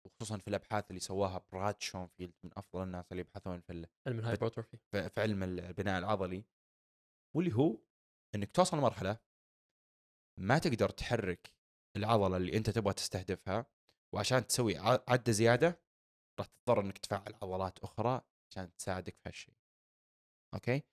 وخصوصا 0.06 0.38
في 0.38 0.47
الأبحاث 0.47 0.89
اللي 0.89 0.99
سواها 0.99 1.45
براد 1.52 1.82
شونفيلد 1.82 2.34
من 2.43 2.52
أفضل 2.58 2.84
الناس 2.84 3.12
اللي 3.12 3.22
يبحثون 3.22 3.60
في 3.60 3.88
علم 4.08 4.20
ال 4.20 4.24
hypertrophy 4.24 4.78
في 4.91 5.22
علم 5.22 5.43
البناء 5.43 5.99
العضلي 5.99 6.45
واللي 7.36 7.56
هو 7.56 7.78
إنك 8.36 8.52
توصل 8.52 8.78
لمرحله 8.78 9.20
ما 10.39 10.58
تقدر 10.58 10.89
تحرك 10.89 11.54
العضلة 11.97 12.38
اللي 12.38 12.58
أنت 12.58 12.70
تبغى 12.70 12.93
تستهدفها 12.93 13.66
وعشان 14.16 14.47
تسوي 14.47 14.78
عدة 14.78 15.32
زيادة 15.32 15.82
راح 16.39 16.47
تضطر 16.47 16.82
إنك 16.82 16.97
تفعل 16.97 17.34
عضلات 17.41 17.80
أخرى 17.80 18.22
عشان 18.52 18.76
تساعدك 18.76 19.18
في 19.18 19.30
هالشيء. 19.30 19.56
أوكي؟ 20.54 20.84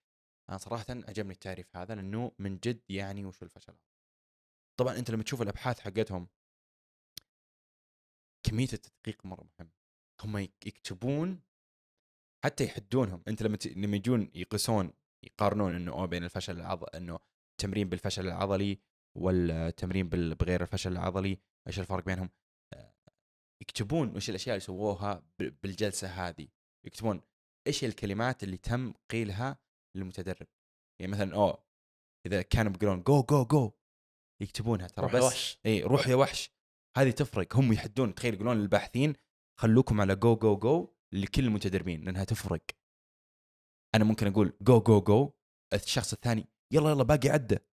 أنا 0.50 0.58
صراحة 0.58 0.84
عجبني 0.90 1.32
التعريف 1.32 1.76
هذا 1.76 1.94
لأنه 1.94 2.32
من 2.38 2.58
جد 2.58 2.82
يعني 2.88 3.24
وش 3.24 3.42
الفشل. 3.42 3.76
طبعا 4.78 4.98
أنت 4.98 5.10
لما 5.10 5.22
تشوف 5.22 5.42
الأبحاث 5.42 5.80
حقتهم 5.80 6.28
كمية 8.46 8.68
التدقيق 8.72 9.26
مرة 9.26 9.44
مهم. 9.60 9.70
هم 10.24 10.38
يك- 10.38 10.66
يكتبون 10.66 11.40
حتى 12.44 12.64
يحدونهم. 12.64 13.22
أنت 13.28 13.42
لما 13.42 13.56
ت... 13.56 13.66
لما 13.66 13.96
يجون 13.96 14.30
يقيسون 14.34 14.92
يقارنون 15.24 15.74
إنه 15.74 15.92
أوه 15.92 16.06
بين 16.06 16.24
الفشل 16.24 16.56
العضلي 16.56 16.88
إنه 16.94 17.18
التمرين 17.52 17.88
بالفشل 17.88 18.26
العضلي 18.26 18.78
والتمرين 19.18 20.08
بال- 20.08 20.34
بغير 20.34 20.62
الفشل 20.62 20.92
العضلي 20.92 21.38
إيش 21.68 21.78
الفرق 21.80 22.04
بينهم؟ 22.04 22.30
آه، 22.74 22.94
يكتبون 23.62 24.16
وش 24.16 24.30
الأشياء 24.30 24.54
اللي 24.56 24.66
سووها 24.66 25.22
بالجلسة 25.38 26.08
هذه. 26.08 26.48
يكتبون 26.86 27.20
إيش 27.66 27.84
الكلمات 27.84 28.42
اللي 28.42 28.56
تم 28.56 28.92
قيلها 29.10 29.58
للمتدرب. 29.96 30.46
يعني 31.00 31.12
مثلا 31.12 31.34
أوه 31.34 31.64
إذا 32.26 32.42
كانوا 32.42 32.72
بيقولون 32.72 33.02
جو 33.02 33.22
جو 33.22 33.44
جو 33.44 33.72
يكتبونها 34.42 34.88
ترى 34.88 35.02
روح 35.04 35.14
يا 35.14 35.18
بس 35.18 35.24
وحش. 35.24 35.58
اي 35.66 35.82
روح 35.82 36.08
يا 36.08 36.14
وحش. 36.14 36.50
هذه 36.98 37.10
تفرق. 37.10 37.56
هم 37.56 37.72
يحدون 37.72 38.14
تخيل 38.14 38.34
يقولون 38.34 38.56
للباحثين 38.56 39.14
خلوكم 39.60 40.00
على 40.00 40.16
جو 40.16 40.36
جو 40.36 40.56
جو 40.56 40.94
لكل 41.14 41.44
المتدربين 41.44 42.04
لأنها 42.04 42.24
تفرق. 42.24 42.62
أنا 43.94 44.04
ممكن 44.04 44.26
أقول 44.26 44.52
جو 44.62 44.80
جو 44.80 45.00
جو 45.00 45.32
الشخص 45.74 46.12
الثاني 46.12 46.48
يلا 46.72 46.90
يلا 46.90 47.02
باقي 47.02 47.28
عدة. 47.28 47.66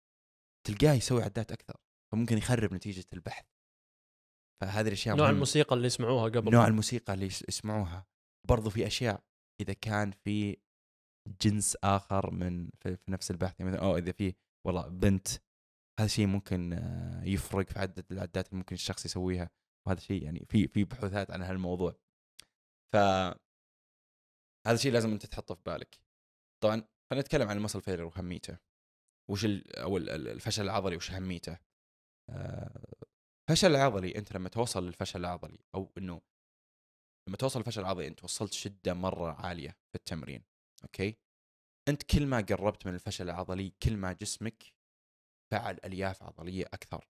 تلقاه 0.67 0.93
يسوي 0.93 1.23
عدات 1.23 1.51
أكثر. 1.51 1.77
فممكن 2.11 2.37
يخرب 2.37 2.73
نتيجة 2.73 3.05
البحث. 3.13 3.45
فهذه 4.61 4.87
الأشياء 4.87 5.15
نوع 5.15 5.25
مهمة. 5.25 5.35
الموسيقى 5.35 5.75
اللي 5.75 5.87
يسمعوها 5.87 6.23
قبل. 6.29 6.51
نوع 6.51 6.67
الموسيقى 6.67 7.13
اللي 7.13 7.25
يس- 7.25 7.45
يسمعوها. 7.49 8.07
برضو 8.47 8.69
في 8.69 8.87
أشياء 8.87 9.23
إذا 9.61 9.73
كان 9.73 10.11
في 10.11 10.57
جنس 11.41 11.77
آخر 11.83 12.31
من 12.31 12.69
في, 12.79 12.95
في 12.95 13.11
نفس 13.11 13.31
البحث 13.31 13.59
يعني 13.59 13.71
مثلا 13.71 13.83
أو 13.83 13.97
إذا 13.97 14.11
في 14.11 14.35
والله 14.67 14.87
بنت 14.87 15.27
هذا 15.99 16.07
شيء 16.07 16.27
ممكن 16.27 16.73
آه، 16.73 17.23
يفرق 17.23 17.69
في 17.69 17.79
عدد 17.79 18.11
العدات 18.11 18.47
اللي 18.47 18.57
ممكن 18.57 18.75
الشخص 18.75 19.05
يسويها 19.05 19.49
وهذا 19.87 19.99
شيء 19.99 20.23
يعني 20.23 20.45
في 20.49 20.67
في 20.67 20.83
بحوثات 20.83 21.31
عن 21.31 21.41
هالموضوع. 21.41 21.95
ف 22.93 22.95
هذا 24.67 24.75
الشيء 24.75 24.91
لازم 24.91 25.11
أنت 25.11 25.25
تحطه 25.25 25.55
في 25.55 25.61
بالك. 25.65 25.99
طبعا 26.63 26.75
خلينا 27.11 27.25
نتكلم 27.25 27.47
عن 27.49 27.57
المسل 27.57 27.81
فيلر 27.81 28.03
وأهميته. 28.03 28.57
وش 29.29 29.45
أو 29.77 29.97
ال- 29.97 30.09
ال- 30.09 30.27
الفشل 30.27 30.63
العضلي 30.63 30.95
وش 30.95 31.11
أهميته؟ 31.11 31.59
آه، 32.29 32.93
الفشل 33.49 33.71
العضلي 33.71 34.15
أنت 34.17 34.33
لما 34.33 34.49
توصل 34.49 34.85
للفشل 34.85 35.19
العضلي 35.19 35.59
أو 35.75 35.91
إنه 35.97 36.21
لما 37.27 37.37
توصل 37.37 37.59
للفشل 37.59 37.81
العضلي 37.81 38.07
أنت 38.07 38.23
وصلت 38.23 38.53
شدة 38.53 38.93
مرة 38.93 39.31
عالية 39.45 39.69
في 39.69 39.95
التمرين 39.95 40.43
okay؟ 40.83 41.17
أنت 41.89 42.03
كل 42.03 42.25
ما 42.27 42.37
قربت 42.37 42.85
من 42.87 42.93
الفشل 42.93 43.25
العضلي 43.25 43.69
كل 43.83 43.97
ما 43.97 44.13
جسمك 44.13 44.63
فعل 45.53 45.79
ألياف 45.85 46.23
عضلية 46.23 46.65
أكثر. 46.65 47.07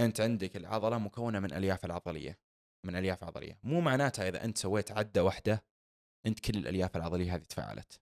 أنت 0.00 0.20
عندك 0.20 0.56
العضلة 0.56 0.98
مكونة 0.98 1.40
من 1.40 1.52
ألياف 1.52 1.84
العضلية 1.84 2.38
من 2.86 2.96
ألياف 2.96 3.24
عضلية. 3.24 3.58
مو 3.62 3.80
معناتها 3.80 4.28
إذا 4.28 4.44
أنت 4.44 4.58
سويت 4.58 4.92
عدة 4.92 5.24
واحدة 5.24 5.64
أنت 6.26 6.40
كل 6.40 6.58
الألياف 6.58 6.96
العضلية 6.96 7.34
هذه 7.34 7.42
تفعلت 7.42 8.00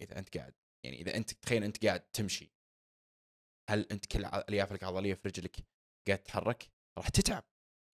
إذا 0.00 0.18
أنت 0.18 0.36
قاعد 0.36 0.54
يعني 0.84 1.00
إذا 1.00 1.16
أنت 1.16 1.30
تخيل 1.30 1.64
أنت 1.64 1.86
قاعد 1.86 2.00
تمشي. 2.00 2.52
هل 3.70 3.86
أنت 3.92 4.06
كل 4.06 4.24
أليافك 4.24 4.82
العضليه 4.82 5.14
في 5.14 5.28
رجلك 5.28 5.56
قاعد 6.06 6.18
تتحرك؟ 6.18 6.70
راح 6.98 7.08
تتعب 7.08 7.44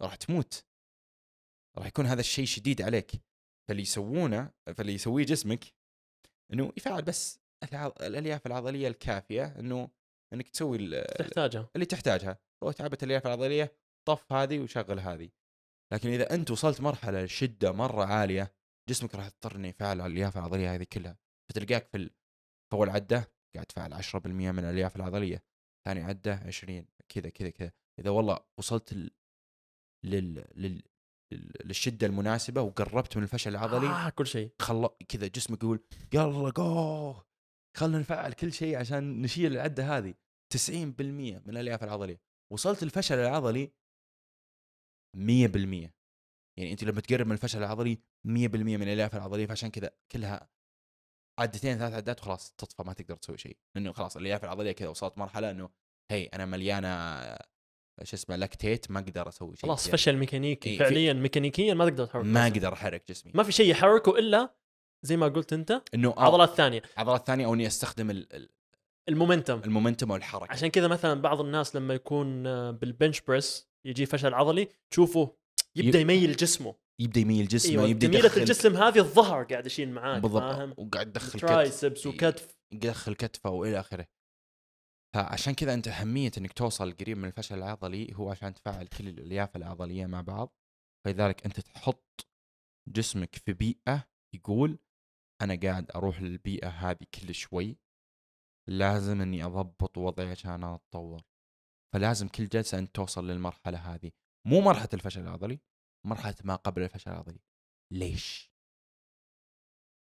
راح 0.03 0.14
تموت. 0.14 0.66
راح 1.78 1.86
يكون 1.86 2.07
هذا 2.07 2.20
الشيء 2.20 2.45
شديد 2.45 2.82
عليك. 2.82 3.12
فاللي 3.68 3.82
يسوونه 3.82 4.53
فاللي 4.76 4.93
يسويه 4.93 5.24
جسمك 5.24 5.74
إنه 6.53 6.72
يفعل 6.76 7.03
بس 7.03 7.48
الألياف 8.01 8.47
العضلية 8.47 8.89
الكافية 8.89 9.45
إنه 9.59 9.89
إنك 10.35 10.49
تسوي 10.49 11.01
تحتاجها. 11.01 11.71
اللي 11.75 11.87
تحتاجها. 11.87 12.39
هو 12.65 12.73
تعبت 12.73 13.03
الألياف 13.03 13.27
العضلية 13.27 13.77
طف 14.09 14.33
هذه 14.33 14.59
وشغل 14.59 15.01
هذه. 15.01 15.31
لكن 15.93 16.09
إذا 16.09 16.35
أنت 16.35 16.51
وصلت 16.51 16.81
مرحلة 16.81 17.27
شدة 17.27 17.73
مرة 17.73 18.05
عالية 18.05 18.55
جسمك 18.89 19.15
راح 19.15 19.27
يضطر 19.27 19.57
انه 19.57 19.69
يفعل 19.69 20.01
الألياف 20.01 20.37
العضلية 20.39 20.75
هذه 20.75 20.87
كلها. 20.93 21.19
فتلقاك 21.51 21.89
في 21.91 22.11
أول 22.73 22.89
عدة 22.91 23.33
قاعد 23.55 23.67
تفعل 23.67 23.95
10% 24.03 24.27
من 24.27 24.59
الألياف 24.59 24.97
العضلية 24.97 25.43
ثاني 25.87 26.03
عدة 26.03 26.35
20 26.35 26.87
كذا 27.09 27.31
كذا 27.31 27.51
كذا. 27.51 27.73
إذا 28.01 28.11
والله 28.11 28.39
وصلت 28.59 28.93
ال... 28.93 29.11
لل... 30.05 30.35
لل... 30.55 30.83
لل- 31.33 31.53
للشدة 31.65 32.07
المناسبة 32.07 32.63
وقربت 32.63 33.17
من 33.17 33.23
الفشل 33.23 33.51
العضلي 33.51 33.87
آه 33.87 34.09
كل 34.11 34.27
شيء. 34.27 34.53
خل 34.59 34.89
كذا 35.09 35.27
جسمك 35.27 35.63
يقول 35.63 35.81
يلا 36.15 36.51
جو 36.51 37.15
خلنا 37.77 37.99
نفعل 37.99 38.33
كل 38.33 38.53
شيء 38.53 38.77
عشان 38.77 39.23
نشيل 39.23 39.53
العدة 39.53 39.99
هذه. 39.99 40.14
90% 40.55 40.61
من 41.01 41.49
الألياف 41.49 41.85
العضلية. 41.85 42.21
وصلت 42.53 42.83
الفشل 42.83 43.19
العضلي 43.19 43.73
100% 45.16 45.91
يعني 46.59 46.73
أنت 46.73 46.85
لما 46.85 47.01
تقرب 47.01 47.27
من 47.27 47.33
الفشل 47.33 47.59
العضلي 47.59 47.99
100% 48.27 48.31
من 48.55 48.83
الألياف 48.83 49.16
العضلية 49.16 49.47
فعشان 49.47 49.71
كذا 49.71 49.91
كلها 50.12 50.51
عدتين 51.41 51.79
ثلاث 51.79 51.93
عدات 51.93 52.21
وخلاص 52.21 52.53
تطفى 52.53 52.83
ما 52.83 52.93
تقدر 52.93 53.16
تسوي 53.16 53.39
شيء. 53.39 53.57
لأنه 53.75 53.93
خلاص 53.93 54.16
الألياف 54.16 54.45
العضلية 54.45 54.73
كذا 54.73 54.89
وصلت 54.89 55.19
مرحلة 55.19 55.51
إنه 55.51 55.71
هي 56.11 56.25
أنا 56.27 56.47
مليانة 56.47 57.21
شو 58.03 58.16
اسمه 58.16 58.37
لاكتيت 58.37 58.91
ما 58.91 59.01
أقدر 59.01 59.29
أسوي 59.29 59.57
شيء 59.57 59.71
خلاص. 59.71 59.89
فشل 59.89 60.16
ميكانيكي. 60.16 60.71
إيه، 60.71 60.79
فعليا 60.79 61.12
ميكانيكيا 61.12 61.75
ما 61.75 61.89
تقدر 61.89 62.07
تحرك 62.07 62.25
ما. 62.25 62.47
أقدر 62.47 62.73
أحرك 62.73 63.09
جسمي. 63.09 63.33
ما 63.35 63.43
في 63.43 63.53
شيء 63.53 63.71
يحركه 63.71 64.19
إلا 64.19 64.58
زي 65.03 65.17
ما 65.17 65.29
قلت 65.29 65.53
أنت 65.53 65.83
إنه 65.95 66.09
آه، 66.17 66.21
عضلات 66.25 66.49
ثانية. 66.55 66.83
عضلات 66.97 67.27
ثانية 67.27 67.47
أو 67.47 67.55
إني 67.55 67.67
أستخدم 67.67 68.11
ال- 68.11 68.33
ال- 68.37 68.51
ال 69.09 69.14
momentum. 69.14 69.61
ال 69.64 69.70
momentum 69.70 70.11
أو 70.11 70.17
الحركة. 70.17 70.53
عشان 70.53 70.69
كذا 70.69 70.89
مثلا 70.89 71.21
بعض 71.23 71.41
الناس 71.41 71.77
لما 71.77 71.95
يكون 71.95 72.47
آه، 72.47 72.71
بال 72.71 72.85
bench 72.85 73.21
press 73.21 73.69
يجي 73.87 74.07
فشل 74.07 74.35
عضلي 74.35 74.69
تشوفه 74.91 75.37
يبدأ 75.77 75.99
يميل 76.01 76.37
جسمه. 76.37 76.75
يبدأ 77.01 77.21
يميل 77.21 77.49
جسمه 77.49 77.73
أيوه 77.73 77.85
يبدأ 77.89 78.07
تميلة 78.07 78.25
يدخل 78.25 78.41
الجسم 78.41 78.77
هذه 78.77 78.99
الظهر 78.99 79.45
قاعد 79.45 79.67
يشيل 79.67 79.91
معاك 79.93 80.23
فاهم؟ 80.27 80.33
بالضبط 80.71 80.79
وقاعد 80.79 81.07
يدخل 81.09 81.39
كتف. 81.39 81.49
triceps. 81.49 82.07
وكتف. 82.07 82.57
يدخل 82.75 83.15
كتفه 83.15 83.51
وإلى 83.51 83.81
آخره. 83.81 84.07
فعشان 85.15 85.55
كذا 85.55 85.75
أنت 85.75 85.89
أهمية 85.89 86.31
إنك 86.39 86.53
توصل 86.53 86.93
قريب 86.93 87.19
من 87.19 87.25
الفشل 87.25 87.59
العضلي 87.59 88.13
هو 88.15 88.31
عشان 88.31 88.55
تفعل 88.55 88.87
كل 88.87 89.09
الألياف 89.09 89.57
العضلية 89.57 90.07
مع 90.07 90.21
بعض. 90.21 90.55
فلذلك 91.07 91.45
أنت 91.47 91.61
تحط 91.61 92.27
جسمك 92.89 93.35
في 93.35 93.53
بيئة 93.53 94.05
يقول 94.35 94.79
أنا 95.43 95.61
قاعد 95.62 95.91
أروح 95.91 96.22
للبيئة 96.22 96.68
هذه 96.68 97.07
كل 97.14 97.34
شوي 97.34 97.78
لازم 98.68 99.20
إني 99.20 99.45
أضبط 99.45 99.99
وضعي 99.99 100.30
عشان 100.30 100.64
أتطور. 100.64 101.22
فلازم 101.95 102.28
كل 102.28 102.49
جلسة 102.49 102.78
أنت 102.78 102.95
توصل 102.95 103.26
للمرحلة 103.26 103.78
هذه. 103.78 104.11
مو 104.47 104.61
مرحلة 104.61 104.89
الفشل 104.95 105.20
العضلي 105.20 105.61
مرحلة 106.07 106.34
ما 106.45 106.57
قبل 106.57 106.82
الفشل 106.82 107.11
العضلي. 107.11 107.41
ليش؟ 107.93 108.53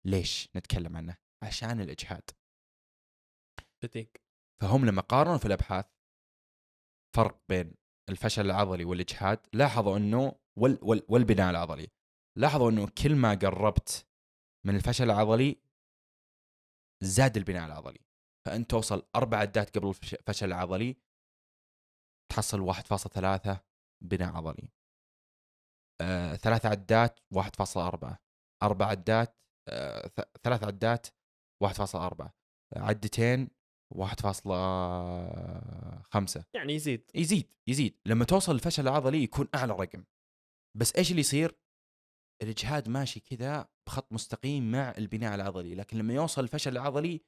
ليش 0.06 0.48
نتكلم 0.56 0.96
عنه؟ 0.96 1.16
عشان 1.44 1.80
الإجهاد. 1.80 2.30
فتيك 3.82 4.22
فهم 4.62 4.86
لما 4.86 5.02
قارنوا 5.02 5.38
في 5.38 5.46
الأبحاث 5.46 5.86
فرق 7.16 7.42
بين 7.48 7.74
الفشل 8.08 8.46
العضلي 8.46 8.84
والإجهاد 8.84 9.46
لاحظوا 9.52 9.96
إنه 9.96 10.38
وال 10.58 10.78
وال 10.82 11.06
والبناء 11.08 11.50
العضلي. 11.50 11.88
لاحظوا 12.38 12.70
إنه 12.70 12.88
كل 12.88 13.16
ما 13.16 13.34
قربت 13.34 14.07
من 14.68 14.76
الفشل 14.76 15.04
العضلي 15.04 15.56
زاد 17.02 17.36
البناء 17.36 17.66
العضلي. 17.66 18.00
فانت 18.46 18.70
توصل 18.70 19.08
أربع 19.16 19.38
عدات 19.38 19.78
قبل 19.78 19.88
الفش- 19.88 20.14
الفشل 20.14 20.46
العضلي 20.46 20.96
تحصل 22.32 22.60
1.3 22.60 23.60
بناء 24.04 24.36
عضلي. 24.36 24.68
آه، 26.00 26.34
ثلاث 26.36 26.66
عدات 26.66 27.20
1.4 27.34 28.18
أربع 28.62 28.86
عدات 28.86 29.38
آه، 29.68 30.10
ثلاث 30.42 30.64
عدات 30.64 31.06
1.4 31.64 32.34
عدتين 32.76 33.48
1.5 33.94 36.44
يعني 36.54 36.72
يزيد. 36.72 37.10
يزيد 37.14 37.52
يزيد. 37.68 37.98
لما 38.06 38.24
توصل 38.24 38.54
الفشل 38.54 38.82
العضلي 38.82 39.22
يكون 39.22 39.48
أعلى 39.54 39.72
رقم. 39.72 40.04
بس 40.76 40.96
إيش 40.96 41.10
اللي 41.10 41.20
يصير؟ 41.20 41.58
الإجهاد 42.42 42.88
ماشي 42.88 43.20
كذا 43.20 43.68
بخط 43.86 44.12
مستقيم 44.12 44.70
مع 44.72 44.94
البناء 44.98 45.34
العضلي 45.34 45.74
لكن 45.74 45.98
لما 45.98 46.14
يوصل 46.14 46.42
الفشل 46.42 46.72
العضلي 46.72 47.20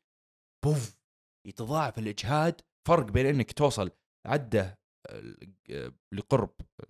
بوف! 0.64 1.00
يتضاعف 1.46 1.98
الإجهاد 1.98 2.60
فرق 2.88 3.10
بين 3.10 3.26
إنك 3.26 3.52
توصل 3.52 3.90
عدة 4.26 4.80
آه، 5.06 5.92
لقرب 6.12 6.54
آه، 6.80 6.84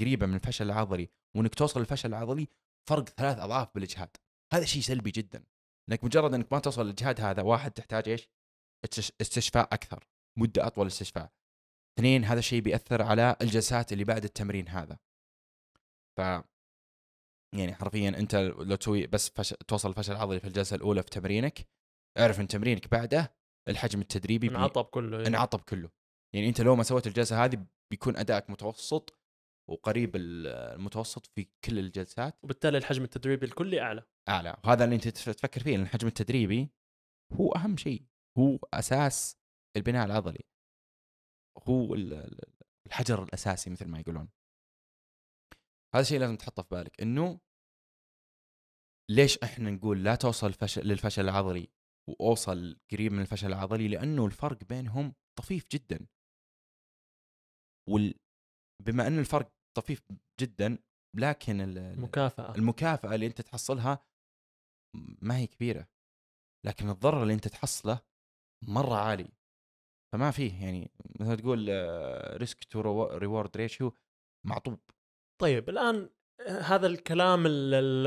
قريبة 0.00 0.26
من 0.26 0.34
الفشل 0.34 0.64
العضلي 0.66 1.08
وإنك 1.36 1.54
توصل 1.54 1.80
للفشل 1.80 2.08
العضلي 2.08 2.48
فرق 2.88 3.08
ثلاث 3.08 3.38
أضعاف 3.38 3.74
بالإجهاد. 3.74 4.16
هذا 4.52 4.64
شيء 4.64 4.82
سلبي 4.82 5.10
جدا. 5.10 5.44
إنك 5.88 6.04
مجرد 6.04 6.34
إنك 6.34 6.52
ما 6.52 6.58
توصل 6.58 6.84
للاجهاد 6.84 7.20
هذا 7.20 7.42
واحد 7.42 7.70
تحتاج 7.70 8.08
إيش؟ 8.08 8.28
استش- 8.84 9.12
استشفاء 9.20 9.64
أكثر 9.74 10.08
مدة 10.38 10.66
أطول 10.66 10.86
استشفاء. 10.86 11.32
اثنين 11.98 12.24
هذا 12.24 12.38
الشيء 12.38 12.60
بيأثر 12.62 13.02
على 13.02 13.36
الجلسات 13.42 13.92
اللي 13.92 14.04
بعد 14.04 14.24
التمرين 14.24 14.68
هذا. 14.68 14.98
ف 16.18 16.20
يعني 17.54 17.74
حرفيا 17.74 18.08
أنت 18.08 18.34
لو 18.34 18.74
تسوي 18.76 19.06
بس 19.06 19.28
فش... 19.30 19.54
توصل 19.68 19.88
الفشل 19.88 20.12
العضلي 20.12 20.40
في 20.40 20.46
الجلسة 20.48 20.76
الأولى 20.76 21.02
في 21.02 21.10
تمرينك 21.10 21.68
اعرف 22.18 22.40
إن 22.40 22.48
تمرينك 22.48 22.88
بعده 22.90 23.34
الحجم 23.68 24.00
التدريبي 24.00 24.48
بي... 24.48 24.54
انعطب 24.56 24.84
كله 24.84 25.20
إيه. 25.20 25.26
انعطب 25.26 25.60
كله. 25.60 25.90
يعني 26.34 26.48
أنت 26.48 26.60
لو 26.60 26.76
ما 26.76 26.82
سويت 26.82 27.06
الجلسة 27.06 27.44
هذه 27.44 27.66
بيكون 27.90 28.16
ادائك 28.16 28.50
متوسط 28.50 29.18
وقريب 29.70 30.16
ال- 30.16 30.46
المتوسط 30.46 31.26
في 31.26 31.46
كل 31.64 31.78
الجلسات. 31.78 32.38
وبالتالي 32.44 32.78
الحجم 32.78 33.04
التدريبي 33.04 33.46
الكلي 33.46 33.80
أعلى. 33.80 34.02
أعلى. 34.28 34.56
وهذا 34.64 34.84
اللي 34.84 34.94
أنت 34.96 35.08
تف- 35.08 35.28
تفكر 35.30 35.60
فيه 35.62 35.70
لأن 35.70 35.82
الحجم 35.82 36.08
التدريبي 36.08 36.68
هو 37.32 37.52
أهم 37.52 37.76
شيء. 37.76 38.02
هو 38.38 38.58
أساس 38.74 39.36
البناء 39.76 40.06
العضلي. 40.06 40.44
هو 41.68 41.94
ال- 41.94 42.12
ال- 42.14 42.40
الحجر 42.86 43.22
الأساسي 43.22 43.70
مثل 43.70 43.88
ما 43.88 44.00
يقولون. 44.00 44.28
هذا 45.94 46.02
الشيء 46.02 46.20
لازم 46.20 46.36
تحطه 46.36 46.62
في 46.62 46.68
بالك 46.68 47.00
إنه 47.00 47.40
ليش 49.10 49.38
إحنا 49.38 49.70
نقول 49.70 50.04
لا 50.04 50.14
توصل 50.14 50.46
الفشل 50.46 50.82
للفشل 50.82 51.22
العضلي 51.22 51.68
وأوصل 52.08 52.80
قريب 52.92 53.12
من 53.12 53.20
الفشل 53.20 53.46
العضلي؟ 53.46 53.88
لأنه 53.88 54.26
الفرق 54.26 54.64
بينهم 54.64 55.14
طفيف 55.38 55.66
جدا. 55.72 56.06
وال 57.88 58.14
بما 58.86 59.06
إن 59.06 59.18
الفرق 59.18 59.52
طفيف 59.76 60.02
جدا 60.40 60.78
لكن 61.16 61.60
ال- 61.60 61.78
ال- 61.78 62.00
مكافاه 62.00 62.54
المكافأة 62.54 63.14
اللي 63.14 63.26
أنت 63.26 63.40
تحصلها 63.40 64.06
ما 65.22 65.36
هي 65.36 65.46
كبيرة. 65.46 65.88
لكن 66.66 66.90
الضرر 66.90 67.22
اللي 67.22 67.34
أنت 67.34 67.48
تحصله 67.48 68.00
مرة 68.68 68.94
عالي. 68.94 69.32
فما 70.12 70.30
فيه 70.30 70.64
يعني 70.64 70.90
مثل 71.20 71.36
تقول 71.36 71.68
risk 72.40 72.64
to 72.64 72.80
reward 73.16 73.56
ratio 73.56 73.94
معطوب. 74.46 74.80
طيب 75.40 75.68
الآن 75.68 76.10
هذا 76.48 76.86
الكلام 76.86 77.46
ال- 77.46 77.74
ال- 77.74 78.06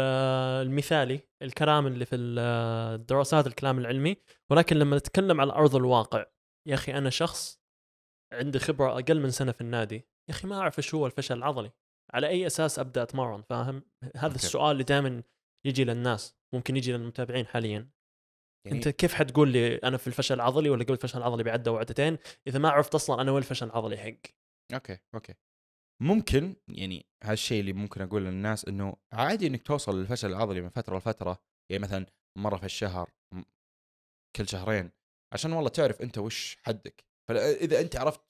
المثالي 0.67 1.19
الكلام 1.41 1.88
اللي 1.88 2.05
في 2.05 2.15
ال- 2.15 2.39
الدراسات 2.99 3.47
الكلام 3.47 3.79
العلمي 3.79 4.17
ولكن 4.51 4.75
لما 4.75 4.97
نتكلم 4.97 5.41
على 5.41 5.53
أرض 5.53 5.75
الواقع 5.75 6.25
يا 6.67 6.73
أخي 6.73 6.93
أنا 6.97 7.09
شخص 7.09 7.59
عندي 8.34 8.59
خبرة 8.59 8.99
أقل 8.99 9.19
من 9.19 9.29
سنة 9.31 9.51
في 9.51 9.61
النادي 9.61 9.95
يا 9.95 10.34
أخي 10.34 10.47
ما 10.47 10.59
أعرف 10.59 10.77
إيش 10.79 10.95
هو 10.95 11.05
الفشل 11.05 11.38
العضلي. 11.38 11.71
على 12.13 12.27
أي 12.27 12.47
أساس 12.47 12.79
أبدأ 12.79 13.03
أتمرن؟ 13.03 13.41
فاهم؟ 13.41 13.84
هذا 14.15 14.25
okay. 14.25 14.36
السؤال 14.36 14.71
اللي 14.71 14.84
دائما 14.84 15.23
يجي 15.65 15.84
للناس 15.84 16.36
ممكن 16.53 16.77
يجي 16.77 16.91
للمتابعين 16.91 17.45
حاليا. 17.45 17.89
يعني 18.65 18.77
انت 18.77 18.88
كيف 18.89 19.13
حتقول 19.13 19.51
لي 19.51 19.75
أنا 19.75 19.97
في 19.97 20.07
الفشل 20.07 20.36
العضلي 20.36 20.69
ولا 20.69 20.84
قبل 20.84 20.93
الفشل 20.93 21.17
العضلي 21.17 21.43
بعده 21.43 21.71
وعدتين 21.71 22.17
إذا 22.47 22.59
ما 22.59 22.69
عرفت 22.69 22.95
أصلا 22.95 23.21
أنا 23.21 23.31
وين 23.31 23.43
الفشل 23.43 23.65
العضلي 23.65 23.97
حقي 23.97 24.34
okay 24.73 24.97
okay. 25.15 25.34
ممكن 26.01 26.55
يعني 26.67 27.05
هالشيء 27.23 27.59
اللي 27.59 27.73
ممكن 27.73 28.01
أقول 28.01 28.25
للناس 28.25 28.65
إنه 28.65 28.95
عادي 29.13 29.47
إنك 29.47 29.61
توصل 29.63 29.99
للفشل 29.99 30.29
العضلي 30.29 30.61
من 30.61 30.69
فترة 30.69 30.97
لفترة 30.97 31.43
يعني 31.71 31.83
مثلا 31.83 32.05
مرة 32.37 32.57
في 32.57 32.65
الشهر 32.65 33.11
كل 34.35 34.47
شهرين 34.47 34.91
عشان 35.33 35.53
والله 35.53 35.69
تعرف 35.69 36.01
أنت 36.01 36.17
وش 36.17 36.57
حدك. 36.65 37.05
فاذا 37.29 37.81
أنت 37.81 37.95
عرفت 37.95 38.21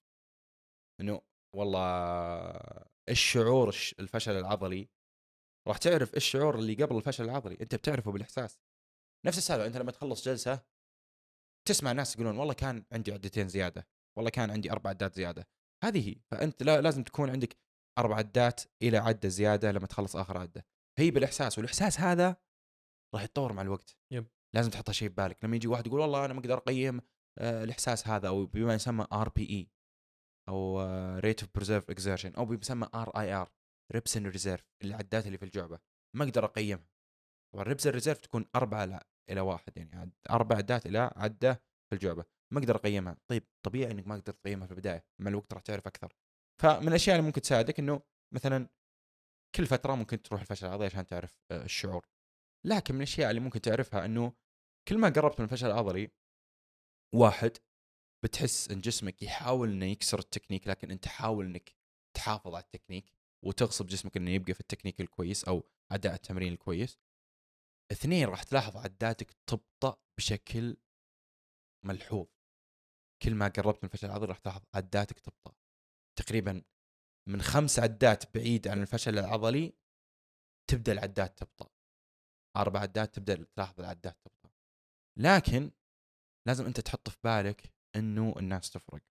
إنه 1.01 1.21
والله 1.55 1.81
إيش 3.09 3.31
شعور 3.31 3.69
الش- 3.69 3.95
الفشل 3.99 4.31
العضلي 4.31 4.89
راح 5.67 5.77
تعرف 5.77 6.15
إيش 6.15 6.23
الشعور 6.23 6.55
اللي 6.55 6.73
قبل 6.83 6.97
الفشل 6.97 7.23
العضلي 7.23 7.57
أنت 7.61 7.75
بتعرفه 7.75 8.11
بالإحساس. 8.11 8.59
نفس 9.25 9.37
السالفة 9.37 9.65
أنت 9.67 9.77
لما 9.77 9.91
تخلص 9.91 10.25
جلسة 10.25 10.65
تسمع 11.67 11.91
ناس 11.91 12.15
يقولون 12.15 12.37
والله 12.37 12.53
كان 12.53 12.85
عندي 12.91 13.11
عدتين 13.11 13.47
زيادة 13.47 13.87
والله 14.17 14.31
كان 14.31 14.51
عندي 14.51 14.71
أربع 14.71 14.89
عدات 14.89 15.13
زيادة. 15.15 15.47
هذه 15.83 16.09
هي 16.09 16.15
فأنت 16.31 16.63
لا 16.63 16.81
لازم 16.81 17.03
تكون 17.03 17.29
عندك 17.29 17.57
أربع 17.99 18.15
عدات 18.15 18.61
إلى 18.81 18.97
عدة 18.97 19.29
زيادة 19.29 19.71
لما 19.71 19.87
تخلص 19.87 20.15
آخر 20.15 20.37
عدة. 20.37 20.65
هي 20.99 21.11
بالإحساس 21.11 21.57
والإحساس 21.57 21.99
هذا 21.99 22.35
راح 23.15 23.23
يتطور 23.23 23.53
مع 23.53 23.61
الوقت. 23.61 23.97
yep. 24.13 24.27
لازم 24.55 24.69
تحطها 24.71 24.93
شيء 24.93 25.09
ببالك. 25.09 25.43
لما 25.45 25.55
يجي 25.55 25.67
واحد 25.67 25.87
يقول 25.87 25.99
والله 25.99 26.25
أنا 26.25 26.33
ما 26.33 26.39
أقدر 26.39 26.57
أقيم 26.57 27.01
آه، 27.39 27.63
الإحساس 27.63 28.07
هذا 28.07 28.27
أو 28.27 28.45
بما 28.45 28.73
يسمى 28.73 29.07
RPE 29.13 29.71
أو 30.49 30.81
rate 31.19 31.41
of 31.41 31.49
perceived 31.55 31.89
exertion 31.89 32.33
أو 32.33 32.45
بما 32.45 32.59
يسمى 32.61 32.87
RIR 32.95 33.19
reps 33.19 34.17
in 34.17 34.27
reserve 34.27 34.71
العدات 34.83 35.25
اللي 35.25 35.37
في 35.37 35.45
الجعبة. 35.45 35.79
ما 36.15 36.23
أقدر 36.23 36.45
أقيمها. 36.45 36.89
طبعا 37.53 37.63
reps 37.63 37.87
reserve 37.87 38.19
تكون 38.21 38.45
لا 38.53 39.07
إلى 39.29 39.41
واحد 39.41 39.77
يعني 39.77 40.11
أربع 40.29 40.55
عدات 40.55 40.85
إلى 40.85 41.11
عدة 41.15 41.53
في 41.89 41.95
الجعبة. 41.95 42.25
ما 42.53 42.59
أقدر 42.59 42.75
أقيمها 42.75 43.17
طيب 43.27 43.43
طبيعي 43.63 43.91
إنك 43.91 44.07
ما 44.07 44.17
تقدر 44.19 44.33
تقيمها 44.33 44.65
في 44.67 44.71
البداية 44.71 45.05
مع 45.19 45.29
الوقت 45.29 45.53
راح 45.53 45.61
تعرف 45.61 45.87
أكثر 45.87 46.13
فمن 46.61 46.87
الأشياء 46.87 47.15
اللي 47.15 47.27
ممكن 47.27 47.41
تساعدك 47.41 47.79
إنه 47.79 48.01
مثلا 48.31 48.69
كل 49.55 49.65
فترة 49.65 49.95
ممكن 49.95 50.21
تروح 50.21 50.41
الفشل 50.41 50.67
العضلي 50.67 50.85
عشان 50.85 51.07
تعرف 51.07 51.39
آه، 51.51 51.63
الشعور 51.63 52.07
لكن 52.65 52.93
من 52.93 53.01
الأشياء 53.01 53.29
اللي 53.29 53.41
ممكن 53.41 53.61
تعرفها 53.61 54.05
إنه 54.05 54.33
كل 54.87 54.97
ما 54.97 55.09
قربت 55.09 55.39
من 55.39 55.45
الفشل 55.45 55.67
العضلي 55.67 56.11
واحد 57.15 57.57
بتحس 58.23 58.71
إن 58.71 58.81
جسمك 58.81 59.23
يحاول 59.23 59.71
إنه 59.71 59.85
يكسر 59.85 60.19
التكنيك 60.19 60.67
لكن 60.67 60.91
أنت 60.91 61.07
حاول 61.07 61.45
إنك 61.45 61.75
تحافظ 62.15 62.55
على 62.55 62.63
التكنيك 62.63 63.05
وتغصب 63.45 63.87
جسمك 63.87 64.17
إنه 64.17 64.31
يبقى 64.31 64.53
في 64.53 64.59
التكنيك 64.59 65.01
الكويس 65.01 65.43
أو 65.43 65.63
أداء 65.91 66.13
التمرين 66.13 66.53
الكويس. 66.53 66.99
اثنين 67.91 68.27
راح 68.27 68.43
تلاحظ 68.43 68.77
عداتك 68.77 69.31
تبطأ 69.47 69.97
بشكل 70.17 70.77
ملحوظ. 71.85 72.27
كل 73.23 73.35
ما 73.35 73.47
قربت 73.47 73.83
من 73.83 73.89
الفشل 73.89 74.07
العضلي 74.07 74.27
راح 74.27 74.37
تلاحظ 74.37 74.61
عداتك 74.73 75.19
تبطأ. 75.19 75.55
تقريبا 76.19 76.63
من 77.29 77.41
خمس 77.41 77.79
عدات 77.79 78.37
بعيد 78.37 78.67
عن 78.67 78.81
الفشل 78.81 79.19
العضلي 79.19 79.73
تبدأ 80.69 80.91
العدات 80.91 81.39
تبطأ. 81.39 81.69
أربع 82.57 82.79
عدات 82.79 83.15
تبدأ 83.15 83.43
تلاحظ 83.43 83.79
العدات 83.79 84.17
تبطأ. 84.23 84.49
لكن 85.19 85.71
لازم 86.47 86.65
أنت 86.65 86.79
تحط 86.79 87.09
في 87.09 87.17
بالك 87.23 87.73
إنه 87.95 88.33
الناس 88.37 88.71
تفرق. 88.71 89.01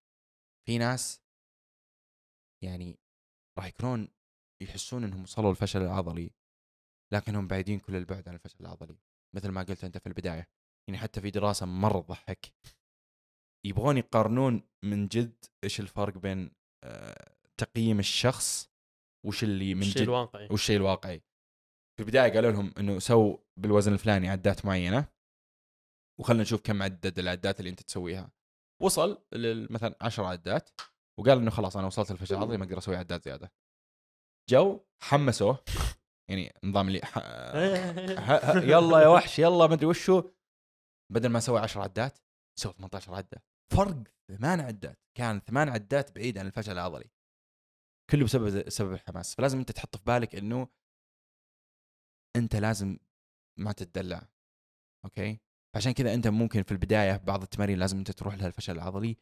في 0.67 0.77
ناس 0.77 1.21
يعني 2.63 2.99
راح 3.57 3.65
يكونون 3.65 4.07
يحسون 4.63 5.03
إنهم 5.03 5.23
وصلوا 5.23 5.51
الفشل 5.51 5.81
العضلي 5.81 6.31
لكنهم 7.13 7.47
بعيدين 7.47 7.79
كل 7.79 7.95
البعد 7.95 8.29
عن 8.29 8.35
الفشل 8.35 8.57
العضلي 8.61 8.97
مثل 9.35 9.49
ما 9.49 9.63
قلت 9.63 9.83
أنت 9.83 9.97
في 9.97 10.07
البداية 10.07 10.47
يعني 10.87 10.99
حتى 10.99 11.21
في 11.21 11.31
دراسة 11.31 11.65
مره 11.65 12.01
تضحك 12.01 12.53
يبغون 13.65 13.97
يقارنون 13.97 14.63
من 14.83 15.07
جد 15.07 15.45
إيش 15.63 15.79
الفرق 15.79 16.17
بين 16.17 16.51
آه، 16.83 17.35
تقييم 17.57 17.99
الشخص 17.99 18.69
وش 19.25 19.43
اللي 19.43 19.75
من 19.75 19.81
الشيء 19.81 19.95
جد 19.95 20.01
الواقعي. 20.01 20.47
والشيء 20.51 20.75
الواقعي. 20.77 21.19
في 21.97 22.03
البداية 22.03 22.33
قالوا 22.33 22.51
لهم 22.51 22.73
إنه 22.77 22.99
سو 22.99 23.37
بالوزن 23.59 23.93
الفلاني 23.93 24.29
عدات 24.29 24.65
معينة 24.65 25.05
وخلنا 26.19 26.41
نشوف 26.41 26.61
كم 26.61 26.83
عدد 26.83 27.19
العدات 27.19 27.59
اللي 27.59 27.69
أنت 27.69 27.81
تسويها. 27.81 28.31
وصل 28.81 29.23
مثلا 29.69 29.95
10 30.01 30.25
عدات 30.25 30.69
وقال 31.19 31.37
إنه 31.37 31.51
خلاص 31.51 31.77
أنا 31.77 31.87
وصلت 31.87 32.11
الفشل 32.11 32.35
العضلي 32.35 32.57
ما 32.57 32.63
أقدر 32.65 32.77
أسوي 32.77 32.95
عدات 32.95 33.23
زيادة. 33.23 33.51
جو 34.49 34.79
حمسوه 35.03 35.63
يعني 36.29 36.53
نظام 36.63 36.87
اللي 36.87 37.01
ح... 37.05 37.17
ه- 38.29 38.63
يلا 38.63 39.01
يا 39.01 39.07
وحش 39.07 39.39
يلا 39.39 39.67
ما 39.67 39.73
أدري 39.73 39.85
وشو. 39.85 40.23
بدل 41.13 41.29
ما 41.29 41.39
سوى 41.39 41.59
10 41.59 41.81
عدات 41.81 42.19
سوى 42.59 42.73
18 42.73 43.13
عدة. 43.15 43.43
فرق 43.75 44.03
ثمان 44.27 44.59
عدات. 44.59 44.99
كان 45.17 45.39
ثمان 45.39 45.69
عدات 45.69 46.15
بعيد 46.15 46.37
عن 46.37 46.45
الفشل 46.45 46.71
العضلي. 46.71 47.09
كله 48.09 48.23
بسبب 48.23 48.69
سبب 48.69 48.93
الحماس. 48.93 49.35
فلازم 49.35 49.59
انت 49.59 49.71
تحط 49.71 49.97
في 49.97 50.03
بالك 50.03 50.35
انه 50.35 50.67
انت 52.35 52.55
لازم 52.55 52.97
ما 53.59 53.71
تتدلع. 53.71 54.27
أوكي؟ 55.05 55.39
عشان 55.75 55.91
كذا 55.91 56.13
انت 56.13 56.27
ممكن 56.27 56.63
في 56.63 56.71
البداية 56.71 57.17
بعض 57.17 57.41
التمارين 57.41 57.79
لازم 57.79 57.97
انت 57.97 58.11
تروح 58.11 58.35
لها 58.35 58.47
الفشل 58.47 58.73
العضلي. 58.73 59.17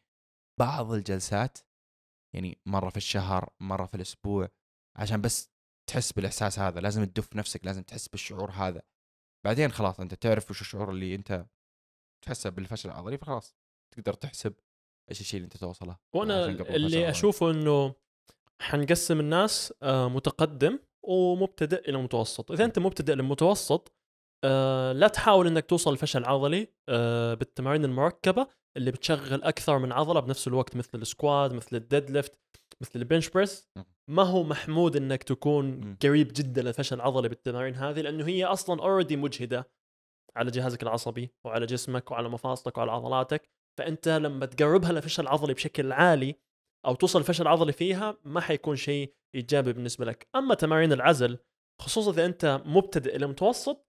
بعض 0.60 0.92
الجلسات 0.92 1.58
يعني 2.34 2.58
مرة 2.66 2.90
في 2.90 2.96
الشهر 2.96 3.52
مرة 3.60 3.86
في 3.86 3.94
الأسبوع 3.94 4.48
عشان 4.96 5.20
بس 5.20 5.50
تحس 5.86 6.12
بالإحساس 6.12 6.58
هذا. 6.58 6.80
لازم 6.80 7.04
تدف 7.04 7.36
نفسك 7.36 7.64
لازم 7.64 7.82
تحس 7.82 8.08
بالشعور 8.08 8.50
هذا. 8.50 8.82
بعدين 9.46 9.72
خلاص 9.72 10.00
انت 10.00 10.14
تعرف 10.14 10.50
وش 10.50 10.60
الشعور 10.60 10.90
اللي 10.90 11.14
انت 11.14 11.46
تحسه 12.24 12.50
بالفشل 12.50 12.90
العضلي 12.90 13.18
فخلاص. 13.18 13.61
تقدر 13.92 14.12
تحسب 14.12 14.54
إيش 15.10 15.20
الشيء 15.20 15.38
اللي 15.40 15.44
أنت 15.44 15.56
توصله 15.56 15.96
وأنا 16.14 16.44
اللي 16.44 16.62
العضلي. 16.62 17.10
أشوفه 17.10 17.50
إنه 17.50 17.94
حنقسم 18.62 19.20
الناس 19.20 19.74
آه، 19.82 20.08
متقدم 20.08 20.78
ومبتدئ 21.02 21.88
إلى 21.88 21.98
متوسط 21.98 22.52
إذا 22.52 22.64
أنت 22.64 22.78
مبتدئ 22.78 23.14
لمتوسط 23.14 23.92
آه، 24.44 24.92
لا 24.92 25.08
تحاول 25.08 25.46
إنك 25.46 25.66
توصل 25.66 25.94
لفشل 25.94 26.24
عضلي 26.24 26.68
آه، 26.88 27.34
بالتمارين 27.34 27.84
المركبة 27.84 28.46
اللي 28.76 28.90
بتشغل 28.90 29.42
أكثر 29.42 29.78
من 29.78 29.92
عضلة 29.92 30.20
بنفس 30.20 30.48
الوقت 30.48 30.76
مثل 30.76 30.90
ال 30.94 31.04
squat 31.04 31.52
مثل 31.52 31.76
ال 31.76 32.10
deadlift 32.10 32.38
مثل 32.80 32.90
ال 32.96 33.01
bench 33.01 33.28
press. 33.28 33.68
ما 34.10 34.22
هو 34.22 34.42
محمود 34.42 34.96
إنك 34.96 35.22
تكون. 35.22 35.96
قريب 36.02 36.32
جدا 36.32 36.62
للفشل 36.62 36.96
العضلي 36.96 37.28
بالتمارين 37.28 37.74
هذه 37.74 38.00
لأنه 38.00 38.26
هي 38.26 38.44
أصلا 38.44 38.82
already 38.82 39.16
مجهدة 39.16 39.70
على 40.36 40.50
جهازك 40.50 40.82
العصبي 40.82 41.30
وعلى 41.44 41.66
جسمك 41.66 42.10
وعلى 42.10 42.28
مفاصلك 42.28 42.78
وعلى 42.78 42.92
عضلاتك 42.92 43.50
فأنت 43.78 44.08
لما 44.08 44.46
تقربها 44.46 44.92
لفشل 44.92 45.26
عضلي 45.26 45.54
بشكل 45.54 45.92
عالي 45.92 46.34
أو 46.86 46.94
توصل 46.94 47.20
لفشل 47.20 47.46
عضلي 47.48 47.72
فيها 47.72 48.18
ما 48.24 48.40
حيكون 48.40 48.76
شيء 48.76 49.14
إيجابي 49.34 49.72
بالنسبة 49.72 50.04
لك. 50.04 50.28
أما 50.36 50.54
تمارين 50.54 50.92
العزل 50.92 51.38
خصوصا 51.82 52.10
إذا 52.10 52.24
أنت 52.26 52.62
مبتدئ 52.66 53.16
إلى 53.16 53.26
متوسط 53.26 53.86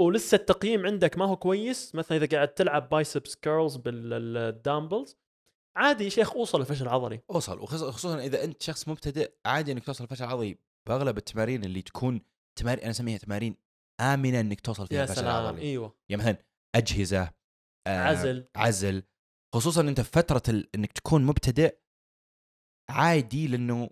ولسه 0.00 0.36
التقييم 0.36 0.86
عندك 0.86 1.18
ما 1.18 1.24
هو 1.24 1.36
كويس 1.36 1.94
مثلا 1.94 2.18
إذا 2.18 2.26
قاعد 2.36 2.48
تلعب 2.54 2.88
biceps 2.88 3.34
curls 3.36 3.76
بال 3.76 4.02
dumbbells 4.02 5.16
عادي 5.76 6.04
يا 6.04 6.08
شيخ 6.08 6.32
أوصل 6.32 6.60
لفشل 6.62 6.88
عضلي. 6.88 7.20
أوصل 7.30 7.60
وخص- 7.60 7.84
خصوصا 7.84 8.18
إذا 8.20 8.44
أنت 8.44 8.62
شخص 8.62 8.88
مبتدئ 8.88 9.32
عادي 9.46 9.72
إنك 9.72 9.84
توصل 9.84 10.04
الفشل 10.04 10.24
العضلي 10.24 10.58
بأغلب 10.88 11.16
التمارين 11.18 11.64
اللي 11.64 11.82
تكون 11.82 12.20
تمارين 12.58 12.82
أنا 12.82 12.90
أسميها 12.90 13.18
تمارين 13.18 13.56
آمنة 14.00 14.40
إنك 14.40 14.60
توصل 14.60 14.86
فيها 14.86 15.06
سلام 15.06 15.42
العضلي 15.42 15.62
إيوه. 15.62 15.94
يعني 16.08 16.22
مثلا 16.22 16.36
أجهزة 16.74 17.30
عزل. 17.86 18.48
عزل. 18.56 19.02
خصوصا 19.54 19.80
أنت 19.80 20.00
في 20.00 20.10
فترة 20.10 20.42
ال... 20.48 20.68
إنك 20.74 20.92
تكون 20.92 21.26
مبتدئ 21.26 21.78
عادي 22.90 23.46
لأنه 23.46 23.90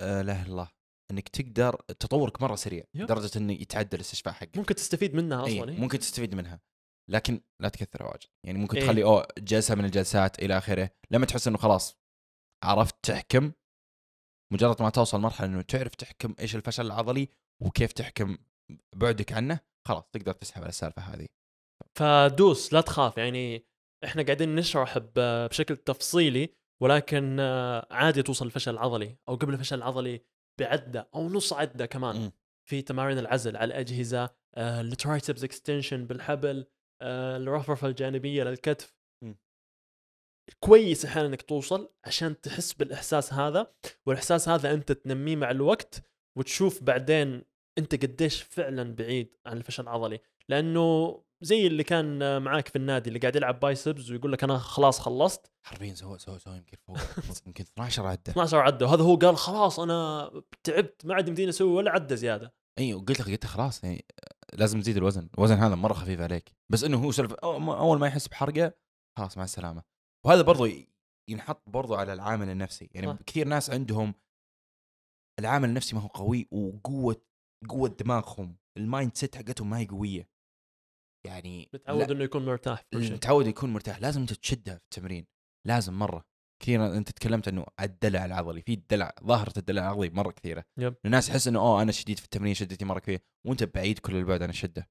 آه 0.00 0.22
لا 0.22 0.42
الله. 0.42 0.70
إنك 1.10 1.28
تقدر 1.28 1.76
تطورك 1.76 2.42
مرة 2.42 2.54
سريع 2.54 2.84
يب. 2.94 3.02
لدرجة 3.02 3.38
إنه 3.38 3.52
يتعدى 3.52 3.96
الاستشفاء 3.96 4.34
حقك. 4.34 4.58
ممكن 4.58 4.74
تستفيد 4.74 5.14
منها 5.14 5.46
إيه 5.46 5.58
أصلا 5.58 5.72
إيه؟ 5.72 5.80
ممكن 5.80 5.98
تستفيد 5.98 6.34
منها. 6.34 6.60
لكن 7.10 7.40
لا 7.62 7.68
تكثرها 7.68 8.06
واجد. 8.08 8.28
يعني 8.46 8.58
ممكن 8.58 8.76
إيه. 8.76 8.84
تخلي 8.84 9.04
أوه 9.04 9.28
جلسة 9.38 9.74
من 9.74 9.84
الجلسات 9.84 10.38
إلى 10.38 10.58
آخره 10.58 10.90
لما 11.10 11.26
تحس 11.26 11.48
إنه 11.48 11.58
خلاص 11.58 11.96
عرفت 12.64 12.96
تحكم. 13.02 13.52
مجرد 14.52 14.82
ما 14.82 14.90
توصل 14.90 15.20
مرحلة 15.20 15.46
إنه 15.46 15.62
تعرف 15.62 15.94
تحكم 15.94 16.34
إيش 16.40 16.56
الفشل 16.56 16.86
العضلي 16.86 17.28
وكيف 17.62 17.92
تحكم 17.92 18.38
بعدك 18.96 19.32
عنه 19.32 19.60
خلاص 19.88 20.04
تقدر 20.12 20.32
تسحب 20.32 20.62
على 20.62 20.68
السالفة 20.68 21.02
هذه. 21.02 21.26
فدوس 21.98 22.72
لا 22.72 22.80
تخاف 22.80 23.18
يعني 23.18 23.66
إحنا 24.04 24.22
قاعدين 24.22 24.54
نشرح 24.54 24.98
بشكل 25.16 25.76
تفصيلي 25.76 26.54
ولكن 26.82 27.36
آه، 27.40 27.86
عادي 27.90 28.22
توصل 28.22 28.46
الفشل 28.46 28.70
العضلي 28.70 29.16
أو 29.28 29.34
قبل 29.34 29.54
الفشل 29.54 29.76
العضلي 29.76 30.24
بعدة 30.60 31.08
أو 31.14 31.28
نص 31.28 31.52
عدة 31.52 31.86
كمان 31.86 32.16
مم. 32.16 32.32
في 32.68 32.82
تمارين 32.82 33.18
العزل 33.18 33.56
على 33.56 33.64
الأجهزة 33.64 34.30
آه، 34.54 34.80
ال 34.80 34.88
triceps 34.88 35.44
extension 35.44 36.06
بالحبل 36.06 36.66
آه، 37.02 37.36
الرفرفه 37.36 37.88
الجانبية 37.88 38.44
للكتف 38.44 38.96
مم. 39.24 39.38
كويس 40.60 41.04
أحيانا 41.04 41.28
إنك 41.28 41.42
توصل 41.42 41.94
عشان 42.04 42.40
تحس 42.40 42.72
بالإحساس 42.72 43.32
هذا 43.32 43.74
والإحساس 44.06 44.48
هذا 44.48 44.74
أنت 44.74 44.92
تنميه 44.92 45.36
مع 45.36 45.50
الوقت 45.50 46.02
وتشوف 46.38 46.82
بعدين 46.82 47.42
أنت 47.78 48.02
قديش 48.04 48.42
فعلا 48.42 48.94
بعيد 48.94 49.36
عن 49.46 49.56
الفشل 49.56 49.82
العضلي 49.82 50.20
لأنه 50.48 51.20
زي 51.44 51.66
اللي 51.66 51.84
كان 51.84 52.42
معاك 52.42 52.68
في 52.68 52.76
النادي 52.76 53.08
اللي 53.08 53.18
قاعد 53.18 53.36
يلعب 53.36 53.60
بايسبس 53.60 54.10
ويقول 54.10 54.32
لك 54.32 54.44
أنا 54.44 54.58
خلاص 54.58 55.00
خلصت. 55.00 55.50
حرفيا 55.66 55.94
سوى 55.94 56.18
سوى 56.18 56.38
سوى 56.38 56.56
يمكن 56.56 56.76
فوق. 56.86 56.96
يمكن 57.46 57.64
12 57.64 58.06
عدة. 58.06 58.22
12 58.28 58.58
عدة. 58.58 58.86
وهذا 58.86 59.02
هو 59.02 59.16
قال 59.16 59.36
خلاص 59.36 59.80
أنا 59.80 60.30
تعبت 60.64 61.06
ما 61.06 61.14
عاد 61.14 61.28
يمديني 61.28 61.48
أسوي 61.48 61.72
ولا 61.72 61.90
عدة 61.90 62.14
زيادة. 62.14 62.54
إي 62.78 62.94
وقلت 62.94 63.20
لك 63.20 63.30
قلت 63.30 63.46
خلاص 63.46 63.84
يعني 63.84 64.04
لازم 64.52 64.80
تزيد 64.80 64.96
الوزن. 64.96 65.28
الوزن 65.38 65.54
هذا 65.54 65.74
مرة 65.74 65.92
خفيف 65.92 66.20
عليك. 66.20 66.52
بس 66.72 66.84
إنه 66.84 67.04
هو 67.04 67.12
سلف 67.12 67.32
أول 67.32 67.98
ما 67.98 68.06
يحس 68.06 68.28
بحرقة 68.28 68.74
خلاص 69.18 69.38
مع 69.38 69.44
السلامة. 69.44 69.82
وهذا 70.26 70.42
برضو 70.42 70.68
ينحط 71.30 71.62
برضو 71.66 71.94
على 71.94 72.12
العامل 72.12 72.48
النفسي. 72.48 72.90
يعني 72.92 73.06
صح. 73.06 73.22
كثير 73.26 73.48
ناس 73.48 73.70
عندهم 73.70 74.14
العامل 75.38 75.68
النفسي 75.68 75.96
ما 75.96 76.02
هو 76.02 76.08
قوي 76.08 76.48
وقوه 76.50 77.22
قوة 77.68 77.88
دماغهم 77.88 78.56
ال 78.76 79.16
mindset 79.16 79.36
حقتهم 79.36 79.70
ما 79.70 79.78
هي 79.78 79.86
قوية. 79.86 80.33
يعني 81.26 81.70
متعود 81.74 82.10
إنه 82.10 82.24
يكون 82.24 82.44
مرتاح 82.44 82.80
في 82.80 82.86
كل 82.92 83.04
شيء. 83.04 83.12
متعود 83.12 83.46
يكون 83.46 83.72
مرتاح. 83.72 83.98
لازم 84.00 84.20
أنت 84.20 84.32
تشدها 84.32 84.74
في 84.74 84.84
التمرين. 84.84 85.26
لازم 85.66 85.98
مرة. 85.98 86.24
كثير 86.62 86.96
أنت 86.96 87.10
تكلمت 87.10 87.48
إنه 87.48 87.66
الدلع 87.80 88.24
العضلي 88.24 88.62
في 88.62 88.74
الدلع 88.74 89.14
ظاهرة 89.24 89.52
الدلع 89.56 89.82
العضلي 89.82 90.10
مرة 90.10 90.30
كثيرة. 90.30 90.64
yep. 90.78 90.94
الناس 91.06 91.28
يحس 91.28 91.48
إنه 91.48 91.58
أوه 91.60 91.82
أنا 91.82 91.92
شديد 91.92 92.18
في 92.18 92.24
التمرين 92.24 92.54
شدتي 92.54 92.84
مرة 92.84 92.98
كبيره 92.98 93.20
وأنت 93.46 93.64
بعيد 93.64 93.98
كل 93.98 94.16
البعد 94.16 94.42
عن 94.42 94.50
الشدة. 94.50 94.88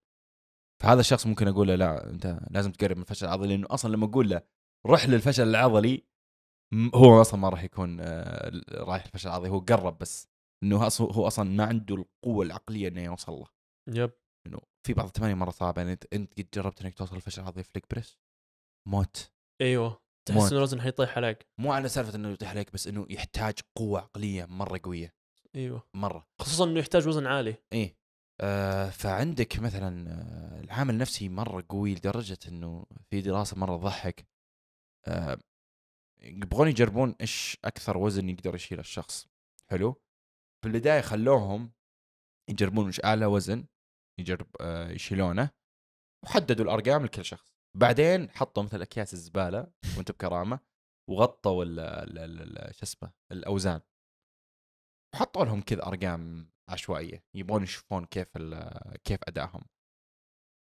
فهذا 0.84 1.00
الشخص 1.00 1.28
ممكن 1.28 1.48
أقول 1.48 1.68
له 1.68 1.76
لا 1.76 2.10
أنت 2.10 2.40
لازم 2.52 2.72
تقرب 2.72 2.96
من 2.96 3.02
الفشل 3.02 3.26
العضلي. 3.26 3.48
لأنه 3.48 3.68
أصلا 3.70 3.92
لما 3.92 4.06
أقول 4.06 4.30
له 4.30 4.42
روح 4.86 5.06
للفشل 5.10 5.48
العضلي 5.48 6.08
هو 6.96 7.22
أصلا 7.22 7.40
ما 7.40 7.50
راح 7.50 7.64
يكون 7.64 7.98
آه، 8.00 8.52
رايح 8.72 9.06
الفشل 9.06 9.30
العضلي. 9.30 9.50
هو 9.50 9.60
قرب 9.60 9.98
بس. 9.98 10.28
إنه 10.64 10.88
هو 11.02 11.28
أصلا 11.28 11.50
ما 11.50 11.66
عنده 11.66 11.96
القوة 11.96 12.46
العقلية 12.46 12.88
إنه 12.88 13.02
يوصل 13.02 13.32
له. 13.32 13.48
yep. 13.88 14.12
إنه 14.48 14.60
في 14.88 14.94
بعض 14.94 15.06
التمارين 15.06 15.38
مرة 15.38 15.52
صعبة 15.52 15.82
يعني 15.82 15.94
انت 16.14 16.34
قد 16.40 16.48
جربت 16.54 16.82
إنك 16.82 16.94
توصل 16.94 17.16
الفشل 17.16 17.42
العضلي 17.42 17.64
في 17.64 17.72
leg 17.76 17.84
press؟ 17.92 18.18
موت. 18.88 19.32
أيوه. 19.62 20.04
تحس. 20.28 20.38
إنه 20.38 20.58
الوزن 20.58 20.82
حيطيح 20.82 21.18
عليك. 21.18 21.48
مو 21.60 21.72
على 21.72 21.90
سالفة 21.90 22.16
إنه 22.16 22.30
يطيح 22.30 22.50
عليك 22.50 22.74
بس 22.74 22.88
إنه 22.88 23.08
يحتاج 23.10 23.54
قوة 23.76 24.00
عقلية 24.00 24.46
مرة 24.46 24.80
قوية. 24.84 25.16
أيوه. 25.56 25.88
مرة. 25.94 26.28
خصوصا 26.42 26.64
إنه 26.66 26.80
يحتاج 26.80 27.08
وزن 27.08 27.28
عالي. 27.28 27.56
إيه. 27.74 27.98
آه 28.42 28.90
فعندك 28.90 29.60
مثلا 29.60 30.10
آه 30.10 30.60
العامل 30.62 30.94
النفسي 30.94 31.30
مرة 31.30 31.66
قوي 31.70 31.96
لدرجة 31.96 32.40
إنه 32.48 32.86
في 33.10 33.22
دراسة 33.22 33.58
مرة 33.58 33.78
تضحك. 33.78 34.28
آه 35.08 35.38
يبغون 36.22 36.68
يجربون 36.68 37.16
إيش 37.22 37.58
أكثر 37.66 37.98
وزن 37.98 38.30
يقدر 38.30 38.56
يشيله 38.56 38.82
الشخص. 38.82 39.28
حلو؟ 39.72 40.02
في 40.62 40.68
البداية 40.68 41.02
خلوهم 41.02 41.72
يجربون 42.50 42.86
إيش 42.86 43.04
أعلى 43.04 43.26
وزن 43.26 43.66
يجرب 44.20 44.48
آه 44.62 44.90
يشيلونه 44.90 45.50
وحددوا 46.26 46.66
الأرقام 46.66 47.06
لكل 47.06 47.26
شخص. 47.26 47.54
بعدين 47.78 48.30
حطوا 48.30 48.64
مثل 48.64 48.82
أكياس 48.82 49.14
الزبالة 49.14 49.72
وانت 49.98 50.12
بكرامة 50.12 50.60
وغطوا 51.10 51.66
شو 52.72 52.84
اسمه 52.84 53.14
الأوزان. 53.32 53.82
وحطوا 55.16 55.46
لهم 55.46 55.62
كذا 55.62 55.88
أرقام 55.88 56.52
عشوائية 56.70 57.24
يبغون 57.36 57.64
يشوفون 57.64 58.06
كيف 58.06 58.28
كيف 59.04 59.20
أدائهم. 59.28 59.62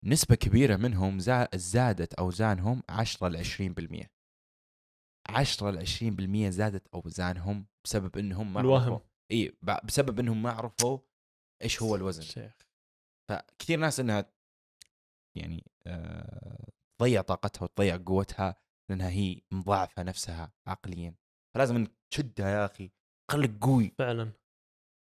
نسبة 0.05 0.35
كبيرة 0.35 0.75
منهم 0.75 1.19
زا- 1.19 1.49
زادت 1.55 2.13
أوزانهم 2.13 2.83
10 2.89 3.27
ل 3.29 3.37
20% 3.37 4.11
10 5.29 5.71
ل 5.71 5.77
20% 5.79 6.49
زادت 6.49 6.87
أوزانهم 6.87 7.67
بسبب 7.85 8.17
إنهم 8.17 8.53
ما 8.53 8.61
الوهم. 8.61 8.93
عرفوا. 8.93 9.07
إي 9.31 9.57
ب- 9.61 9.85
بسبب 9.85 10.19
إنهم 10.19 10.41
ما 10.41 10.51
عرفوا 10.51 10.99
إيش 11.63 11.81
هو 11.81 11.95
الوزن. 11.95 12.21
شيخ. 12.21 12.68
فكثير 13.29 13.79
ناس 13.79 13.99
إنها 13.99 14.31
يعني 15.37 15.63
آه، 15.87 16.67
تضيع 16.99 17.21
طاقتها 17.21 17.63
وتضيع 17.63 17.97
قوتها 18.05 18.55
لأنها 18.89 19.09
هي 19.09 19.41
مضاعفة 19.51 20.03
نفسها 20.03 20.53
عقليا. 20.67 21.15
فلازم 21.55 21.75
إنك 21.75 21.91
تشدها 22.13 22.49
يا 22.49 22.65
أخي 22.65 22.91
خليك 23.31 23.51
قوي. 23.61 23.93
فعلا. 23.97 24.31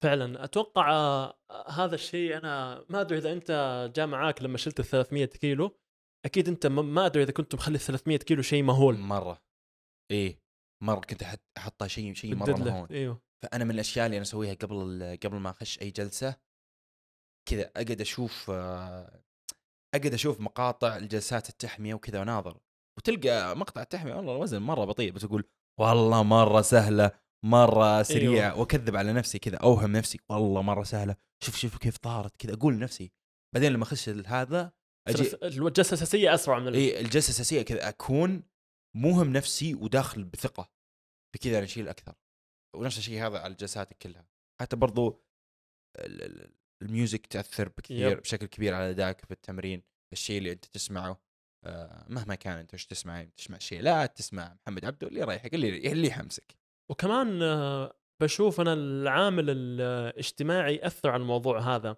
فعلا. 0.05 0.45
أتوقع 0.45 0.91
آه، 0.91 1.37
هذا 1.69 1.95
الشيء 1.95 2.37
أنا 2.37 2.85
ما 2.89 3.01
أدري 3.01 3.19
إذا 3.19 3.33
أنت 3.33 3.51
جاء 3.97 4.07
معاك 4.07 4.43
لما 4.43 4.59
شلت 4.59 4.81
ال 4.81 4.85
300 4.85 5.27
كيلو. 5.27 5.79
أكيد 6.25 6.49
أنت 6.49 6.67
ما 6.67 7.07
أدري 7.07 7.23
إذا 7.23 7.33
كنت 7.33 7.55
مخلي 7.55 7.75
ال 7.75 7.81
300 7.81 8.19
كيلو 8.19 8.43
شيء 8.43 8.63
مهول. 8.63 8.99
مرة. 8.99 9.43
إيه 10.11 10.43
مرة 10.83 11.01
كنت 11.01 11.23
أحطها 11.59 11.89
شيء 11.89 12.15
شيء 12.15 12.35
مرة 12.35 12.59
ليفت، 12.59 12.93
إيوه. 12.93 13.23
فأنا 13.43 13.65
من 13.65 13.71
الأشياء 13.71 14.07
اللي 14.07 14.17
أنا 14.17 14.23
أسويها 14.23 14.55
قبل 14.55 15.19
قبل 15.23 15.37
ما 15.37 15.51
أخش 15.51 15.83
أي 15.83 15.91
جلسة 15.91 16.37
كذا 17.49 17.71
أقعد 17.77 18.01
أشوف 18.01 18.51
أقعد 19.95 20.15
أشوف 20.15 20.41
مقاطع 20.41 20.97
الجلسات 20.97 21.49
التحمية 21.49 21.95
وكذا 21.95 22.21
وناظر 22.21 22.61
وتلقى 22.99 23.57
مقطع 23.57 23.83
التحمية 23.83 24.15
والله 24.15 24.37
الوزن 24.37 24.63
مرة 24.63 24.85
بطيء 24.85 25.13
بس 25.13 25.25
أقول 25.25 25.45
والله 25.81 26.23
مرة 26.23 26.61
سهلة 26.61 27.11
مرة 27.45 28.03
سريع 28.03 28.47
أيوة. 28.47 28.61
وأكذب 28.61 28.97
على 28.97 29.13
نفسي 29.13 29.39
كذا 29.39 29.57
أوهم 29.57 29.93
نفسي 29.93 30.21
والله 30.29 30.63
مرة 30.63 30.83
سهلة 30.83 31.17
شوف 31.45 31.57
شوف 31.57 31.79
كيف 31.79 31.97
طارت 31.97 32.37
كذا 32.37 32.55
أقول 32.55 32.75
لنفسي 32.75 33.13
بعدين 33.55 33.73
لما 33.73 33.83
أخش 33.83 34.09
هذا 34.09 34.73
أجي 35.09 35.37
الجلسة 35.43 35.89
الأساسية 35.89 36.35
أسرع 36.35 36.59
من. 36.59 36.75
إي 36.75 37.01
الجلسة 37.01 37.27
الأساسية 37.27 37.63
كذا 37.63 37.89
أكون 37.89 38.43
موهم 38.97 39.33
نفسي 39.33 39.75
وداخل 39.75 40.25
بثقة 40.25 40.71
بكذا 41.35 41.59
أنا 41.59 41.65
أشيل 41.65 41.89
أكثر 41.89 42.15
ونفس 42.77 42.99
الشيء 42.99 43.27
هذا 43.27 43.39
على 43.39 43.53
الجلسات 43.53 43.93
كلها 43.95 44.27
حتى 44.61 44.77
برضو 44.77 45.25
الميوزك 46.83 47.27
تأثر 47.27 47.69
بكثير 47.69 48.11
يب. 48.13 48.21
بشكل 48.21 48.47
كبير 48.47 48.75
على 48.75 48.91
أدائك 48.91 49.25
في 49.25 49.31
التمرين 49.31 49.83
الشيء 50.13 50.39
اللي 50.39 50.53
أنت 50.53 50.65
تسمعه 50.65 51.23
آه، 51.65 52.07
مهما 52.09 52.35
كان 52.35 52.59
أنت 52.59 52.75
وش 52.75 52.87
تسمع 52.87 53.25
تسمع 53.37 53.59
شيء 53.59 53.81
لا 53.83 54.07
تسمع 54.07 54.57
محمد 54.63 54.85
عبده 54.85 55.09
اللي 55.09 55.21
يريحك 55.21 55.55
اللي 55.55 55.93
اللي 55.93 56.09
يحمسك. 56.09 56.57
وكمان 56.91 57.43
آه، 57.43 57.97
بشوف 58.23 58.61
أنا 58.61 58.73
العامل 58.73 59.45
الاجتماعي 59.51 60.77
يأثر 60.77 61.11
على 61.11 61.21
الموضوع 61.21 61.61
هذا. 61.61 61.97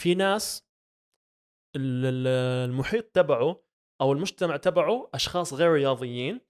في 0.00 0.14
ناس 0.14 0.62
ال- 1.76 2.06
ال- 2.06 2.70
المحيط 2.70 3.04
تبعه 3.04 3.62
أو 4.00 4.12
المجتمع 4.12 4.56
تبعه 4.56 5.10
أشخاص 5.14 5.52
غير 5.54 5.72
رياضيين 5.72 6.40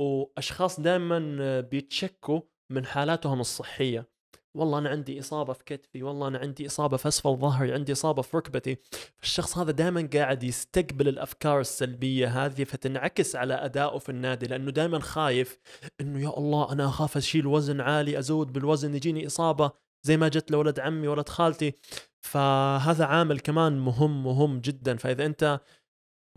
وأشخاص 0.00 0.80
دائما 0.80 1.60
بيتشكوا 1.60 2.40
من 2.72 2.86
حالاتهم 2.86 3.40
الصحية. 3.40 4.08
والله 4.56 4.78
أنا 4.78 4.88
عندي 4.88 5.20
إصابة 5.20 5.52
في 5.52 5.64
كتفي 5.64 6.02
والله 6.02 6.28
أنا 6.28 6.38
عندي 6.38 6.66
إصابة 6.66 6.96
في 6.96 7.08
أسفل 7.08 7.36
ظهري 7.36 7.72
عندي 7.72 7.92
إصابة 7.92 8.22
في 8.22 8.36
ركبتي. 8.36 8.76
الشخص 9.22 9.58
هذا 9.58 9.70
دائما 9.70 10.08
قاعد 10.14 10.42
يستقبل 10.42 11.08
الأفكار 11.08 11.60
السلبية 11.60 12.46
هذه 12.46 12.64
فتنعكس 12.64 13.36
على 13.36 13.54
أدائه 13.54 13.98
في 13.98 14.08
النادي 14.08 14.46
لأنه 14.46 14.70
دائما 14.70 14.98
خايف 15.00 15.58
إنه 16.00 16.20
يا 16.20 16.38
الله 16.38 16.72
أنا 16.72 16.86
أخاف 16.86 17.16
أشيل 17.16 17.46
وزن 17.46 17.80
عالي 17.80 18.18
أزود 18.18 18.52
بالوزن 18.52 18.94
يجيني 18.94 19.26
إصابة 19.26 19.70
زي 20.02 20.16
ما 20.16 20.28
جت 20.28 20.50
لولد 20.50 20.80
عمي 20.80 21.08
ولد 21.08 21.28
خالتي. 21.28 21.74
فهذا 22.20 23.04
عامل 23.04 23.40
كمان 23.40 23.78
مهم 23.78 24.24
مهم 24.24 24.60
جدا. 24.60 24.96
فإذا 24.96 25.26
أنت 25.26 25.60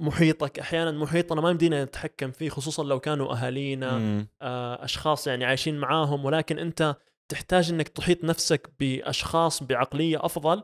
محيطك 0.02 0.60
أحيانا 0.60 0.92
محيطنا 0.92 1.42
ما 1.42 1.50
يمدينا 1.50 1.84
نتحكم 1.84 2.32
فيه 2.32 2.50
خصوصا 2.50 2.84
لو 2.84 3.00
كانوا 3.00 3.34
أهالينا. 3.34 3.98
آه، 4.42 4.84
أشخاص 4.84 5.28
يعني 5.28 5.46
عايشين 5.46 5.78
معاهم 5.78 6.26
ولكن 6.26 6.60
أنت 6.60 6.96
تحتاج 7.32 7.72
إنك 7.72 7.88
تحيط 7.88 8.24
نفسك 8.24 8.70
بأشخاص 8.80 9.64
بعقلية 9.64 10.26
أفضل 10.26 10.64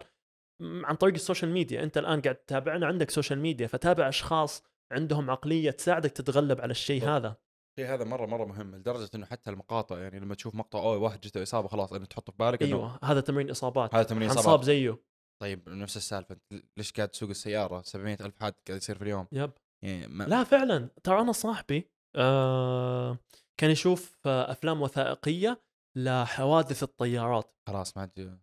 عن 0.61 0.95
طريق 0.95 1.13
ال 1.13 1.19
social 1.19 1.51
media. 1.51 1.83
أنت 1.83 1.97
الآن 1.97 2.21
قاعد 2.21 2.35
تتابعنا 2.35 2.87
عندك 2.87 3.09
social 3.09 3.39
media 3.39 3.67
فتابع 3.67 4.09
أشخاص 4.09 4.63
عندهم 4.91 5.31
عقلية 5.31 5.71
تساعدك 5.71 6.11
تتغلب 6.11 6.61
على 6.61 6.71
الشيء. 6.71 7.09
هذا. 7.09 7.35
الشيء 7.79 7.93
هذا 7.93 8.03
مرة 8.03 8.25
مرة 8.25 8.45
مهم 8.45 8.75
لدرجة 8.75 9.09
إنه 9.15 9.25
حتى 9.25 9.49
المقاطع 9.49 9.99
يعني 9.99 10.19
لما 10.19 10.35
تشوف 10.35 10.55
مقطع 10.55 10.79
أوه 10.79 10.97
واحد 10.97 11.21
جته 11.21 11.43
إصابة 11.43 11.67
خلاص 11.67 11.93
أنت 11.93 12.11
تحطه 12.11 12.31
في 12.31 12.37
بالك 12.37 12.63
إنه 12.63 12.75
أيوه 12.75 12.99
هذا 13.03 13.21
تمرين 13.21 13.49
إصابات. 13.49 13.95
هذا 13.95 14.03
تمرين 14.03 14.29
انصاب 14.29 14.39
إصابات. 14.43 14.65
زيه. 14.65 14.99
طيب 15.41 15.69
نفس 15.69 15.97
السالفة 15.97 16.37
ليش 16.77 16.91
قاعد 16.91 17.09
تسوق 17.09 17.29
السيارة؟ 17.29 17.81
700 17.81 18.17
ألف 18.21 18.39
حادث 18.39 18.55
قاعد 18.67 18.77
يصير 18.81 18.95
في 18.97 19.01
اليوم. 19.03 19.27
يب. 19.31 19.51
يعني 19.83 20.07
ما 20.07 20.23
لا 20.23 20.43
فعلا. 20.43 20.89
ترى 21.03 21.21
أنا 21.21 21.31
صاحبي 21.31 21.89
آه 22.15 23.17
كان 23.59 23.71
يشوف 23.71 24.17
آه، 24.25 24.51
أفلام 24.51 24.81
وثائقية 24.81 25.61
لحوادث 25.95 26.83
الطيارات. 26.83 27.55
خلاص 27.67 27.97
ما 27.97 28.01
عاد 28.01 28.39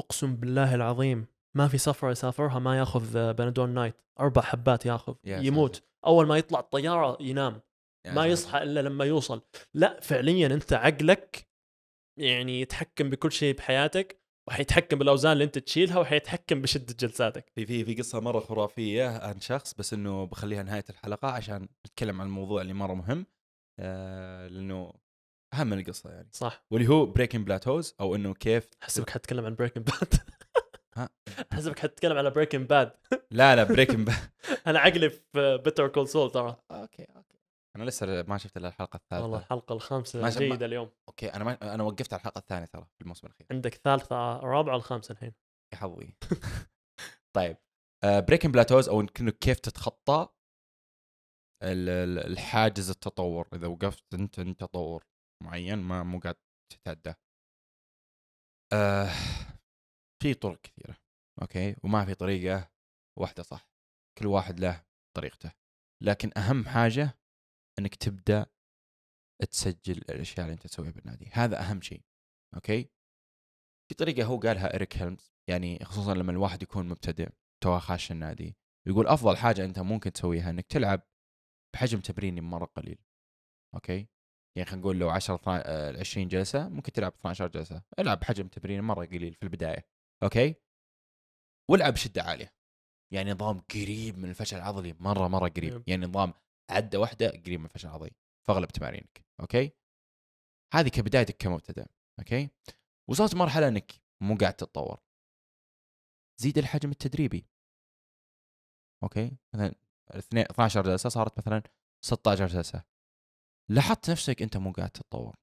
أقسم 0.00 0.36
بالله 0.36 0.74
العظيم 0.74 1.26
ما 1.56 1.68
في 1.68 1.78
سفره 1.78 2.10
يسافرها 2.10 2.58
ما 2.58 2.78
يأخذ 2.78 3.16
آه، 3.16 3.32
بنادول 3.32 3.70
نايت. 3.70 3.94
أربع 4.20 4.42
حبات 4.42 4.86
يأخذ 4.86 5.14
يا 5.24 5.38
يموت. 5.38 5.74
ساتر. 5.76 5.86
أول 6.06 6.26
ما 6.26 6.36
يطلع 6.38 6.60
الطيارة 6.60 7.16
ينام. 7.20 7.60
يا 8.06 8.12
ما. 8.12 8.26
يصحى 8.26 8.62
إلا 8.62 8.80
لما 8.80 9.04
يوصل. 9.04 9.42
لا 9.74 10.00
فعليا 10.00 10.46
أنت 10.46 10.72
عقلك 10.72 11.48
يعني 12.18 12.60
يتحكم 12.60 13.10
بكل 13.10 13.32
شيء 13.32 13.56
بحياتك 13.56 14.22
وحيتحكم 14.48 14.98
بالأوزان 14.98 15.32
اللي 15.32 15.44
أنت 15.44 15.58
تشيلها 15.58 15.98
وحيتحكم 15.98 16.62
بشدة 16.62 16.94
جلساتك. 17.00 17.50
في 17.54 17.66
في 17.66 17.84
في 17.84 17.94
قصة 17.94 18.20
مرة 18.20 18.40
خرافية 18.40 19.08
عن 19.18 19.40
شخص 19.40 19.74
بس 19.74 19.92
إنه 19.92 20.24
بخليها 20.26 20.62
نهاية 20.62 20.84
الحلقة 20.90 21.28
عشان 21.28 21.68
نتكلم 21.86 22.20
عن 22.20 22.26
الموضوع 22.26 22.62
اللي 22.62 22.72
مرة 22.72 22.94
مهم 22.94 23.26
آه 23.78 24.48
لأنه 24.48 24.92
أهم 25.54 25.66
من 25.66 25.78
القصة 25.78 26.10
يعني. 26.10 26.28
صح. 26.32 26.64
واللي 26.70 26.88
هو 26.88 27.06
breaking 27.06 27.46
plateaus 27.46 27.94
أو 28.00 28.14
إنه 28.14 28.34
كيف 28.34 28.70
حسبك 28.80 29.10
حتتكلم 29.10 29.44
عن 29.46 29.54
Breaking 29.54 29.86
Bad 29.86 30.14
ها؟ 30.96 31.08
حسبك 31.52 31.78
حتتكلم 31.78 32.16
على 32.18 32.30
Breaking 32.30 32.68
Bad 32.68 32.92
لا 33.30 33.56
لا 33.56 33.64
breaking 33.64 34.10
أنا 34.66 34.78
عقلي 34.78 35.10
في 35.10 35.58
Better 35.64 35.88
Call 35.88 36.08
Saul 36.08 36.30
ترى. 36.30 36.56
okay 36.70 37.04
okay. 37.16 37.38
أنا 37.76 37.84
لسه 37.84 38.22
ما 38.22 38.38
شفت 38.38 38.56
إلا 38.56 38.68
الحلقة 38.68 38.96
الثالثة. 38.96 39.22
والله 39.22 39.38
الحلقة 39.38 39.72
الخامسة 39.72 40.22
ما 40.22 40.30
جيدة 40.30 40.66
اليوم. 40.66 40.90
okay 41.08 41.28
أنا 41.34 41.44
ما 41.44 41.74
أنا 41.74 41.82
وقفت 41.82 42.12
على 42.12 42.20
الحلقة 42.20 42.38
الثانية 42.38 42.66
ترى 42.66 42.84
في 42.94 43.00
الموسم 43.02 43.26
الأخير. 43.26 43.46
عندك 43.50 43.74
ثالثة 43.74 44.36
رابعة 44.36 44.76
الخامسة 44.76 45.12
الحين. 45.12 45.32
يا 45.72 45.78
حظي. 45.78 46.14
طيب 47.36 47.56
breaking 48.04 48.52
plateaus 48.54 48.88
أو 48.88 49.00
إنه 49.00 49.30
كيف 49.30 49.60
تتخطى 49.60 50.28
ال- 51.62 51.88
ال- 51.88 52.32
الحاجز 52.32 52.90
التطور. 52.90 53.48
إذا 53.54 53.66
وقفت 53.66 54.04
أنت 54.14 54.38
عند 54.38 54.54
تطور. 54.56 55.04
معين 55.42 55.78
ما 55.78 56.02
مو 56.02 56.18
قاعد 56.18 56.36
تتعدى 56.72 57.14
آه 58.72 59.10
في 60.22 60.34
طرق 60.34 60.60
كثيرة 60.60 60.96
okay؟ 61.42 61.76
وما 61.84 62.04
في 62.04 62.14
طريقة 62.14 62.70
واحدة 63.18 63.42
صح 63.42 63.68
كل 64.18 64.26
واحد 64.26 64.60
له 64.60 64.84
طريقته. 65.16 65.52
لكن 66.02 66.30
أهم 66.36 66.64
حاجة 66.64 67.18
إنك 67.78 67.94
تبدأ 67.94 68.46
تسجل 69.50 69.98
الأشياء 69.98 70.40
اللي 70.40 70.52
أنت 70.52 70.66
تسويها 70.66 70.90
بالنادي. 70.90 71.30
هذا 71.32 71.60
أهم 71.60 71.80
شيء 71.80 72.02
okay؟ 72.54 72.90
في 73.88 73.94
طريقة 73.98 74.24
هو 74.24 74.38
قالها 74.38 74.74
Eric 74.74 74.96
Helms 74.96 75.32
يعني 75.50 75.84
خصوصا 75.84 76.14
لما 76.14 76.32
الواحد 76.32 76.62
يكون 76.62 76.88
مبتدئ 76.88 77.28
تو 77.62 77.78
خاش 77.78 78.12
النادي 78.12 78.56
يقول 78.86 79.06
أفضل 79.06 79.36
حاجة 79.36 79.64
أنت 79.64 79.78
ممكن 79.78 80.12
تسويها 80.12 80.50
إنك 80.50 80.66
تلعب 80.66 81.02
بحجم 81.74 82.00
تمريني 82.00 82.40
مرة 82.40 82.64
قليل 82.64 82.98
okay؟ 83.74 84.08
يعني 84.56 84.66
خلينا 84.70 84.82
نقول 84.82 84.98
لو 84.98 85.10
10 85.10 85.34
12 85.34 85.62
آه، 85.66 86.00
20 86.00 86.28
جلسة 86.28 86.68
ممكن 86.68 86.92
تلعب 86.92 87.12
12 87.12 87.46
جلسة. 87.48 87.82
العب 87.98 88.20
بحجم 88.20 88.48
تمريني 88.48 88.82
مرة 88.82 89.04
قليل 89.06 89.34
في 89.34 89.42
البداية. 89.42 89.86
okay؟ 90.22 90.54
والعب 91.70 91.92
بشده 91.92 92.22
عالية. 92.22 92.54
يعني 93.12 93.32
نظام 93.32 93.60
قريب 93.60 94.18
من 94.18 94.30
الفشل 94.30 94.56
العضلي 94.56 94.92
مرة 95.00 95.28
مرة 95.28 95.48
قريب. 95.48 95.72
yep. 95.72 95.84
يعني 95.86 96.06
نظام 96.06 96.34
عدة 96.70 97.00
واحدة 97.00 97.28
قريب 97.30 97.60
من 97.60 97.66
الفشل 97.66 97.88
العضلي 97.88 98.10
في 98.46 98.52
أغلب 98.52 98.68
تمارينك. 98.68 99.24
okay؟ 99.40 99.72
هذه 100.74 100.88
كبدايتك 100.88 101.36
كمبتدئ 101.36 101.84
okay؟ 102.18 102.48
وصلت 103.10 103.34
مرحلة 103.34 103.68
إنك 103.68 103.92
مو 104.20 104.36
قاعد 104.36 104.54
تتطور. 104.54 105.00
زيد 106.40 106.58
الحجم 106.58 106.90
التدريبي. 106.90 107.46
أوكي؟ 109.02 109.36
مثلا 109.54 109.74
اثنين- 110.10 110.44
12 110.50 110.82
جلسة 110.82 111.08
صارت 111.08 111.38
مثلا 111.38 111.62
16 112.04 112.46
جلسة. 112.46 112.84
لاحظت 113.70 114.10
نفسك 114.10 114.42
أنت 114.42 114.56
مو 114.56 114.72
قاعد 114.72 114.90
تتطور. 114.90 115.36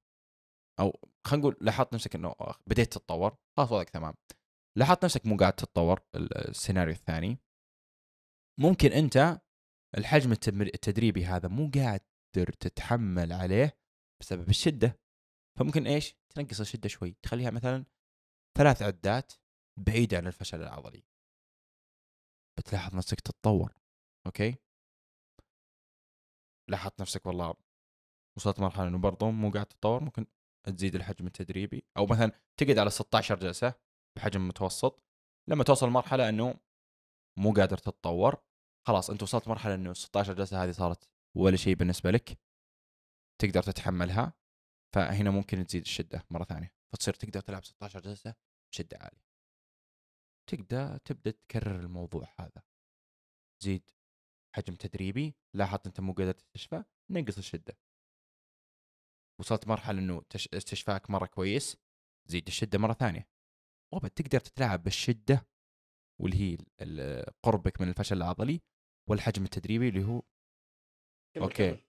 أو 0.80 1.00
خلينا 1.28 1.44
نقول 1.48 1.58
لاحظت 1.62 1.94
نفسك 1.94 2.16
إنه 2.16 2.36
بديت 2.68 2.94
تتطور. 2.94 3.38
خلاص 3.58 3.72
وضعك 3.72 3.90
تمام. 3.90 4.14
لاحظت 4.78 5.06
نفسك 5.06 5.26
مو 5.26 5.38
قاعد 5.38 5.54
تتطور 5.54 6.02
ال- 6.16 6.50
السيناريو 6.50 6.94
الثاني. 6.94 7.40
ممكن 8.60 8.92
أنت 8.92 9.42
الحجم 9.98 10.32
التدريبي 10.62 11.26
هذا 11.26 11.48
مو 11.48 11.72
قاعد 11.76 12.02
تقدر 12.36 12.54
تتحمل 12.54 13.34
عليه 13.34 13.80
بسبب 14.22 14.50
الشدة. 14.50 15.00
فممكن 15.60 15.88
إيش؟ 15.88 16.16
تنقص 16.36 16.60
الشدة 16.60 16.90
شوي. 16.90 17.16
تخليها 17.24 17.52
مثلا 17.52 17.86
ثلاث 18.58 18.82
عدات 18.82 19.34
بعيدة 19.80 20.18
عن 20.18 20.28
الفشل 20.28 20.62
العضلي. 20.62 21.04
بتلاحظ 22.58 22.96
نفسك 22.96 23.20
تتطور. 23.20 23.74
أوكي؟ 24.26 24.56
لاحظت 26.70 27.02
نفسك 27.02 27.26
والله 27.26 27.54
وصلت 28.40 28.60
مرحله 28.60 28.88
إنه 28.88 28.98
برضه 28.98 29.32
مو 29.32 29.52
قاعد 29.52 29.66
تتطور 29.66 30.04
ممكن 30.04 30.26
تزيد 30.64 30.96
الحجم 30.96 31.28
التدريبي. 31.28 31.84
أو 31.98 32.06
مثلا 32.06 32.32
تقعد 32.58 32.78
على 32.78 32.90
16 32.90 33.40
جلسة 33.40 33.74
بحجم 34.16 34.48
متوسط. 34.48 35.04
لما 35.50 35.64
توصل 35.64 35.90
مرحله 35.90 36.30
إنه 36.30 36.60
مو 37.38 37.54
قادر 37.54 37.78
تتطور 37.78 38.44
خلاص 38.88 39.10
أنت 39.10 39.24
وصلت 39.24 39.48
مرحله 39.48 39.76
إنه 39.76 39.94
16 39.94 40.34
جلسة 40.34 40.64
هذه 40.64 40.72
صارت 40.72 41.10
ولا 41.38 41.56
شيء 41.56 41.76
بالنسبة 41.76 42.12
لك 42.12 42.40
تقدر 43.42 43.64
تتحملها. 43.64 44.34
فهنا 44.96 45.30
ممكن 45.30 45.66
تزيد 45.66 45.82
الشدة 45.82 46.26
مرة 46.30 46.44
ثانية. 46.44 46.74
فتصير 46.94 47.14
تقدر 47.14 47.42
تلعب 47.42 47.66
16 47.66 48.00
جلسة 48.00 48.36
بشدة 48.72 48.98
عالية. 49.02 49.26
تقدر 50.50 50.98
تبدأ 50.98 51.32
تكرر 51.32 51.80
الموضوع 51.80 52.34
هذا. 52.40 52.64
زيد 53.64 53.90
حجم 54.56 54.76
تدريبي 54.76 55.36
لاحظت 55.54 55.86
أنت 55.88 56.00
مو 56.00 56.14
قادر 56.14 56.32
تستشفى 56.32 56.84
نقص 57.10 57.38
الشدة. 57.38 57.78
وصلت 59.40 59.68
مرحلة 59.68 60.00
إنه 60.00 60.22
تش- 60.30 60.50
استشفاك 60.54 61.10
مرة 61.10 61.26
كويس 61.26 61.78
زيد 62.30 62.48
الشدة 62.48 62.80
مرة 62.80 62.94
ثانية. 62.94 63.28
وبد 63.94 64.10
تقدر 64.10 64.40
تتلاعب 64.40 64.84
بالشدة 64.84 65.48
واللي 66.22 66.38
هي 66.54 66.58
قربك 67.44 67.82
من 67.82 67.90
الفشل 67.90 68.18
العضلي 68.18 68.62
والحجم 69.10 69.44
التدريبي 69.44 69.90
اللي 69.90 70.04
هو 70.04 70.22
أوكي. 71.38 71.86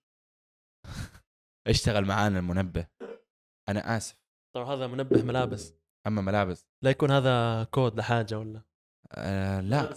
اشتغل 1.71 2.05
معانا 2.05 2.39
المنبه. 2.39 2.87
أنا 3.69 3.97
آسف. 3.97 4.21
ترى 4.55 4.65
هذا 4.65 4.87
منبه 4.87 5.23
ملابس. 5.23 5.75
أما 6.07 6.23
ملابس. 6.23 6.67
لا 6.85 6.91
يكون 6.91 7.11
هذا 7.11 7.65
كود 7.65 7.97
لحاجة 7.99 8.39
ولا؟ 8.39 8.63
آه 9.13 9.61
لا؟ 9.61 9.95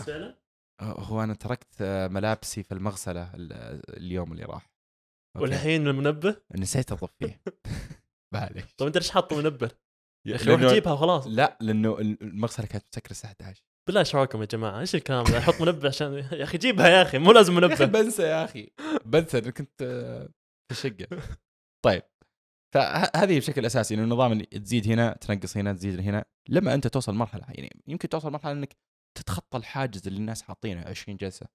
هو 0.81 1.23
أنا 1.23 1.33
تركت 1.33 1.81
ملابسي 2.11 2.63
في 2.63 2.73
المغسلة 2.73 3.33
ال- 3.35 3.53
اليوم 3.97 4.31
اللي 4.31 4.43
راح. 4.43 4.72
والحين 5.37 5.87
المنبه؟ 5.87 6.41
نسيت 6.55 6.91
اطفيه 6.91 7.41
معليش 8.33 8.73
طيب 8.77 8.87
أنت 8.87 8.97
ليش 8.97 9.11
حاط 9.11 9.33
منبه؟ 9.33 9.71
يا 10.27 10.35
أخي 10.35 10.49
روح 10.49 10.73
جيبها 10.73 10.93
وخلاص. 10.93 11.27
لا 11.27 11.57
لأنه 11.61 11.99
المغسله 11.99 12.65
كانت 12.65 12.85
مسكرة 12.93 13.11
الساعة 13.11 13.31
11 13.31 13.63
بالله 13.87 13.99
إيش 13.99 14.15
رايكم 14.15 14.41
يا 14.41 14.45
جماعة؟ 14.45 14.79
إيش 14.79 14.95
الكلام 14.95 15.23
ده؟ 15.23 15.37
أحط 15.37 15.61
منبه 15.61 15.87
عشان 15.87 16.13
يا 16.13 16.43
أخي 16.43 16.57
جيبها 16.57 16.87
يا 16.87 17.01
أخي 17.01 17.17
مو 17.17 17.31
لازم 17.31 17.59
يا 17.59 17.73
أخي 17.73 17.85
منبه. 17.85 18.01
بنسى 18.01 18.23
يا 18.23 18.45
أخي. 18.45 18.71
بنسى 19.05 19.37
اني 19.37 19.51
كنت 19.51 19.81
آه، 19.81 20.29
في 20.71 20.71
الشقة. 20.71 21.07
طيب 21.85 22.03
فهذه 22.73 23.37
بشكل 23.39 23.65
أساسي 23.65 23.93
إنه 23.95 24.03
النظام 24.03 24.31
اللي 24.31 24.45
تزيد 24.45 24.87
هنا 24.87 25.17
تنقص 25.21 25.57
هنا 25.57 25.73
تزيد 25.73 25.99
هنا 25.99 26.25
لما 26.49 26.73
أنت 26.73 26.87
توصل 26.87 27.13
مرحلة 27.15 27.45
يعني 27.49 27.81
يمكن 27.87 28.09
توصل 28.09 28.31
مرحلة 28.31 28.51
إنك 28.51 28.75
تتخطى 29.17 29.57
الحاجز 29.57 30.07
اللي 30.07 30.19
الناس 30.19 30.41
حاطينه 30.41 30.81
20 30.81 31.17
جلسة. 31.17 31.47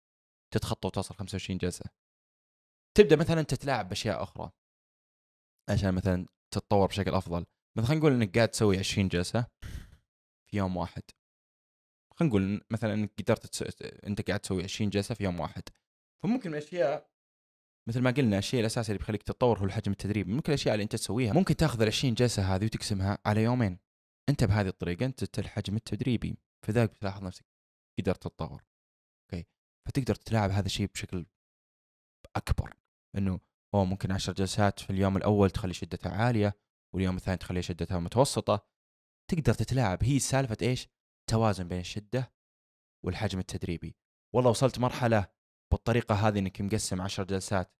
تتخطى 0.55 0.89
وتوصل 0.89 1.15
25 1.15 1.59
جلسة. 1.59 1.85
تبدأ 2.99 3.17
مثلا 3.17 3.43
تتلاعب 3.43 3.89
بأشياء 3.89 4.23
أخرى. 4.23 4.51
عشان 5.71 5.95
مثلا 5.95 6.27
تتطور 6.55 6.87
بشكل 6.87 7.15
أفضل. 7.15 7.45
مثلا 7.77 7.89
خلينا 7.89 8.01
نقول 8.01 8.13
إنك 8.13 8.37
قاعد 8.37 8.49
تسوي 8.49 8.79
20 8.79 9.09
جلسة 9.09 9.47
في 10.51 10.57
يوم 10.57 10.77
واحد. 10.77 11.03
خلينا 12.15 12.31
نقول 12.31 12.65
مثلا 12.71 12.95
إنك 12.95 13.13
قدرت 13.19 13.47
تس... 13.47 13.83
أنت 13.83 14.29
قاعد 14.29 14.41
تسوي 14.41 14.63
20 14.63 14.91
جلسة 14.91 15.15
في 15.15 15.25
يوم 15.25 15.41
واحد. 15.41 15.63
فممكن 16.23 16.51
الأشياء 16.51 17.11
مثل 17.89 18.01
ما 18.01 18.11
قلنا 18.11 18.39
الشيء 18.39 18.61
الأساسي 18.61 18.93
اللي 18.93 18.99
بيخليك 18.99 19.23
تتطور 19.23 19.59
هو 19.59 19.65
الحجم 19.65 19.93
التدريبي 19.93 20.33
ممكن 20.33 20.53
الأشياء 20.53 20.75
اللي 20.75 20.83
أنت 20.85 20.97
تسويها 20.97 21.33
ممكن 21.33 21.57
تأخذ 21.57 21.83
ال 21.83 21.89
20 21.89 22.15
جلسة 22.15 22.55
هذه 22.55 22.65
وتقسمها 22.65 23.19
على 23.27 23.43
يومين. 23.43 23.79
أنت 24.29 24.45
بهذه 24.45 24.69
الطريقة 24.69 25.07
أنت 25.07 25.39
الحجم 25.39 25.77
التدريبي. 25.77 26.37
فذلك 26.67 26.91
بتلاحظ 26.91 27.25
نفسك 27.25 27.45
قدرت 27.99 28.23
تتطور. 28.23 28.65
أوكي؟ 29.25 29.47
فتقدر 29.87 30.15
تلعب 30.15 30.51
هذا 30.51 30.67
الشيء 30.67 30.87
بشكل 30.87 31.27
أكبر. 32.37 32.75
إنه 33.17 33.41
أوه 33.75 33.85
ممكن 33.85 34.13
10 34.13 34.33
جلسات 34.33 34.81
في 34.81 34.91
اليوم 34.91 35.17
الأول 35.17 35.51
تخلي 35.51 35.75
شدتها 35.75 36.13
عالية 36.13 36.59
واليوم 36.95 37.17
الثاني 37.17 37.37
تخلي 37.37 37.63
شدتها 37.63 37.99
متوسطة. 37.99 38.67
تقدر 39.31 39.55
تتلاعب. 39.55 40.05
هي 40.05 40.19
سالفة 40.19 40.57
إيش؟ 40.63 40.89
توازن 41.31 41.69
بين 41.69 41.81
الشدة 41.81 42.33
والحجم 43.05 43.39
التدريبي. 43.39 43.97
والله 44.35 44.51
وصلت 44.51 44.79
مرحلة 44.79 45.29
بالطريقة 45.73 46.15
هذه 46.15 46.39
إنك 46.39 46.61
مقسم 46.61 47.01
10 47.01 47.25
جلسات 47.25 47.75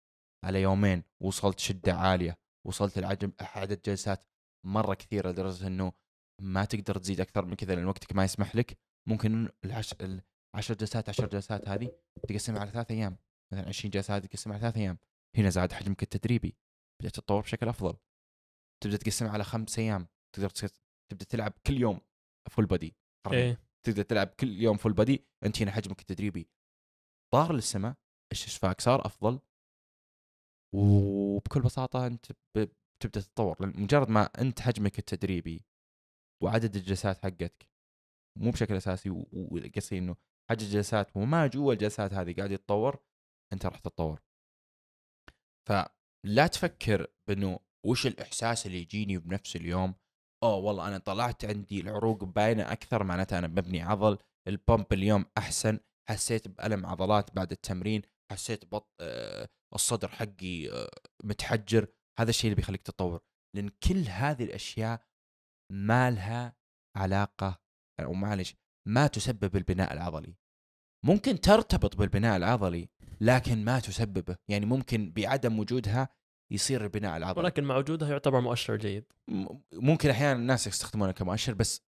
على 0.45 0.63
يومين 0.63 1.03
وصلت 1.23 1.59
شدة 1.59 1.95
عالية 1.95 2.39
وصلت 2.67 2.99
العجم 2.99 3.33
عدد 3.41 3.83
جلسات 3.83 4.27
مرة 4.67 4.95
كثيرة 4.95 5.31
لدرجة 5.31 5.67
إنه 5.67 5.93
ما 6.41 6.65
تقدر 6.65 6.99
تزيد 6.99 7.21
أكثر 7.21 7.45
من 7.45 7.55
كذا 7.55 7.75
لأن 7.75 7.87
وقتك 7.87 8.17
ما 8.17 8.25
يسمح 8.25 8.57
لك. 8.57 8.79
ممكن 9.09 9.49
العش... 9.65 9.95
العشر 10.55 10.75
جلسات 10.75 11.09
10 11.09 11.27
جلسات 11.27 11.69
هذه 11.69 11.93
تقسمها 12.29 12.61
على 12.61 12.71
ثلاث 12.71 12.91
أيام. 12.91 13.19
مثلا 13.53 13.69
20 13.69 13.91
جلسة 13.91 14.17
هذه 14.17 14.27
تقسمها 14.27 14.55
على 14.57 14.63
ثلاث 14.63 14.77
أيام. 14.77 14.99
هنا 15.37 15.51
زاد 15.51 15.73
حجمك 15.73 16.03
التدريبي. 16.03 16.57
بدأت 17.01 17.15
تتطور 17.15 17.41
بشكل 17.41 17.69
أفضل. 17.69 17.97
تبدأ 18.85 18.97
تقسمها 18.97 19.31
على 19.31 19.45
خمس 19.45 19.79
أيام. 19.79 20.09
تقدر 20.37 20.49
تبدأ 21.11 21.25
تلعب 21.25 21.53
كل 21.67 21.77
يوم 21.77 22.01
full 22.51 22.67
body 22.67 22.97
إيه. 23.33 23.61
تقدر 23.87 24.03
تلعب 24.03 24.27
كل 24.27 24.49
يوم 24.49 24.77
full 24.77 24.93
body 24.93 25.27
أنت 25.45 25.63
هنا 25.63 25.71
حجمك 25.71 26.01
التدريبي. 26.01 26.51
طار 27.35 27.53
للسماء. 27.53 27.95
استشفاك 28.33 28.81
صار 28.81 29.07
أفضل. 29.07 29.41
وبكل 30.75 31.61
بساطة 31.63 32.07
أنت 32.07 32.33
ب- 32.33 32.69
بتبدا 32.99 33.21
تتطور. 33.21 33.57
مجرد 33.61 34.09
ما 34.09 34.23
أنت 34.23 34.61
حجمك 34.61 34.99
التدريبي 34.99 35.65
وعدد 36.43 36.77
الجلسات 36.77 37.19
حقتك 37.19 37.71
مو 38.39 38.51
بشكل 38.51 38.75
أساسي 38.77 39.11
و- 39.11 39.27
وقصدي 39.33 39.99
إنه 39.99 40.17
حجم 40.51 40.67
الجلسات 40.67 41.17
وما 41.17 41.47
جوا 41.47 41.73
الجلسات 41.73 42.13
هذه 42.13 42.35
قاعد 42.37 42.51
يتطور 42.51 42.99
أنت 43.53 43.67
راح 43.67 43.79
تتطور. 43.79 44.23
فلا 45.69 46.47
تفكر 46.47 47.07
بأنه 47.29 47.61
وش 47.87 48.07
الإحساس 48.07 48.67
اللي 48.67 48.79
يجيني 48.79 49.19
بنفس 49.19 49.57
اليوم؟ 49.57 49.95
أوه 50.43 50.57
والله 50.57 50.89
أنا 50.89 50.99
طلعت 50.99 51.45
عندي 51.45 51.81
العروق 51.81 52.25
باينة 52.25 52.73
أكثر 52.73 53.05
معناته 53.05 53.39
أنا 53.39 53.47
ببني 53.47 53.83
عضل 53.83 54.19
البامب 54.49 54.93
اليوم 54.93 55.25
أحسن 55.39 55.81
حسيت 56.09 56.49
بألم 56.49 56.87
عضلات 56.87 57.35
بعد 57.37 57.53
التمرين 57.53 58.03
حسيت 58.33 58.65
بط 58.65 58.95
آه، 59.01 59.49
الصدر 59.75 60.09
حقي 60.09 60.71
آه، 60.71 60.91
متحجر. 61.25 61.87
هذا 62.21 62.31
الشيء 62.31 62.45
اللي 62.45 62.57
بيخليك 62.57 62.83
تتطور. 62.83 63.21
لأن 63.57 63.69
كل 63.69 64.05
هذه 64.09 64.45
الأشياء 64.45 65.07
ما 65.73 66.11
لها 66.11 66.57
علاقة 66.97 67.61
أو 68.01 68.13
معلش 68.13 68.55
ما 68.89 69.07
تسبب 69.07 69.57
البناء 69.57 69.93
العضلي. 69.93 70.35
ممكن 71.05 71.41
ترتبط 71.41 71.97
بالبناء 71.97 72.37
العضلي 72.37 72.89
لكن 73.21 73.65
ما 73.65 73.81
تسببه. 73.81 74.37
يعني 74.49 74.67
ممكن 74.67 75.13
بعدم 75.13 75.59
وجودها 75.59 76.09
يصير 76.53 76.85
البناء 76.85 77.17
العضلي. 77.17 77.45
ولكن 77.45 77.65
مع 77.65 77.77
وجودها 77.77 78.11
يعتبر 78.11 78.41
مؤشر 78.41 78.77
جيد. 78.77 79.13
ممكن 79.73 80.11
أحيانا 80.11 80.41
الناس 80.41 80.67
يستخدمونها 80.67 81.13
كمؤشر 81.13 81.55
بس 81.55 81.83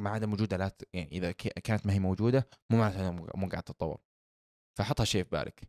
مع 0.00 0.10
عدم 0.12 0.32
وجودها 0.32 0.58
لا 0.58 0.76
يعني 0.92 1.08
إذا 1.12 1.32
كانت 1.32 1.86
ما 1.86 1.92
هي 1.92 1.98
موجودة 1.98 2.48
مو 2.70 2.78
معناته 2.78 3.10
مو 3.10 3.48
قاعد 3.48 3.62
تتطور. 3.62 4.00
فحطها 4.78 5.04
شيء 5.04 5.24
في 5.24 5.30
بالك. 5.30 5.68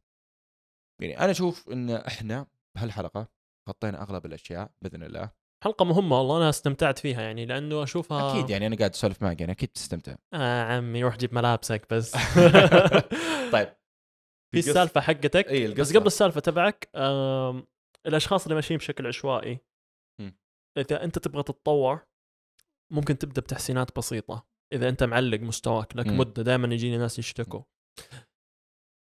يعني 1.02 1.20
أنا 1.20 1.32
أشوف 1.32 1.70
إن 1.70 1.90
إحنا 1.90 2.48
بهالحلقة 2.76 3.28
غطينا 3.70 4.02
أغلب 4.02 4.26
الأشياء 4.26 4.72
بإذن 4.82 5.04
الله. 5.04 5.45
حلقة 5.64 5.86
مهمة 5.86 6.18
والله 6.18 6.38
أنا 6.38 6.50
استمتعت 6.50 7.00
فيها 7.00 7.22
يعني 7.22 7.46
لأنه 7.46 7.84
أشوفها 7.84 8.32
أكيد 8.32 8.50
يعني 8.50 8.68
أنا 8.68 8.76
قاعد 8.76 8.90
أسولف 8.92 9.22
معك 9.24 9.40
يعني 9.40 9.52
أكيد 9.52 9.70
تستمتع. 9.70 10.16
آه 10.34 10.64
عمي 10.64 11.04
روح 11.04 11.18
جيب 11.18 11.34
ملابسك 11.34 11.94
بس. 11.94 12.12
طيب. 13.54 13.76
في 14.52 14.60
السالفة 14.60 15.02
حقتك؟ 15.02 15.48
إي 15.48 15.68
بس 15.74 15.98
قبل 15.98 16.06
السالفة 16.06 16.40
تبعك 16.40 16.90
الأشخاص 18.06 18.44
اللي 18.44 18.56
ماشيين 18.56 18.78
بشكل 18.78 19.08
عشوائي 19.08 19.60
مم. 20.22 20.38
إذا 20.78 21.04
أنت 21.04 21.20
تبغى 21.20 21.44
تتطور 21.44 22.06
ممكن 22.92 23.18
تبدأ 23.18 23.42
بتحسينات 23.42 23.98
بسيطة. 23.98 24.48
إذا 24.74 24.90
أنت 24.90 25.04
معلق 25.04 25.40
مستواك 25.40 25.96
لك 25.96 26.08
مم. 26.08 26.18
مدة 26.18 26.44
دائما 26.44 26.74
يجيني 26.74 26.98
ناس 26.98 27.20
يشتكوا. 27.20 27.62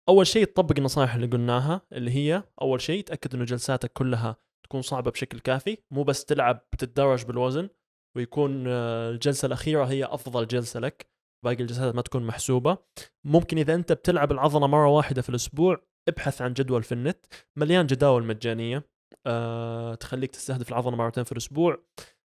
أول 0.09 0.27
شيء 0.27 0.45
تطبق 0.45 0.75
النصائح 0.77 1.15
اللي 1.15 1.27
قلناها 1.27 1.81
اللي 1.93 2.11
هي 2.11 2.43
أول 2.61 2.81
شيء 2.81 3.03
تأكد 3.03 3.35
إنه 3.35 3.45
جلساتك 3.45 3.93
كلها 3.93 4.37
تكون 4.65 4.81
صعبة 4.81 5.11
بشكل 5.11 5.39
كافي 5.39 5.77
مو 5.91 6.03
بس 6.03 6.25
تلعب 6.25 6.61
بتتدرج 6.73 7.25
بالوزن 7.25 7.69
ويكون 8.15 8.63
آه، 8.67 9.11
الجلسة 9.11 9.45
الأخيرة 9.45 9.85
هي 9.85 10.05
أفضل 10.05 10.47
جلسة 10.47 10.79
لك 10.79 11.07
باقي 11.45 11.61
الجلسات 11.61 11.95
ما 11.95 12.01
تكون 12.01 12.23
محسوبة. 12.27 12.77
ممكن 13.25 13.57
إذا 13.57 13.75
أنت 13.75 13.91
بتلعب 13.91 14.31
العضلة 14.31 14.67
مرة 14.67 14.87
واحدة 14.87 15.21
في 15.21 15.29
الأسبوع 15.29 15.81
ابحث 16.07 16.41
عن 16.41 16.53
جدول 16.53 16.83
في 16.83 16.91
النت 16.91 17.25
مليان 17.55 17.87
جداول 17.87 18.23
مجانية 18.23 18.83
أه 19.27 19.95
تخليك 19.95 20.31
تستهدف 20.31 20.69
العضلة 20.69 20.95
مرتين 20.95 21.23
في 21.23 21.31
الأسبوع. 21.31 21.83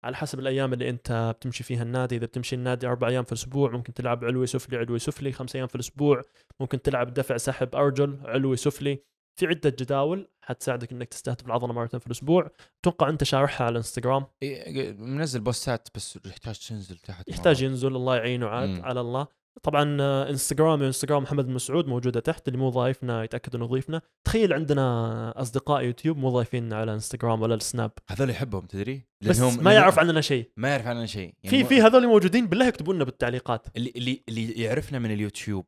على 0.04 0.16
حسب 0.16 0.38
الأيام 0.38 0.72
اللي 0.72 0.90
أنت 0.90 1.34
بتمشي 1.36 1.64
فيها 1.64 1.82
النادي 1.82 2.16
إذا 2.16 2.26
بتمشي 2.26 2.56
النادي 2.56 2.86
أربع 2.86 3.08
أيام 3.08 3.24
في 3.24 3.32
الأسبوع 3.32 3.70
ممكن 3.70 3.94
تلعب 3.94 4.24
علوي 4.24 4.46
سفلي 4.46 4.76
علوي 4.78 4.98
سفلي 4.98 5.32
خمس 5.32 5.56
أيام 5.56 5.66
في 5.66 5.74
الأسبوع. 5.74 6.22
ممكن 6.60 6.82
تلعب 6.82 7.14
دفع 7.14 7.36
سحب 7.36 7.74
أرجل 7.74 8.18
علوي 8.24 8.56
سفلي. 8.56 9.02
في 9.36 9.46
عدة 9.46 9.70
جداول 9.70 10.28
حتساعدك 10.42 10.92
إنك 10.92 11.08
تستهدف 11.08 11.46
العضلة 11.46 11.72
مرتين 11.72 12.00
في 12.00 12.06
الأسبوع. 12.06 12.50
أتوقع 12.80 13.08
أنت 13.08 13.24
شارحها 13.24 13.64
على 13.64 13.72
الإنستغرام. 13.72 14.26
إيه، 14.42 14.92
منزل 14.92 15.40
بوستات 15.40 15.88
بس 15.94 16.18
يحتاج 16.26 16.58
تنزل 16.58 16.96
تحت 16.96 17.28
يحتاج 17.28 17.64
مرة. 17.64 17.70
ينزل 17.70 17.96
الله 17.96 18.16
يعينه 18.16 18.46
عاد 18.46 18.68
مم. 18.68 18.82
على 18.84 19.00
الله. 19.00 19.26
طبعا 19.62 19.96
آه، 20.00 20.30
انستغرامي 20.30 20.84
وانستغرام 20.84 21.22
محمد 21.22 21.48
المسعود 21.48 21.86
موجودة 21.86 22.20
تحت 22.20 22.48
اللي 22.48 22.58
مو 22.58 22.70
ضايفنا 22.70 23.24
يتأكد 23.24 23.54
إنه 23.54 23.66
ضيفنا. 23.66 24.02
تخيل 24.26 24.52
عندنا 24.52 25.40
أصدقاء 25.40 25.82
يوتيوب 25.84 26.16
مو 26.16 26.30
ضايفيننا 26.30 26.76
على 26.76 26.94
إنستغرام 26.94 27.42
ولا 27.42 27.54
السناب. 27.54 27.90
هذول 28.08 28.30
يحبهم 28.30 28.66
تدري؟ 28.66 29.06
بس 29.24 29.40
لأنهم- 29.40 29.60
ما 29.62 29.72
يعرف 29.72 29.98
عننا 29.98 30.20
شيء. 30.20 30.50
ما 30.56 30.68
يعرف 30.68 30.86
عننا 30.86 31.06
شيء. 31.06 31.34
يعني 31.42 31.58
في 31.58 31.64
في 31.64 31.82
هذول 31.82 32.06
موجودين 32.06 32.46
بالله 32.46 32.66
يكتبوا 32.66 32.94
لنا 32.94 33.04
بالتعليقات. 33.04 33.66
اللي 33.76 33.92
اللي 33.96 34.22
اللي 34.28 34.52
يعرفنا 34.52 34.98
من 34.98 35.10
اليوتيوب 35.10 35.66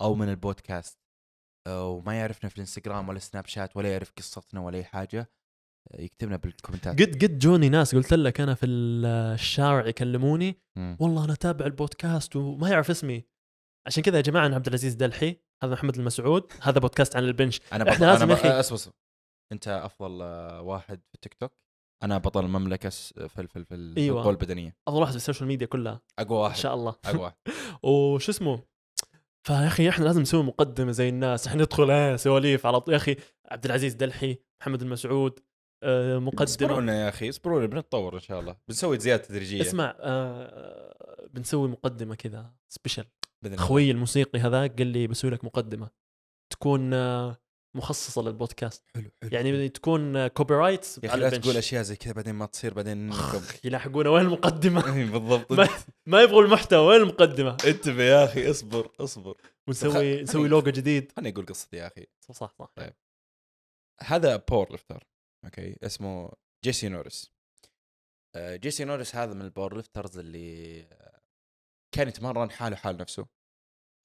أو 0.00 0.14
من 0.14 0.28
البودكاست. 0.28 0.98
وما 1.68 2.14
يعرفنا 2.18 2.48
في 2.48 2.56
الإنستغرام 2.56 3.08
ولا 3.08 3.18
سناب 3.18 3.46
شات 3.46 3.76
ولا 3.76 3.92
يعرف 3.92 4.12
قصتنا 4.18 4.60
ولا 4.60 4.78
أي 4.78 4.84
حاجة 4.84 5.30
يكتبنا 5.94 6.36
بالكومنتات 6.36 7.02
قد 7.02 7.24
قد 7.24 7.38
جوني 7.38 7.68
ناس 7.68 7.94
قلت 7.94 8.14
لك 8.14 8.40
أنا 8.40 8.54
في 8.54 8.66
الشارع 8.66 9.86
يكلموني 9.86 10.60
مم. 10.78 10.96
والله 11.00 11.24
أنا 11.24 11.32
أتابع 11.32 11.66
البودكاست 11.66 12.36
وما 12.36 12.68
يعرف 12.68 12.90
اسمي 12.90 13.24
عشان 13.86 14.02
كذا 14.02 14.16
يا 14.16 14.22
جماعة 14.22 14.46
أنا 14.46 14.54
عبد 14.54 14.66
العزيز 14.66 14.94
دلحي 14.94 15.36
هذا 15.62 15.72
محمد 15.72 15.96
المسعود 15.96 16.52
هذا 16.62 16.80
بودكاست 16.80 17.16
عن 17.16 17.24
البنش 17.24 17.60
أنا 17.72 17.96
أنا 17.96 18.04
لازم 18.04 18.30
أخي. 18.30 18.48
أصبر. 18.48 18.92
أنت 19.52 19.68
أفضل 19.68 20.22
آه، 20.22 20.60
واحد 20.60 21.00
في 21.08 21.14
التيك 21.14 21.34
توك 21.34 21.52
أنا 22.02 22.18
بطل 22.18 22.44
المملكة 22.44 22.88
في 22.88 23.28
في 23.28 23.64
في 23.64 23.94
أيوة. 23.96 24.30
البدنية 24.30 24.76
أفضل 24.88 25.00
واحد 25.00 25.10
في 25.10 25.16
ال 25.16 25.21
social 25.21 25.48
media 25.48 25.66
كلها 25.66 26.00
أقوى 26.18 26.38
إن 26.38 26.42
واحد 26.42 26.56
شاء 26.56 26.74
الله 26.74 26.96
أقوى 27.04 27.22
واحد 27.22 27.36
وش 27.84 28.28
اسمه 28.28 28.62
فيا 29.46 29.66
أخي 29.66 29.88
إحنا 29.88 30.04
لازم 30.04 30.20
نسوي 30.20 30.42
مقدمة 30.42 30.92
زي 30.92 31.08
الناس. 31.08 31.46
إحنا 31.46 31.62
ندخل 31.62 31.90
آه 31.90 32.16
سواليف 32.16 32.66
على 32.66 32.80
طول. 32.80 32.94
يا 32.94 32.98
أخي 32.98 33.16
عبد 33.50 33.64
العزيز 33.64 33.94
دلحي 33.94 34.38
محمد 34.60 34.82
المسعود 34.82 35.40
آه 35.82 36.18
مقدمة. 36.18 36.80
لنا 36.80 37.04
يا 37.04 37.08
أخي 37.08 37.28
اصبروا 37.28 37.58
لنا 37.58 37.66
بنتطور 37.66 38.14
إن 38.14 38.20
شاء 38.20 38.40
الله. 38.40 38.56
بنسوي 38.68 38.98
زيادة 38.98 39.22
تدريجية. 39.22 39.60
اسمع 39.60 39.96
آه 40.00 41.28
بنسوي 41.30 41.68
مقدمة 41.68 42.14
كذا 42.14 42.52
special. 42.68 43.04
خوي 43.54 43.90
الموسيقي 43.90 44.38
هذاك 44.38 44.78
قال 44.78 44.86
لي 44.86 45.06
بسوي 45.06 45.30
لك 45.30 45.44
مقدمة. 45.44 45.90
تكون 46.52 46.94
آه 46.94 47.36
مخصصة 47.76 48.22
للبودكاست. 48.22 48.84
حلو 48.94 49.10
حلو 49.22 49.30
يعني 49.32 49.68
تكون 49.68 50.26
copyright 50.26 50.98
يا 51.04 51.08
أخي 51.08 51.20
لا 51.20 51.30
تقول 51.30 51.56
أشياء 51.56 51.82
زي 51.82 51.96
كذا 51.96 52.12
بعدين 52.12 52.34
ما 52.34 52.46
تصير 52.46 52.74
بعدين. 52.74 53.12
يلاحقونا 53.64 54.10
وين 54.10 54.24
المقدمة؟ 54.24 54.96
إيه، 54.96 55.10
بالضبط. 55.10 55.52
ما, 55.52 55.68
ما 56.06 56.22
يبغوا 56.22 56.42
المحتوى 56.42 56.86
وين 56.86 57.00
المقدمة؟ 57.00 57.56
انتبه 57.66 58.02
يا 58.02 58.24
أخي 58.24 58.50
اصبر 58.50 58.92
اصبر. 59.00 59.36
ونسوي 59.68 60.22
نسوي 60.22 60.48
لوجو 60.48 60.70
جديد. 60.70 61.12
خليني 61.16 61.34
أقول 61.34 61.46
قصتي 61.46 61.76
يا 61.76 61.86
أخي. 61.86 62.06
صح 62.20 62.34
صح 62.34 62.54
صح. 62.58 62.72
طيب. 62.76 62.94
هذا 64.00 64.36
powerlifter 64.36 65.08
okay 65.44 65.76
اسمه 65.82 66.32
جيسي 66.64 66.88
نورس 66.88 67.32
آه، 68.36 68.56
جيسي 68.56 68.84
نورس 68.84 69.16
هذا 69.16 69.34
من 69.34 69.42
ال 69.42 69.76
powerlifters 69.76 70.18
اللي 70.18 70.80
آه، 70.82 71.20
كان 71.94 72.08
يتمرن 72.08 72.50
حاله 72.50 72.76
حال 72.76 72.96
نفسه. 72.96 73.26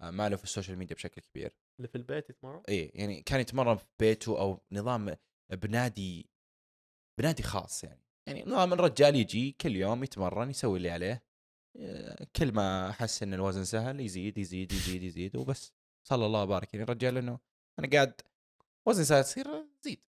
آه، 0.03 0.11
ما 0.11 0.29
له 0.29 0.35
في 0.35 0.43
ال 0.43 0.48
social 0.48 0.77
media 0.77 0.95
بشكل 0.95 1.21
كبير. 1.21 1.57
اللي 1.77 1.87
في 1.87 1.95
البيت 1.95 2.29
يتمرن؟ 2.29 2.63
اي 2.69 2.91
يعني 2.93 3.21
كان 3.21 3.39
يتمرن 3.39 3.77
في 3.77 3.85
بيته 3.99 4.39
أو 4.39 4.61
نظام 4.71 5.15
بنادي 5.51 6.29
بنادي 7.19 7.43
خاص 7.43 7.83
يعني. 7.83 8.03
يعني 8.27 8.43
نظام 8.43 8.73
الرجال 8.73 9.15
يجي 9.15 9.51
كل 9.51 9.75
يوم 9.75 10.03
يتمرن 10.03 10.49
يسوي 10.49 10.77
اللي 10.77 10.89
عليه 10.89 11.23
آه، 11.77 12.27
كل 12.35 12.51
ما 12.51 12.89
أحس 12.89 13.23
إن 13.23 13.33
الوزن 13.33 13.63
سهل 13.63 13.99
يزيد 13.99 14.37
يزيد 14.37 14.71
يزيد 14.71 15.03
يزيد 15.03 15.35
وبس. 15.35 15.73
صلى 16.07 16.25
الله 16.25 16.43
وبارك 16.43 16.73
يعني 16.73 16.83
الرجال 16.83 17.17
إنه 17.17 17.39
أنا 17.79 17.89
قاعد 17.89 18.21
وزني 18.85 19.05
سهل 19.05 19.19
يصير 19.19 19.47
زيد 19.81 20.01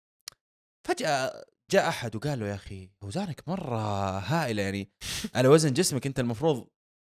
فجأة 0.87 1.45
جاء 1.71 1.87
أحد 1.89 2.15
وقال 2.15 2.39
له 2.39 2.47
يا 2.47 2.55
أخي 2.55 2.89
اوزانك 3.03 3.49
مرة 3.49 4.19
هائلة 4.19 4.61
يعني. 4.61 4.91
على 5.35 5.47
وزن 5.47 5.73
جسمك 5.73 6.07
أنت 6.07 6.19
المفروض 6.19 6.69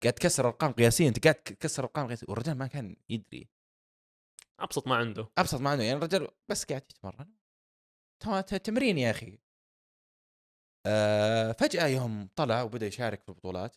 قاعد 0.02 0.14
تكسر 0.14 0.46
أرقام 0.46 0.72
قياسية 0.72 1.08
أنت 1.08 1.24
قاعد 1.24 1.34
تكسر 1.34 1.82
أرقام 1.82 2.08
قياسية. 2.08 2.26
والرجال 2.28 2.58
ما 2.58 2.66
كان 2.66 2.96
يدري. 3.08 3.48
أبسط 4.60 4.86
ما 4.86 4.96
عنده. 4.96 5.30
أبسط 5.38 5.60
ما 5.60 5.70
عنده. 5.70 5.84
يعني 5.84 5.98
الرجال 5.98 6.28
بس 6.50 6.64
قاعد 6.64 6.82
يتمرن. 6.90 7.34
تمرين 8.64 8.98
يا 8.98 9.10
أخي. 9.10 9.38
آه 10.86 11.52
فجأة 11.52 11.86
يوم 11.86 12.28
طلع 12.36 12.62
وبدأ 12.62 12.86
يشارك 12.86 13.22
في 13.22 13.28
البطولات. 13.28 13.76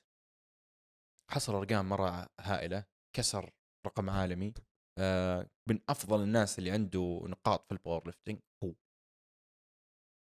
حصل 1.31 1.55
أرقام 1.55 1.89
مرة 1.89 2.29
هائلة. 2.39 2.85
كسر 3.15 3.51
رقم 3.85 4.09
عالمي. 4.09 4.53
آه 4.99 5.49
من 5.69 5.79
أفضل 5.89 6.23
الناس 6.23 6.59
اللي 6.59 6.71
عنده 6.71 7.21
نقاط 7.23 7.65
في 7.65 7.71
ال 7.71 8.05
powerlifting 8.05 8.39
هو. 8.63 8.73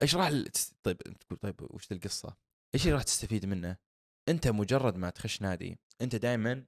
إيش 0.02 0.16
راح 0.16 0.30
طيب 0.84 1.02
انت 1.02 1.24
تقول 1.24 1.40
طيب 1.40 1.62
وش 1.62 1.92
القصة؟ 1.92 2.38
إيش 2.76 2.84
اللي 2.84 2.94
راح 2.94 3.04
تستفيد 3.04 3.46
منه؟ 3.46 3.78
أنت 4.30 4.48
مجرد 4.48 4.96
ما 4.96 5.10
تخش 5.10 5.42
نادي 5.42 5.80
أنت 6.02 6.16
دائما 6.16 6.66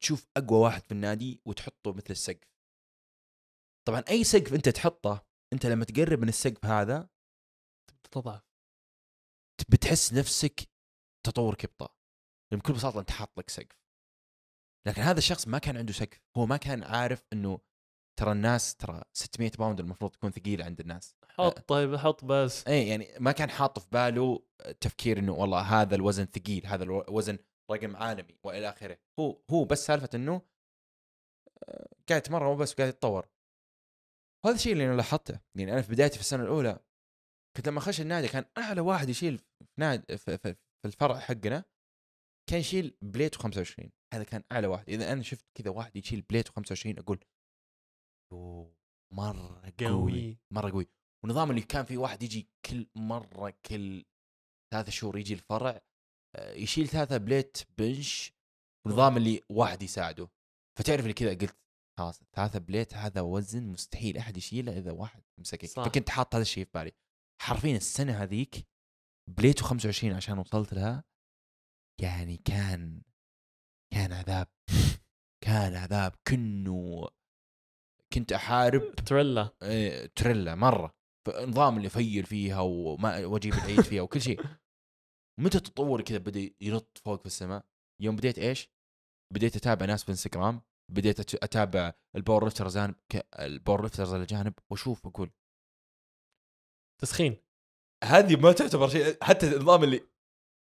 تشوف 0.00 0.26
أقوى 0.36 0.58
واحد 0.58 0.82
في 0.82 0.92
النادي 0.92 1.40
وتحطه 1.44 1.92
مثل 1.92 2.10
السقف. 2.10 2.48
طبعا 3.88 4.04
أي 4.08 4.24
سقف 4.24 4.54
أنت 4.54 4.68
تحطه 4.68 5.26
أنت 5.52 5.66
لما 5.66 5.84
تقرب 5.84 6.18
من 6.18 6.28
السقف 6.28 6.64
هذا 6.64 7.08
تضعف. 8.10 8.42
بتحس 9.68 10.12
نفسك 10.12 10.60
تطورك 11.26 11.64
يبطأ 11.64 11.88
لأن 12.52 12.60
بكل 12.60 12.72
بساطة 12.72 13.00
أنت 13.00 13.10
حاط 13.10 13.38
لك 13.38 13.50
سقف. 13.50 13.80
لكن 14.86 15.02
هذا 15.02 15.18
الشخص 15.18 15.48
ما 15.48 15.58
كان 15.58 15.76
عنده 15.76 15.92
سقف. 15.92 16.20
هو 16.36 16.46
ما 16.46 16.56
كان 16.56 16.84
عارف 16.84 17.26
إنه 17.32 17.60
ترى 18.18 18.32
الناس 18.32 18.76
ترى 18.76 19.02
600 19.12 19.50
باوند 19.58 19.80
المفروض 19.80 20.10
تكون 20.10 20.30
ثقيلة 20.30 20.64
عند 20.64 20.80
الناس. 20.80 21.14
حط 21.38 21.58
طيب 21.58 21.96
حط 21.96 22.24
بس. 22.24 22.66
اي 22.68 22.88
يعني 22.88 23.08
ما 23.20 23.32
كان 23.32 23.50
حاط 23.50 23.78
في 23.78 23.88
باله 23.92 24.42
تفكير 24.80 25.18
إنه 25.18 25.32
والله 25.32 25.60
هذا 25.60 25.94
الوزن 25.94 26.24
ثقيل 26.24 26.66
هذا 26.66 26.84
الوزن 26.84 27.38
رقم 27.70 27.96
عالمي 27.96 28.38
وإلى 28.44 28.68
آخره. 28.68 28.98
هو 29.20 29.42
هو 29.50 29.64
بس 29.64 29.86
سالفة 29.86 30.08
إنه 30.14 30.42
آه، 31.68 31.88
قاعد 32.08 32.20
يتمرن 32.20 32.46
وبس 32.46 32.74
قاعد 32.74 32.88
يتطور. 32.88 33.28
هذا 34.46 34.54
الشيء 34.54 34.72
اللي 34.72 34.86
أنا 34.86 34.96
لاحظته. 34.96 35.40
يعني 35.54 35.72
أنا 35.72 35.82
في 35.82 35.92
بدايتي 35.92 36.14
في 36.14 36.20
السنة 36.20 36.42
الأولى 36.42 36.78
كنت 37.56 37.68
لما 37.68 37.78
اخش 37.78 38.00
النادي 38.00 38.28
كان 38.28 38.44
أعلى 38.58 38.80
واحد 38.80 39.08
يشيل 39.08 39.38
في 39.38 39.64
نادي 39.78 40.18
في, 40.18 40.38
في, 40.38 40.54
في 40.54 40.84
الفرع 40.84 41.18
حقنا 41.18 41.64
كان 42.50 42.60
يشيل 42.60 42.96
بليت 43.02 43.34
25 43.34 43.90
هذا 44.14 44.24
كان 44.24 44.42
أعلى 44.52 44.66
واحد. 44.66 44.88
إذا 44.88 45.12
أنا 45.12 45.22
شفت 45.22 45.46
كذا 45.54 45.70
واحد 45.70 45.96
يشيل 45.96 46.22
بليت 46.22 46.48
25 46.48 46.98
أقول 46.98 47.24
أوه 48.32 48.76
مرة 49.12 49.72
قوي 49.80 50.38
مرة 50.50 50.70
قوي. 50.70 50.88
ونظام 51.24 51.50
اللي 51.50 51.62
كان 51.62 51.84
في 51.84 51.96
واحد 51.96 52.22
يجي 52.22 52.48
كل 52.64 52.86
مرة 52.94 53.54
كل 53.66 54.04
ثلاثة 54.72 54.90
شهور 54.90 55.18
يجي 55.18 55.34
الفرع 55.34 55.80
آه، 56.36 56.52
يشيل 56.52 56.88
ثلاثة 56.88 57.16
plate 57.16 57.58
bench 57.78 58.32
ونظام 58.86 59.16
اللي 59.16 59.42
واحد 59.50 59.82
يساعده. 59.82 60.28
فتعرف 60.78 61.00
اللي 61.00 61.12
كذا 61.12 61.30
قلت 61.30 61.56
خلاص 61.98 62.20
ثلاثة 62.36 62.58
plate 62.58 62.94
هذا 62.94 63.20
وزن 63.20 63.66
مستحيل 63.66 64.18
أحد 64.18 64.36
يشيله 64.36 64.78
إذا 64.78 64.92
واحد 64.92 65.22
مسكك 65.40 65.66
صح. 65.66 65.84
فكنت 65.84 66.10
حاط 66.10 66.34
هذا 66.34 66.42
الشيء 66.42 66.64
في 66.64 66.70
بالي. 66.74 66.92
حرفيا 67.42 67.76
السنة 67.76 68.22
هذيك 68.22 68.66
plate 69.30 69.60
25 69.62 70.12
عشان 70.12 70.38
وصلت 70.38 70.74
لها 70.74 71.04
يعني 72.02 72.36
كان 72.36 73.02
كان 73.92 74.12
عذاب 74.12 74.48
كان 75.44 75.74
عذاب 75.74 76.12
كنه 76.28 77.08
كنت 78.12 78.32
أحارب. 78.32 78.94
تريلا. 78.94 79.50
إيه، 79.62 80.06
تريلا 80.06 80.54
مرة. 80.54 80.99
نظام 81.28 81.76
اللي 81.76 81.86
افيل 81.86 82.26
فيها 82.26 82.60
وما 82.60 83.26
وأجيب 83.26 83.54
العيد 83.54 83.80
فيها 83.80 84.02
وكل 84.02 84.20
شيء. 84.20 84.44
متى 85.40 85.60
تطور 85.60 86.00
كذا 86.00 86.18
بدأ 86.18 86.50
ينط 86.60 86.98
فوق 86.98 87.20
في 87.20 87.26
السماء؟ 87.26 87.66
يوم 88.00 88.16
بديت 88.16 88.38
إيش؟ 88.38 88.70
بديت 89.34 89.56
أتابع 89.56 89.86
ناس 89.86 90.04
في 90.04 90.10
انستغرام 90.10 90.62
بديت 90.92 91.34
أتابع 91.34 91.92
ال 92.16 92.44
powerlifters 92.44 92.78
ال 93.38 93.82
powerlifters 93.82 94.12
الاجانب 94.12 94.54
وأشوف 94.70 95.06
أقول 95.06 95.30
تسخين. 97.00 97.36
هذه 98.04 98.36
ما 98.36 98.52
تعتبر 98.52 98.88
شيء 98.88 99.24
حتى 99.24 99.56
النظام 99.56 99.84
اللي 99.84 100.08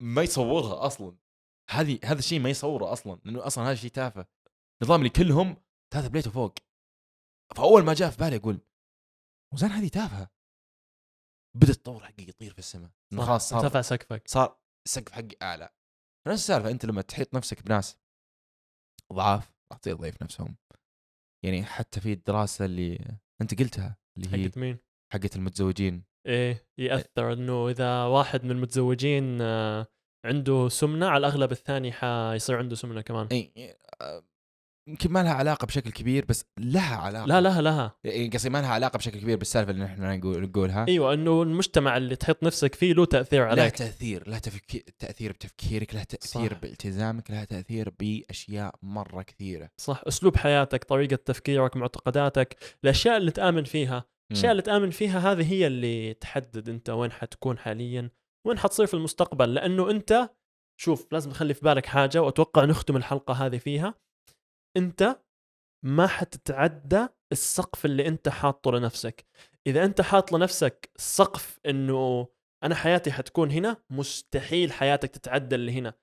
ما 0.02 0.22
يصورها 0.22 0.86
أصلا. 0.86 1.16
هذه 1.70 1.98
هذا 2.04 2.18
الشيء 2.18 2.40
ما 2.40 2.50
يصوره 2.50 2.92
أصلا 2.92 3.20
لأنه 3.24 3.46
أصلا 3.46 3.64
هذا 3.64 3.72
الشيء 3.72 3.90
تافه. 3.90 4.26
نظام 4.82 5.00
اللي 5.00 5.10
كلهم 5.10 5.56
ثلاثة 5.92 6.08
بليت 6.08 6.26
وفوق. 6.26 6.54
فأول 7.56 7.84
ما 7.84 7.94
جاء 7.94 8.10
في 8.10 8.16
بالي 8.16 8.36
أقول 8.36 8.60
وزان 9.54 9.70
هذه 9.70 9.88
تافهة. 9.88 10.37
بدأ 11.58 11.70
التطور 11.70 12.04
حقي 12.04 12.28
يطير 12.28 12.52
في 12.52 12.58
السماء. 12.58 12.90
خلاص 13.16 13.48
صار 13.48 13.60
ارتفع 13.60 13.80
سقفك. 13.80 14.28
صار 14.28 14.58
السقف 14.86 15.12
حقي 15.12 15.36
أعلى. 15.42 15.68
نفس 16.28 16.40
السالفة 16.40 16.70
أنت 16.70 16.84
لما 16.84 17.02
تحيط 17.02 17.34
نفسك 17.34 17.62
بناس 17.62 17.98
ضعاف 19.12 19.52
راح 19.72 19.78
تصير 19.78 19.96
ضعيف 19.96 20.22
نفسهم. 20.22 20.56
يعني 21.44 21.64
حتى 21.64 22.00
في 22.00 22.12
الدراسة 22.12 22.64
اللي 22.64 23.18
أنت 23.40 23.58
قلتها 23.58 23.96
اللي 24.16 24.28
هي 24.28 24.48
حقت 24.48 24.58
مين؟ 24.58 24.78
حقت 25.12 25.36
المتزوجين. 25.36 26.04
إيه 26.26 26.68
يأثر 26.78 27.32
إنه 27.32 27.68
إذا 27.68 28.04
واحد 28.04 28.44
من 28.44 28.50
المتزوجين 28.50 29.40
آه، 29.40 29.86
عنده 30.26 30.68
سمنة 30.68 31.06
على 31.06 31.26
الأغلب 31.26 31.52
الثاني 31.52 31.92
حيصير 31.92 32.56
عنده 32.56 32.76
سمنة 32.76 33.00
كمان. 33.00 33.26
اي 33.32 33.76
آه، 34.00 34.24
يمكن 34.88 35.12
ما 35.12 35.22
لها 35.22 35.32
علاقة 35.32 35.66
بشكل 35.66 35.90
كبير 35.90 36.24
بس 36.28 36.44
لها 36.58 36.96
علاقة. 36.96 37.26
لا 37.26 37.40
لها 37.40 37.62
لها. 37.62 37.96
يعني 38.04 38.28
قصدي 38.28 38.50
ما 38.50 38.62
لها 38.62 38.68
علاقة 38.68 38.96
بشكل 38.96 39.20
كبير 39.20 39.36
بالسالفة 39.36 39.70
اللي 39.70 39.84
إحنا 39.84 40.16
نقول 40.16 40.42
نقولها. 40.42 40.86
أيوه 40.88 41.14
إنه 41.14 41.42
المجتمع 41.42 41.96
اللي 41.96 42.16
تحط 42.16 42.42
نفسك 42.42 42.74
فيه 42.74 42.92
له 42.92 43.04
تأثير 43.04 43.42
عليك. 43.42 43.76
تأثير 43.76 44.28
لها 44.28 44.38
تفكير 44.38 44.82
تأثير 44.98 45.32
بتفكيرك 45.32 45.94
لها 45.94 46.04
تأثير 46.04 46.52
صح. 46.52 46.60
بالتزامك 46.60 47.30
لها 47.30 47.44
تأثير 47.44 47.92
بأشياء 48.00 48.74
مرة 48.82 49.22
كثيرة. 49.22 49.70
صح. 49.80 50.02
أسلوب 50.08 50.36
حياتك 50.36 50.84
طريقة 50.84 51.16
تفكيرك 51.16 51.76
معتقداتك 51.76 52.56
الأشياء 52.84 53.16
اللي 53.16 53.30
تآمن 53.30 53.64
فيها. 53.64 54.04
الأشياء 54.30 54.52
اللي 54.52 54.62
تآمن 54.62 54.90
فيها 54.90 55.32
هذه 55.32 55.52
هي 55.52 55.66
اللي 55.66 56.14
تحدد 56.14 56.68
أنت 56.68 56.90
وين 56.90 57.12
حتكون 57.12 57.58
حاليا 57.58 58.10
وين 58.46 58.58
حتصير 58.58 58.86
في 58.86 58.94
المستقبل. 58.94 59.54
لأنه 59.54 59.90
أنت 59.90 60.30
شوف 60.80 61.06
لازم 61.12 61.30
تخلي 61.30 61.54
في 61.54 61.60
بالك 61.64 61.86
حاجة 61.86 62.22
وأتوقع 62.22 62.64
نختم 62.64 62.96
الحلقة 62.96 63.34
هذه 63.34 63.58
فيها. 63.58 63.94
أنت 64.76 65.22
ما 65.84 66.06
حتتعدى 66.06 67.08
السقف 67.32 67.84
اللي 67.84 68.08
أنت 68.08 68.28
حاطه 68.28 68.70
لنفسك. 68.70 69.26
إذا 69.66 69.84
أنت 69.84 70.00
حاط 70.00 70.32
لنفسك 70.32 70.90
سقف 70.96 71.60
إنه 71.66 72.28
أنا 72.64 72.74
حياتي 72.74 73.12
حتكون 73.12 73.50
هنا 73.50 73.84
مستحيل 73.90 74.72
حياتك 74.72 75.10
تتعدى 75.10 75.54
اللي 75.54 75.72
هنا. 75.72 75.94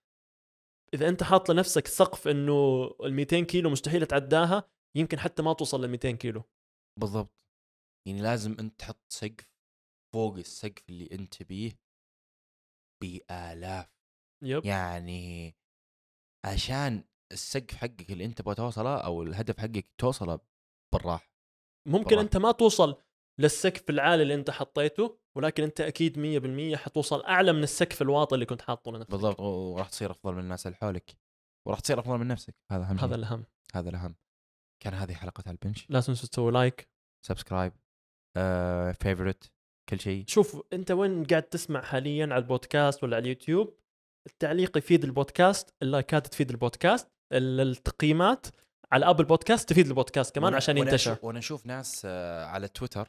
إذا 0.93 1.09
أنت 1.09 1.23
حاط 1.23 1.51
لنفسك 1.51 1.87
سقف 1.87 2.27
إنه 2.27 2.85
ال 3.03 3.13
200 3.13 3.39
كيلو 3.39 3.69
مستحيل 3.69 4.05
تعداها 4.05 4.69
يمكن 4.97 5.19
حتى 5.19 5.41
ما 5.41 5.53
توصل 5.53 5.83
لل 5.83 5.89
200 5.89 6.11
كيلو. 6.11 6.43
بالضبط. 6.99 7.35
يعني 8.07 8.21
لازم 8.21 8.55
أنت 8.59 8.79
تحط 8.79 9.05
سقف 9.09 9.49
فوق 10.13 10.37
السقف 10.37 10.89
اللي 10.89 11.09
أنت 11.11 11.43
بيه 11.43 11.79
بآلاف. 13.03 13.89
يب. 14.43 14.65
يعني 14.65 15.55
عشان 16.45 17.03
السقف 17.35 17.75
حقك 17.75 18.11
اللي 18.11 18.25
انت 18.25 18.37
تبغى 18.37 18.55
توصله 18.55 18.97
أو 18.97 19.23
الهدف 19.23 19.59
حقك 19.59 19.87
توصله 19.97 20.39
بالراحة. 20.93 21.31
ممكن 21.87 22.09
طبعاً. 22.09 22.21
أنت 22.21 22.37
ما 22.37 22.51
توصل 22.51 23.01
للسقف 23.39 23.89
العالي 23.89 24.23
اللي 24.23 24.33
أنت 24.33 24.51
حطيته 24.51 25.19
ولكن 25.37 25.63
أنت 25.63 25.81
أكيد 25.81 26.17
100% 26.73 26.75
حتوصل 26.77 27.23
أعلى 27.23 27.53
من 27.53 27.63
السقف 27.63 28.01
الواطي 28.01 28.35
اللي 28.35 28.45
كنت 28.45 28.61
حاطه 28.61 28.91
لنفسك. 28.91 29.11
بالضبط 29.11 29.39
وراح 29.39 29.89
تصير 29.89 30.11
أفضل 30.11 30.33
من 30.33 30.39
الناس 30.39 30.67
اللي 30.67 30.77
حولك. 30.77 31.17
وراح 31.67 31.79
تصير 31.79 31.99
أفضل 31.99 32.17
من 32.17 32.27
نفسك. 32.27 32.55
هذا 32.71 32.83
أهم 32.83 32.99
هذا. 32.99 33.15
الأهم. 33.15 33.45
هذا 33.75 33.89
الأهم. 33.89 34.15
كان 34.83 34.93
هذه 34.93 35.13
حلقة 35.13 35.51
البنش. 35.51 35.85
لا 35.89 36.01
تنسوا 36.01 36.29
تسوي 36.29 36.51
لايك 36.51 36.89
subscribe 37.25 37.73
آه، 38.37 38.91
favorite 38.91 39.51
كل 39.89 39.99
شيء. 39.99 40.23
شوف 40.27 40.61
أنت 40.73 40.91
وين 40.91 41.23
قاعد 41.25 41.43
تسمع 41.43 41.81
حاليا 41.81 42.23
على 42.25 42.37
البودكاست 42.37 43.03
ولا 43.03 43.15
على 43.15 43.23
اليوتيوب؟ 43.23 43.77
التعليق 44.27 44.77
يفيد 44.77 45.03
البودكاست 45.03 45.73
اللايكات 45.83 46.27
تفيد 46.27 46.49
البودكاست. 46.49 47.07
ال- 47.07 47.14
التقييمات 47.31 48.47
على 48.91 49.09
ابل 49.09 49.25
بودكاست 49.25 49.69
تفيد 49.69 49.87
البودكاست 49.87 50.35
كمان 50.35 50.53
عشان 50.53 50.77
ينتشر. 50.77 51.17
وأنا 51.21 51.39
أشوف 51.39 51.65
ناس 51.65 52.01
آه، 52.05 52.45
على 52.45 52.67
تويتر 52.67 53.07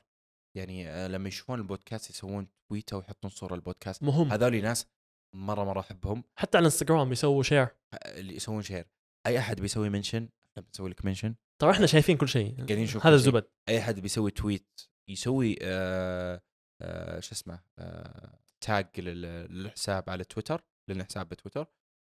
يعني 0.56 0.88
آه، 0.90 1.08
لما 1.08 1.28
يشوفون 1.28 1.58
البودكاست 1.58 2.10
يسوون 2.10 2.48
تويتة 2.70 2.96
ويحطون 2.96 3.30
صورة 3.30 3.54
البودكاست. 3.54 4.02
مهم. 4.02 4.32
هذول 4.32 4.62
ناس 4.62 4.86
مره 5.34 5.64
مرة 5.64 5.80
أحبهم. 5.80 6.24
حتى 6.36 6.58
على 6.58 6.62
الانستغرام 6.66 7.12
يسووا 7.12 7.42
share 7.42 7.68
اللي 8.06 8.36
يسوون 8.36 8.62
share 8.62 8.86
أي 9.26 9.38
أحد 9.38 9.60
بيسوي 9.60 9.88
mention 9.90 10.28
إحنا 10.50 10.62
بنسوي 10.62 10.90
لك 10.90 11.04
mention 11.04 11.34
ترى 11.58 11.70
إحنا 11.70 11.86
شايفين 11.86 12.16
كل 12.16 12.28
شيء. 12.28 12.54
قاعدين 12.56 12.82
نشوف 12.82 13.06
هذا. 13.06 13.14
الزبد. 13.14 13.44
أي 13.68 13.78
أحد 13.78 14.00
بيسوي 14.00 14.30
tweet 14.30 14.80
يسوي 15.08 15.56
آه 15.62 16.42
آه 16.82 17.20
شو 17.20 17.32
اسمه 17.32 17.60
آه 17.78 18.38
tag 18.60 19.00
لل- 19.00 19.22
للحساب 19.52 20.10
على 20.10 20.24
تويتر 20.24 20.62
لنا 20.88 21.04
حساب 21.04 21.28
بتويتر 21.28 21.66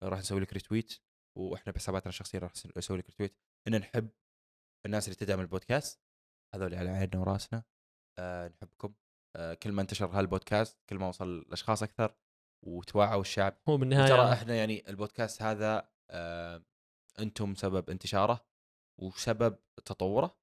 راح 0.03 0.19
نسوي 0.19 0.41
لك 0.41 0.53
retweet 0.53 0.95
وإحنا 1.39 1.73
بحساباتنا 1.73 2.09
الشخصية 2.09 2.39
راح 2.39 2.53
نسوي 2.77 2.99
لك 2.99 3.07
retweet 3.07 3.37
إن 3.69 3.77
نحب 3.77 4.11
الناس 4.87 5.05
اللي 5.05 5.17
تدعم 5.17 5.41
البودكاست 5.41 6.03
هذول 6.55 6.75
على 6.75 6.91
عيننا 6.91 7.19
وراسنا. 7.19 7.63
آه 8.19 8.49
نحبكم. 8.49 8.95
آه 9.37 9.55
كل 9.55 9.73
ما 9.73 9.83
انتشر 9.83 10.07
هالبودكاست 10.07 10.79
كل 10.89 10.97
ما 10.97 11.09
وصل 11.09 11.29
الأشخاص 11.29 11.83
أكثر 11.83 12.15
وتوعوا 12.67 13.21
الشعب. 13.21 13.57
هو 13.69 13.77
بالنهايه 13.77 14.09
ترى 14.09 14.33
إحنا 14.33 14.55
يعني 14.55 14.89
البودكاست 14.89 15.43
هذا 15.43 15.91
آه 16.11 16.65
أنتم 17.19 17.55
سبب 17.55 17.91
انتشاره 17.91 18.47
وسبب 19.01 19.59
تطوره. 19.85 20.41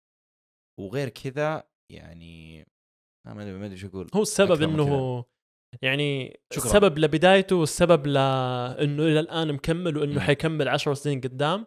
وغير 0.80 1.10
كذا 1.10 1.70
يعني 1.92 2.66
ما 3.28 3.42
أدري 3.42 3.54
ما 3.54 3.66
أدري 3.66 3.78
شو 3.78 3.88
أقول. 3.88 4.10
هو 4.16 4.22
السبب 4.22 4.62
إنه 4.62 5.26
يعني 5.82 6.40
شكراً. 6.54 6.66
السبب 6.66 7.00
لبدايته 7.00 7.56
والسبب 7.56 8.08
لأنه 8.08 9.04
إلى 9.04 9.20
الآن 9.20 9.54
مكمل 9.54 9.98
وإنه. 9.98 10.20
حيكمل 10.20 10.68
10 10.70 10.94
سنين 10.94 11.22
قدام. 11.22 11.66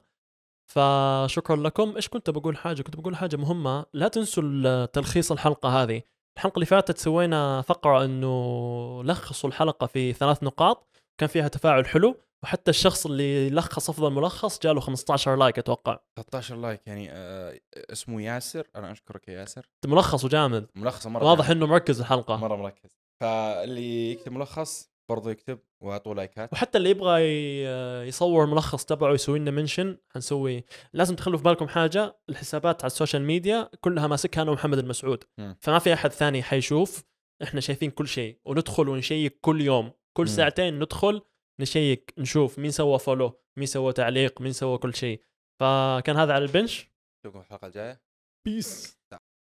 فشكرا 0.70 1.56
لكم. 1.56 1.96
إيش 1.96 2.08
كنت 2.08 2.30
بقول 2.30 2.56
حاجة؟ 2.56 2.82
كنت 2.82 2.96
بقول 2.96 3.16
حاجة 3.16 3.36
مهمة. 3.36 3.86
لا 3.92 4.08
تنسوا 4.08 4.84
تلخيص 4.84 5.32
الحلقة 5.32 5.82
هذه. 5.82 6.02
الحلقة 6.36 6.54
اللي 6.54 6.66
فاتت 6.66 6.98
سوينا 6.98 7.62
فقرة 7.62 8.04
إنه 8.04 9.04
لخصوا 9.04 9.50
الحلقة 9.50 9.86
في 9.86 10.12
ثلاث 10.12 10.42
نقاط. 10.42 10.86
كان 11.20 11.28
فيها 11.28 11.48
تفاعل 11.48 11.86
حلو. 11.86 12.16
وحتى 12.42 12.70
الشخص 12.70 13.06
اللي 13.06 13.50
لخص 13.50 13.90
أفضل 13.90 14.12
ملخص 14.12 14.60
جاله 14.62 14.80
15 14.80 15.36
like 15.36 15.58
أتوقع. 15.58 15.98
13 16.16 16.56
like 16.56 16.86
يعني 16.86 17.08
آه 17.12 17.60
اسمه 17.74 18.22
ياسر. 18.22 18.66
أنا 18.76 18.92
أشكرك 18.92 19.28
يا 19.28 19.40
ياسر. 19.40 19.66
ملخص 19.86 20.24
وجامد 20.24 20.66
ملخصه 20.74 21.10
مرة 21.10 21.24
واضح 21.24 21.48
جامد. 21.48 21.56
إنه 21.56 21.66
مركز 21.66 22.00
الحلقة. 22.00 22.36
مرة 22.36 22.56
مركز. 22.56 22.99
فاللي 23.20 24.10
يكتب 24.12 24.32
ملخص 24.32 24.90
برضو 25.08 25.30
يكتب 25.30 25.58
واعطوه 25.80 26.14
لايكات. 26.14 26.52
وحتى 26.52 26.78
اللي 26.78 26.90
يبغى 26.90 27.22
ي- 27.22 28.08
يصور 28.08 28.46
ملخص 28.46 28.84
تبعه 28.84 29.12
يسوي 29.14 29.38
لنا 29.38 29.50
mention 29.50 29.98
حنسوي 30.14 30.64
لازم 30.92 31.16
تخلوا 31.16 31.38
في 31.38 31.44
بالكم 31.44 31.68
حاجة 31.68 32.18
الحسابات 32.28 32.82
على 32.82 32.86
ال 32.86 32.91
social 32.91 33.22
media 33.22 33.70
كلها 33.80 34.06
ماسكها 34.06 34.42
أنا 34.42 34.50
ومحمد 34.50 34.78
المسعود. 34.78 35.24
مم. 35.38 35.56
فما 35.60 35.78
في 35.78 35.92
أحد 35.92 36.12
ثاني 36.12 36.42
حيشوف 36.42 37.04
إحنا 37.42 37.60
شايفين 37.60 37.90
كل 37.90 38.08
شيء 38.08 38.40
وندخل 38.44 38.88
ونشيك 38.88 39.38
كل 39.40 39.60
يوم. 39.60 39.92
كل 40.16 40.22
مم. 40.22 40.28
ساعتين 40.28 40.78
ندخل 40.78 41.22
نشيك 41.60 42.14
نشوف 42.18 42.58
مين 42.58 42.70
سوى 42.70 42.98
follow 42.98 43.40
مين 43.58 43.66
سوى 43.66 43.92
تعليق 43.92 44.40
مين 44.40 44.52
سوى 44.52 44.78
كل 44.78 44.94
شيء. 44.94 45.22
فكان 45.60 46.16
هذا 46.16 46.32
على 46.32 46.44
البنش. 46.44 46.90
نشوفكم 47.24 47.40
الحلقة 47.40 47.66
الجاية. 47.66 48.02
peace 48.46 48.99